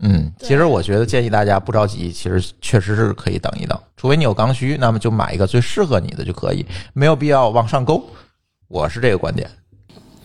[0.00, 8.04] 嗯，其实我觉得建议大家不着急，其实确实是可以等一等，除非你有刚需，那么就买一个最适合你的就可以，没有必要往上勾。
[8.68, 9.50] 我是这个观点。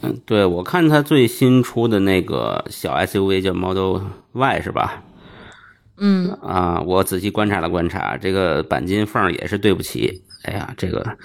[0.01, 4.01] 嗯，对，我看它最新出的那个小 SUV 叫 Model
[4.33, 5.01] Y 是吧？
[5.97, 10.23] 嗯，啊，我仔细观察了观察，这个钣金缝也是对不齐。
[10.43, 11.17] 哎呀，这个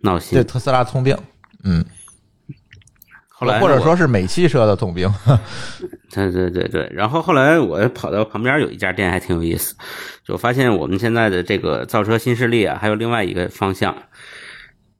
[0.00, 0.44] 闹心对。
[0.44, 1.16] 特斯拉通病，
[1.64, 1.84] 嗯，
[3.28, 5.10] 后来或者说是美汽车的通病。
[6.12, 9.76] 对对对对，然后后来我跑到旁边有一家店，还挺有意思，
[10.24, 13.96] 就发现我们现在的这个造车新势力啊，还有另外一个方向，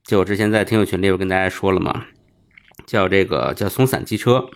[0.04, 2.04] 就我之前在听友群里边跟大家说了嘛，
[2.86, 4.48] 叫这个叫松散机车，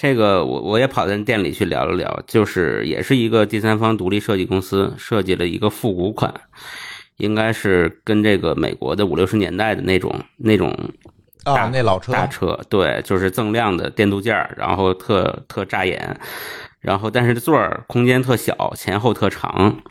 [0.00, 6.32] 这个我我也跑到店里去聊了聊，就是也是一个第三方独立设计公司设计了一个复古款，
[7.16, 10.72] 应该是跟这个美国的五六十年代的那种那种
[11.42, 16.16] 大啊，那老车大车，对，就是锃亮的电镀件儿，然后特特扎眼，
[16.80, 19.82] 然后但是座儿空间特小，前后特长，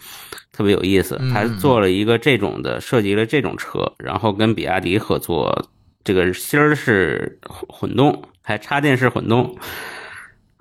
[0.53, 1.19] 特别有意思。
[1.33, 5.69] 他做了一个这种的，设计了这种车，然后跟比亚迪合作，
[6.05, 9.53] 这个芯儿是混动，还插电式混动。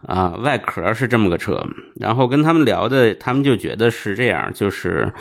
[0.06, 1.66] 啊，外壳是这么个车，
[1.96, 5.12] 然后跟他们聊的，他们就觉得是这样，就是，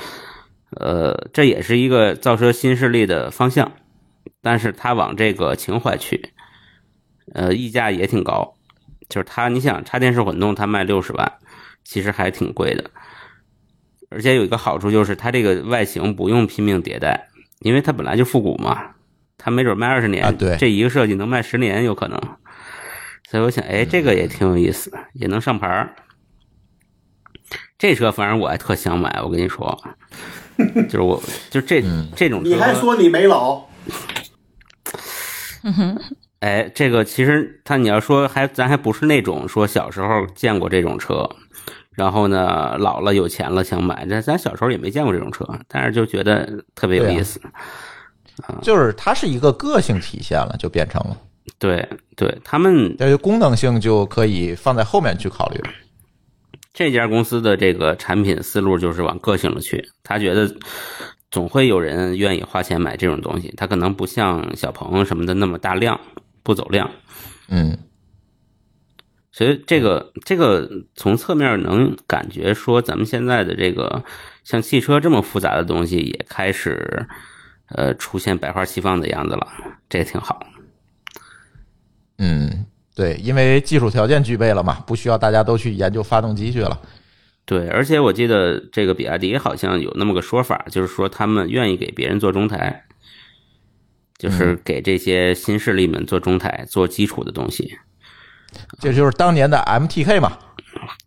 [0.80, 3.72] 呃，这也是一个造车新势力的方向，
[4.44, 6.30] 但是他往这个情怀去，
[7.34, 8.54] 呃，溢价也挺高，
[9.10, 11.34] 就是它，你想插电式混动，它卖六十万，
[11.84, 12.92] 其实还挺贵的，
[14.12, 17.28] 而且有一个好处就是它这个外形不用拼命迭代，
[17.62, 18.92] 因为它本来就复古嘛，
[19.40, 22.22] 它没准卖二十年，啊对这一个设计能卖十年有可能，
[23.30, 25.96] 所以我想，哎，这个也挺有意思，也能上牌儿。
[27.78, 29.78] 这车反正我还特想买，我跟你说，
[30.88, 31.84] 就是我就这
[32.16, 33.64] 这种车，你还说你没老？
[36.40, 41.28] 哎，这个其实他你要说还咱还不是那种说小时候见过这种车，
[41.92, 47.42] 然后呢老了有钱了想买，咱咱小时候也没见过这种车，但是就觉得特别有意思。
[48.62, 51.18] 就是它是一个个性体现了，就变成了，
[51.60, 55.62] 对对，他们但是功能性就可以放在后面去考虑。
[56.74, 60.54] 这家公司的这个产品思路就是往个性了去，他觉得
[61.32, 66.00] 总会有人愿意花钱买这种东西，他可能不像小鹏什么的那么大量，
[66.44, 66.92] 不走量。
[67.48, 67.78] 嗯，
[69.32, 74.04] 所以这个这个从侧面能感觉说，咱们现在的这个
[74.44, 77.08] 像汽车这么复杂的东西，也开始
[77.70, 79.48] 呃出现百花齐放的样子了，
[79.88, 80.46] 这也挺好。
[82.18, 82.66] 嗯，
[82.96, 86.82] 对，因为技术条件具备了嘛，不需要大家都去研究发动机去了。
[87.46, 92.86] 对，而且我记得这个比亚迪好像有那么个说法，就是说他们愿意给别人做中台，
[94.18, 97.78] 就是给这些新势力们做中台、做基础的东西。
[98.80, 100.40] 这就是当年的 MTK 嘛。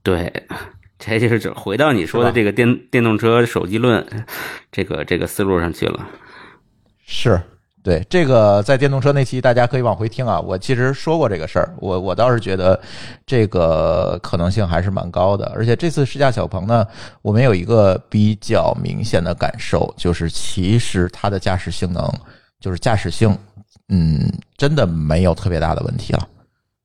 [0.03, 0.47] 对，
[0.99, 4.07] 这就是回到你说的这个电电动车手机论
[4.71, 6.09] 这个这个思路上去了。
[7.05, 7.41] 是
[7.83, 12.79] 对这个在电动车那期大家可以往回听啊，我其实说过这个事儿，我我倒是觉得
[13.25, 16.87] 这个可能性还是蛮高的，而且这次试驾小鹏呢，
[17.23, 22.13] 我们有一个比较明显的感受，就是其实它的驾驶性能，
[22.61, 23.35] 就是驾驶性，
[23.89, 26.29] 嗯，真的没有特别大的问题了，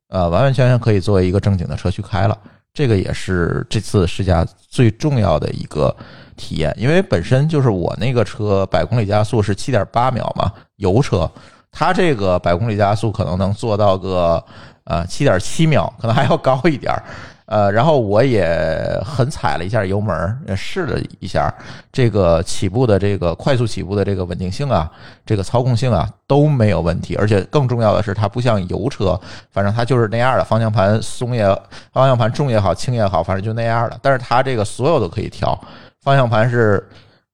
[0.10, 2.38] 呃，完完全全可以作为一个正经的车去开了。
[2.74, 5.96] 这个也是这次试驾最重要的一个
[6.36, 11.30] 体验，因为本身就是我那个车百公里加速是七点八秒嘛，油车，
[11.72, 14.44] 它这个百公里加速可能能做到个
[14.86, 17.04] 呃七点七秒，可能还要高一点儿。
[17.46, 21.54] 呃，然后我也狠踩了一下油门，试了一下
[21.92, 24.90] 这个起步的这个快速起步的这个稳定性啊，
[25.26, 29.20] 这个操控性啊都没有问题，而且更重要的是，它不像油车，
[29.52, 31.46] 反正它就是那样的，方向盘松也，
[31.92, 34.00] 方向盘重也好，轻也好，反正就那样的。
[34.02, 35.60] 但是它这个所有都可以调，
[36.04, 36.86] 方向盘是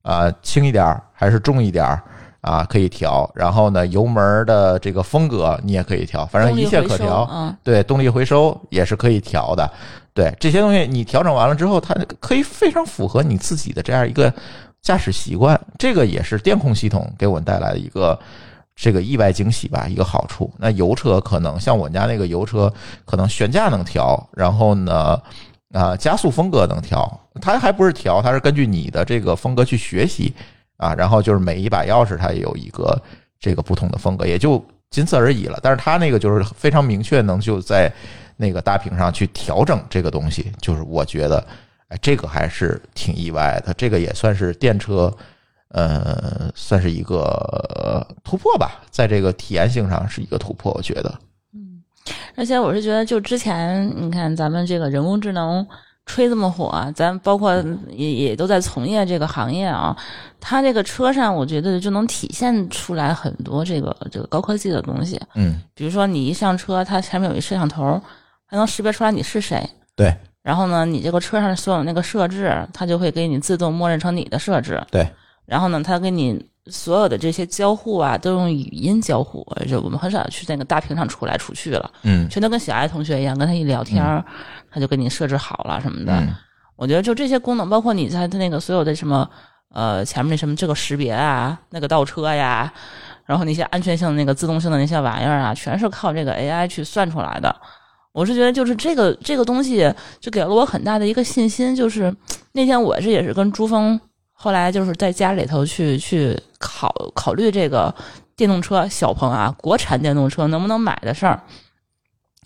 [0.04, 2.02] 啊轻一点儿还是重一点儿
[2.42, 7.28] 啊可以调，然后呢油门的这个风格你也可以调，反正一切可调。
[7.32, 9.70] 嗯，对，动力回收也是可以调的。
[10.14, 14.34] 对这些东西，你调整完了之后，它可以非常符合你自己的这样一个
[14.82, 15.60] 驾驶习惯。
[15.78, 18.20] 这个也是电控系统给我们带来的一个
[18.76, 20.52] 这个意外惊喜吧，一个好处。
[20.58, 22.72] 那油车可能像我们家那个油车，
[23.06, 25.18] 可能悬架能调，然后呢，
[25.74, 30.34] 啊，加速风格能调，它还不是调，它是根据你的这个风格去学习
[30.78, 30.94] 啊。
[30.94, 33.00] 然后就是每一把钥匙它有一个
[33.40, 35.60] 这个不同的风格，也就仅此而已了。
[35.62, 37.92] 但是它那个就是非常明确，能就在。
[38.42, 41.46] 那个大屏上去调整这个东西，就是我觉得，
[41.90, 43.74] 哎，这个还是挺意外的。
[43.74, 45.14] 这个也算是电车，
[45.72, 51.14] 呃，算是一个突破吧，在这个体验性上是一个突破，我觉得。
[52.10, 55.66] 嗯，而且我是觉得，就之前你看咱们这个人工智能
[56.06, 57.56] 吹这么火，咱包括
[57.92, 59.96] 也也都在从业这个行业啊，
[60.40, 65.20] 它这个车上我觉得就能体现出来很多这个这个高科技的东西。
[65.36, 68.02] 嗯，比如说你一上车，它前面有一摄像头。
[68.52, 69.64] 还能识别出来你是谁，
[69.96, 70.12] 对。
[70.42, 75.08] 然后呢，你这个车上所有那个设置，它就会给你自动默认成你的设置，对。
[75.46, 84.04] 然后呢，它给你所有的这些交互啊，都用语音交互，就我们很少去那个大屏上出来出去了，嗯，全都跟小爱同学一样，跟他一聊天，
[84.72, 86.28] 他就给你设置好了什么的。
[86.76, 89.30] 我觉得就这些功能，包括你在他那个所有的什么
[89.74, 92.72] 呃前面那什么这个识别啊，那个倒车呀，
[93.26, 97.54] 然后那些安全性那个自动性的那些玩意儿啊，全是靠这个 AI 去算出来的。
[98.12, 101.76] 我是觉得，就是这个这个东西，就给了我很大的一个信心。
[101.76, 102.14] 就是
[102.54, 104.00] 那天我这也是跟朱峰，
[104.42, 107.94] 后来就是在家里头去去考考虑这个
[108.38, 111.42] 电动车小鹏啊，国产电动车能不能买的事儿。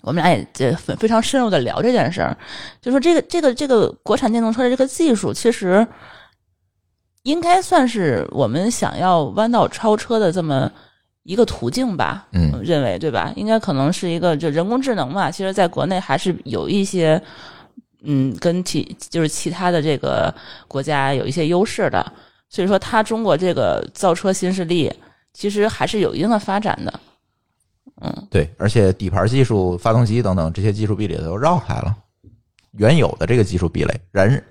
[0.02, 2.36] 我们俩也这非常深入的聊这件事儿，
[2.82, 5.88] 就说这个这个这个国产电动车的这个技术，其实
[7.22, 10.72] 应该算是我们想要弯道超车的这么。
[11.26, 13.32] 一个途径吧，嗯，认为对吧？
[13.38, 15.32] 应该可能是一个就人工智能嘛。
[15.32, 17.22] 其实，在国内还是有一些，
[18.04, 20.34] 嗯，跟其就是其他的这个
[20.68, 22.14] 国家有一些优势的。
[22.50, 24.92] 所以说，它中国这个造车新势力
[25.34, 27.00] 其实还是有一定的发展的。
[28.02, 31.96] 嗯，对，而且底盘技术、发动机等等这些技术壁垒都绕开了，
[32.74, 34.44] 原有的这个技术壁垒燃。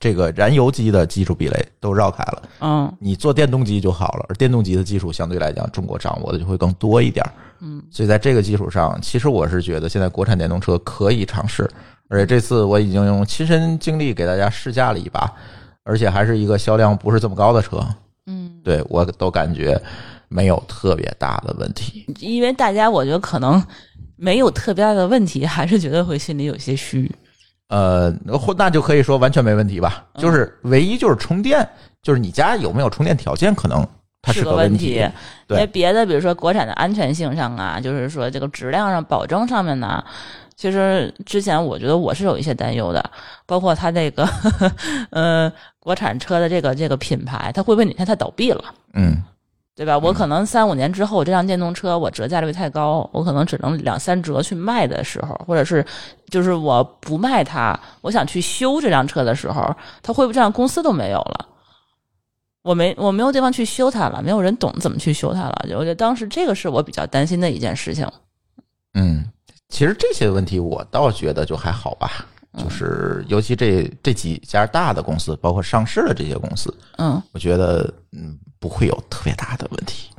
[0.00, 7.26] 这个燃油机的技术壁垒都绕开了，嗯，你做电动机就好了，而电动机的技术相对来讲，中国掌握的就会更多一点，
[7.58, 11.68] 嗯，所以在这个基础上，其实我是觉得现在国产电动车可以尝试，
[12.08, 15.30] 而且这次我已经用亲身经历给大家试驾了一把，
[15.84, 17.80] 而且还是一个销量不是这么高的车，
[18.26, 19.80] 嗯，对我都感觉
[20.28, 23.62] 没有特别大的问题，因为大家我觉得可能
[24.16, 27.10] 没有特别大的问题，还是觉得会心里有些虚。
[27.68, 28.10] 呃，
[28.40, 30.06] 或那就可以说完全没问题吧。
[30.16, 31.68] 就是唯一就是充电，
[32.02, 33.86] 就是你家有没有充电条件，可能
[34.22, 35.06] 它是个问题。
[35.46, 40.02] 对，因为别的，比如说国产的安全性上啊，就是说这个质量上保证上面呢，
[40.58, 43.10] 其实之前我觉得我是有一些担忧的，
[43.46, 44.28] 包括它这个，
[45.10, 48.64] 呃，国产车的这个这个品牌，它会不会哪天它倒闭了？
[48.94, 49.22] 嗯。
[49.76, 49.96] 对吧？
[49.96, 55.86] 我可能三五年之后，这辆电动车我折价率太高，我可能只能两三折去卖的时候，或者是
[56.30, 59.72] 就是我不卖它，我想去修这辆车的时候，
[60.02, 61.46] 它会不会这样公司都没有了？
[62.62, 65.60] 我没我没有地方去修它了，没有人懂怎么去修它了。
[65.62, 68.04] 我觉得当时这个是我比较担心的一件事情。
[68.94, 69.24] 嗯，
[69.68, 72.26] 其实这些问题我倒觉得就还好吧，
[72.56, 78.38] 就是尤其这这几家大的公司，包括上市的这些公司，嗯，我觉得嗯。
[78.60, 80.10] 不会有特别大的问题，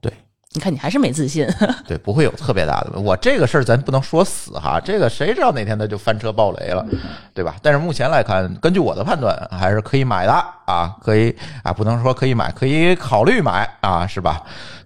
[0.00, 0.12] 对，
[0.52, 1.44] 你看你还是没自信。
[1.88, 3.00] 对，不会有特别大的。
[3.00, 6.86] 我这个事儿咱不能说死哈，这个谁知道哪天他就翻车爆雷了，
[7.34, 7.56] 对吧？
[7.60, 10.32] 但是目前来看，根据我的判断，还是可以买的
[10.68, 14.40] 啊，可以啊，不能说可以买，可以考虑买啊，是吧？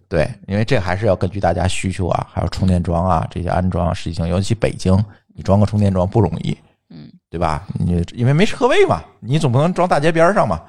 [0.09, 4.98] 对，因为这还是要根据大家需求啊，还有充电桩啊这些安装实际性，尤其北京，
[5.35, 6.56] 你装个充电桩不容易，
[6.89, 7.66] 嗯，对吧？
[7.78, 10.62] 你因为没车位嘛，你总不能装大街边上嘛，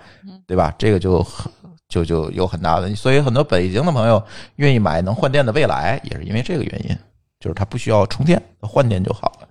[0.46, 0.76] 对吧？
[0.78, 1.52] 这个就很
[1.88, 4.22] 就就有很大的，所以很多北京的朋友
[4.58, 6.98] 愿意买能换电的蔚来，也是因为这个原因，
[7.40, 9.49] 就是它不需要充电，换电就好了。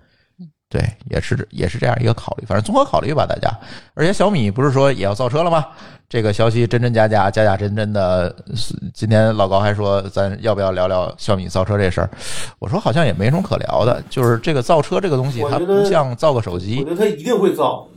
[0.69, 3.49] 对，也是也是这样一个考虑，反正综合考虑吧，大家。
[3.95, 5.65] 而且小米不是说也要造车了吗？
[6.07, 8.35] 这个消息真真假假，假假真真的。
[8.93, 12.09] 今天老高还说，咱要不要聊聊小米造车这事儿？
[12.59, 17.87] 我说好像也没什么可聊的，就是这个造车这个东西，它不像造个手机我觉，得它一定会造。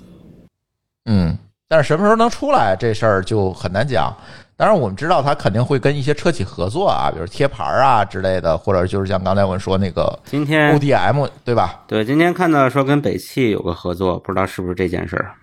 [1.05, 1.37] 嗯，
[1.69, 4.15] 但是什么时候能出来这事儿就很难讲。
[4.57, 11.83] 当然，我们知道它肯定会跟一些车企合作啊，比如贴牌啊之类的，或者就是像刚才我们说那个今天 ODM，对吧？
[11.89, 15.35] 对今天看到说跟北汽有个合作，不知道是不是这件事儿。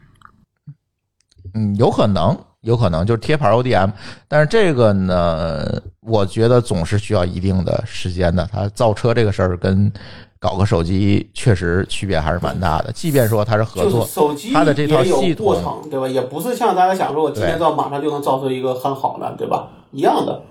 [1.53, 3.91] 嗯，有可能，有可能就是贴牌 ODM，
[4.27, 5.65] 但是这个呢，
[6.02, 8.48] 我觉得总是需要一定的时间的。
[8.52, 9.91] 它造车这个事儿跟
[10.40, 12.91] 搞个手机确实区别还是蛮大的。
[12.94, 16.07] 即便说它是合作就是，手机它的这套系统过程，对吧？
[16.07, 19.68] 也不是像大家想说，我今天对造马上就能造出一个很好的，对吧？
[19.91, 20.41] 一样的。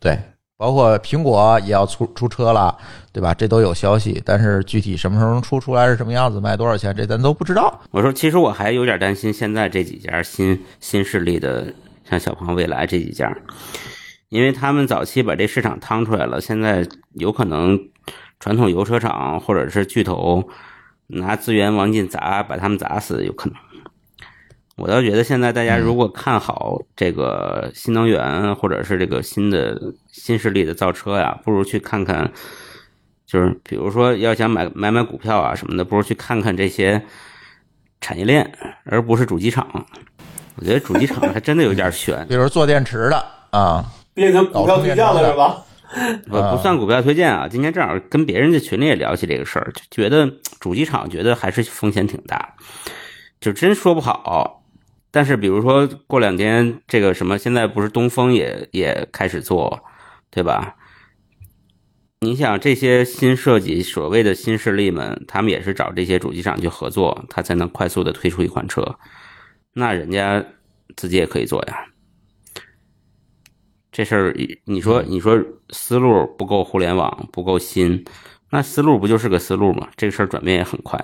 [0.00, 0.18] 对，
[0.56, 2.76] 包括苹果也要出出车了，
[3.12, 3.32] 对吧？
[3.32, 7.80] 这都有消息，但是具体什么时候能出出来是什么样子，卖多少钱，这咱都不知道。
[7.92, 11.72] 我说，其实我还有点担心现在这几家新新势力的，
[12.10, 13.32] 像小鹏、蔚来这几家，
[14.30, 17.78] 因为他们早期把这市场趟出来了，现在有可能
[18.42, 20.42] 传统油车厂或者是巨头
[21.06, 23.56] 拿资源往进砸，把他们砸死，有可能。
[24.74, 32.32] 我倒觉得现在大家如果看好这个新能源或者是这个新的新势力的造车呀，不如去看看，
[33.24, 37.00] 就是比如说要想买买买股票啊什么的，不如去看看这些
[38.00, 38.50] 产业链，
[38.84, 39.86] 而不是主机厂。
[40.56, 45.62] 我觉得主机厂还真的有点悬， 比如做电池的啊，变成股票对象了是吧？
[46.28, 47.46] 不不算股票推荐啊。
[47.48, 52.54] 今天正好跟别人在群里也聊起这个事儿，就觉得主机厂觉得还是风险挺大，
[53.40, 54.64] 就真说不好。
[55.10, 59.84] 但是比如说过两天这个什么，现在不是东风也也开始做，
[60.30, 60.76] 对吧？
[62.20, 68.96] 你想这些新设计所谓的新势力们，他们也是找这些主机厂去合作，他才能快速的推出一款车。
[69.74, 70.42] 那人家
[70.96, 71.84] 自己也可以做呀。
[73.92, 75.38] 这事儿，你说你说
[75.70, 78.02] 思路不够互联网不够新，
[78.50, 79.86] 那思路不就是个思路吗？
[79.96, 80.98] 这个事儿转变也很快。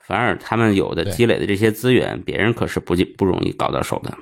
[0.00, 4.12] 反而他们有的积累的这些资源，别人可是不不容易搞到手的。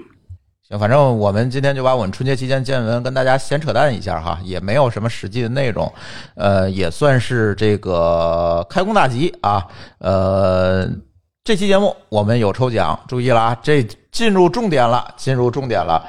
[0.69, 5.91] 行，反正我们今天就把我们春节期间见闻跟大家闲扯淡一下哈，也没有什么实际的内容，
[6.37, 9.67] 呃，也算是这个开工大吉啊。
[9.99, 10.87] 呃，
[11.45, 16.03] 这期节目我们有抽奖，注意了啊，这进入重点了，进入重点了。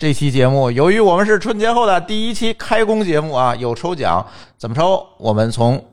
[0.00, 5.06] 这期节目由于我们是春节后的第一期开工节目啊，有抽奖，怎么抽？
[5.18, 5.84] 我们从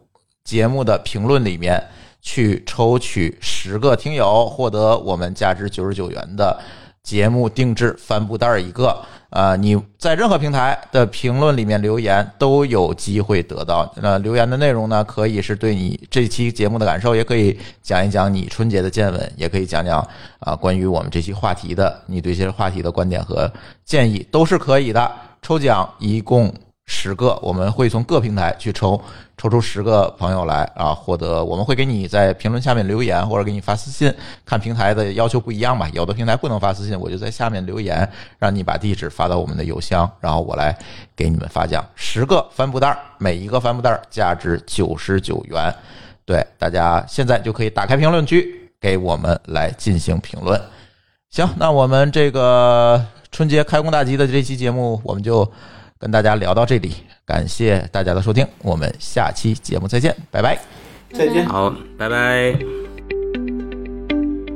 [0.45, 1.77] 节目的评论里面
[2.21, 6.57] 去抽取十个听友，获得我们价值九十九元的
[7.03, 8.97] 节目定制帆布袋一个。
[9.29, 13.91] 啊、你在任何平台的评论里面留言都有机会得到。
[14.01, 20.07] 那留言的内容呢，可以是对你这期节目的感受，也可以讲一讲你春节的见闻，也可以讲讲
[20.39, 23.51] 啊关于我们这期话题的你对这些话题的观点和
[23.83, 25.11] 建议都是可以的。
[25.41, 26.53] 抽奖一共
[26.89, 28.99] 十个，我们会从各平台去抽，
[29.37, 34.11] 抽出十个朋友来啊，获得我们会给你在评论下面留言，或者给你发私信，
[34.45, 35.89] 看平台的要求不一样吧。
[35.93, 38.09] 有的平台不能发私信，我就在下面留言，
[38.39, 40.75] 让你把地址发到我们的邮箱，然后我来
[41.13, 41.85] 给你们发奖。
[41.93, 45.73] 十个帆布袋，每一个帆布袋价值九十九元。
[46.25, 50.59] 对，大家现在就可以打开评论区，给我们来进行评论。
[51.29, 55.49] 行，那我们这个春节开工大吉的这期节目，我们就
[55.99, 56.93] 跟大家聊到这里，
[57.25, 60.57] 感谢大家的收听，我们下期节目再见，拜拜。
[61.13, 61.45] 再见。
[61.45, 62.86] 好，拜拜。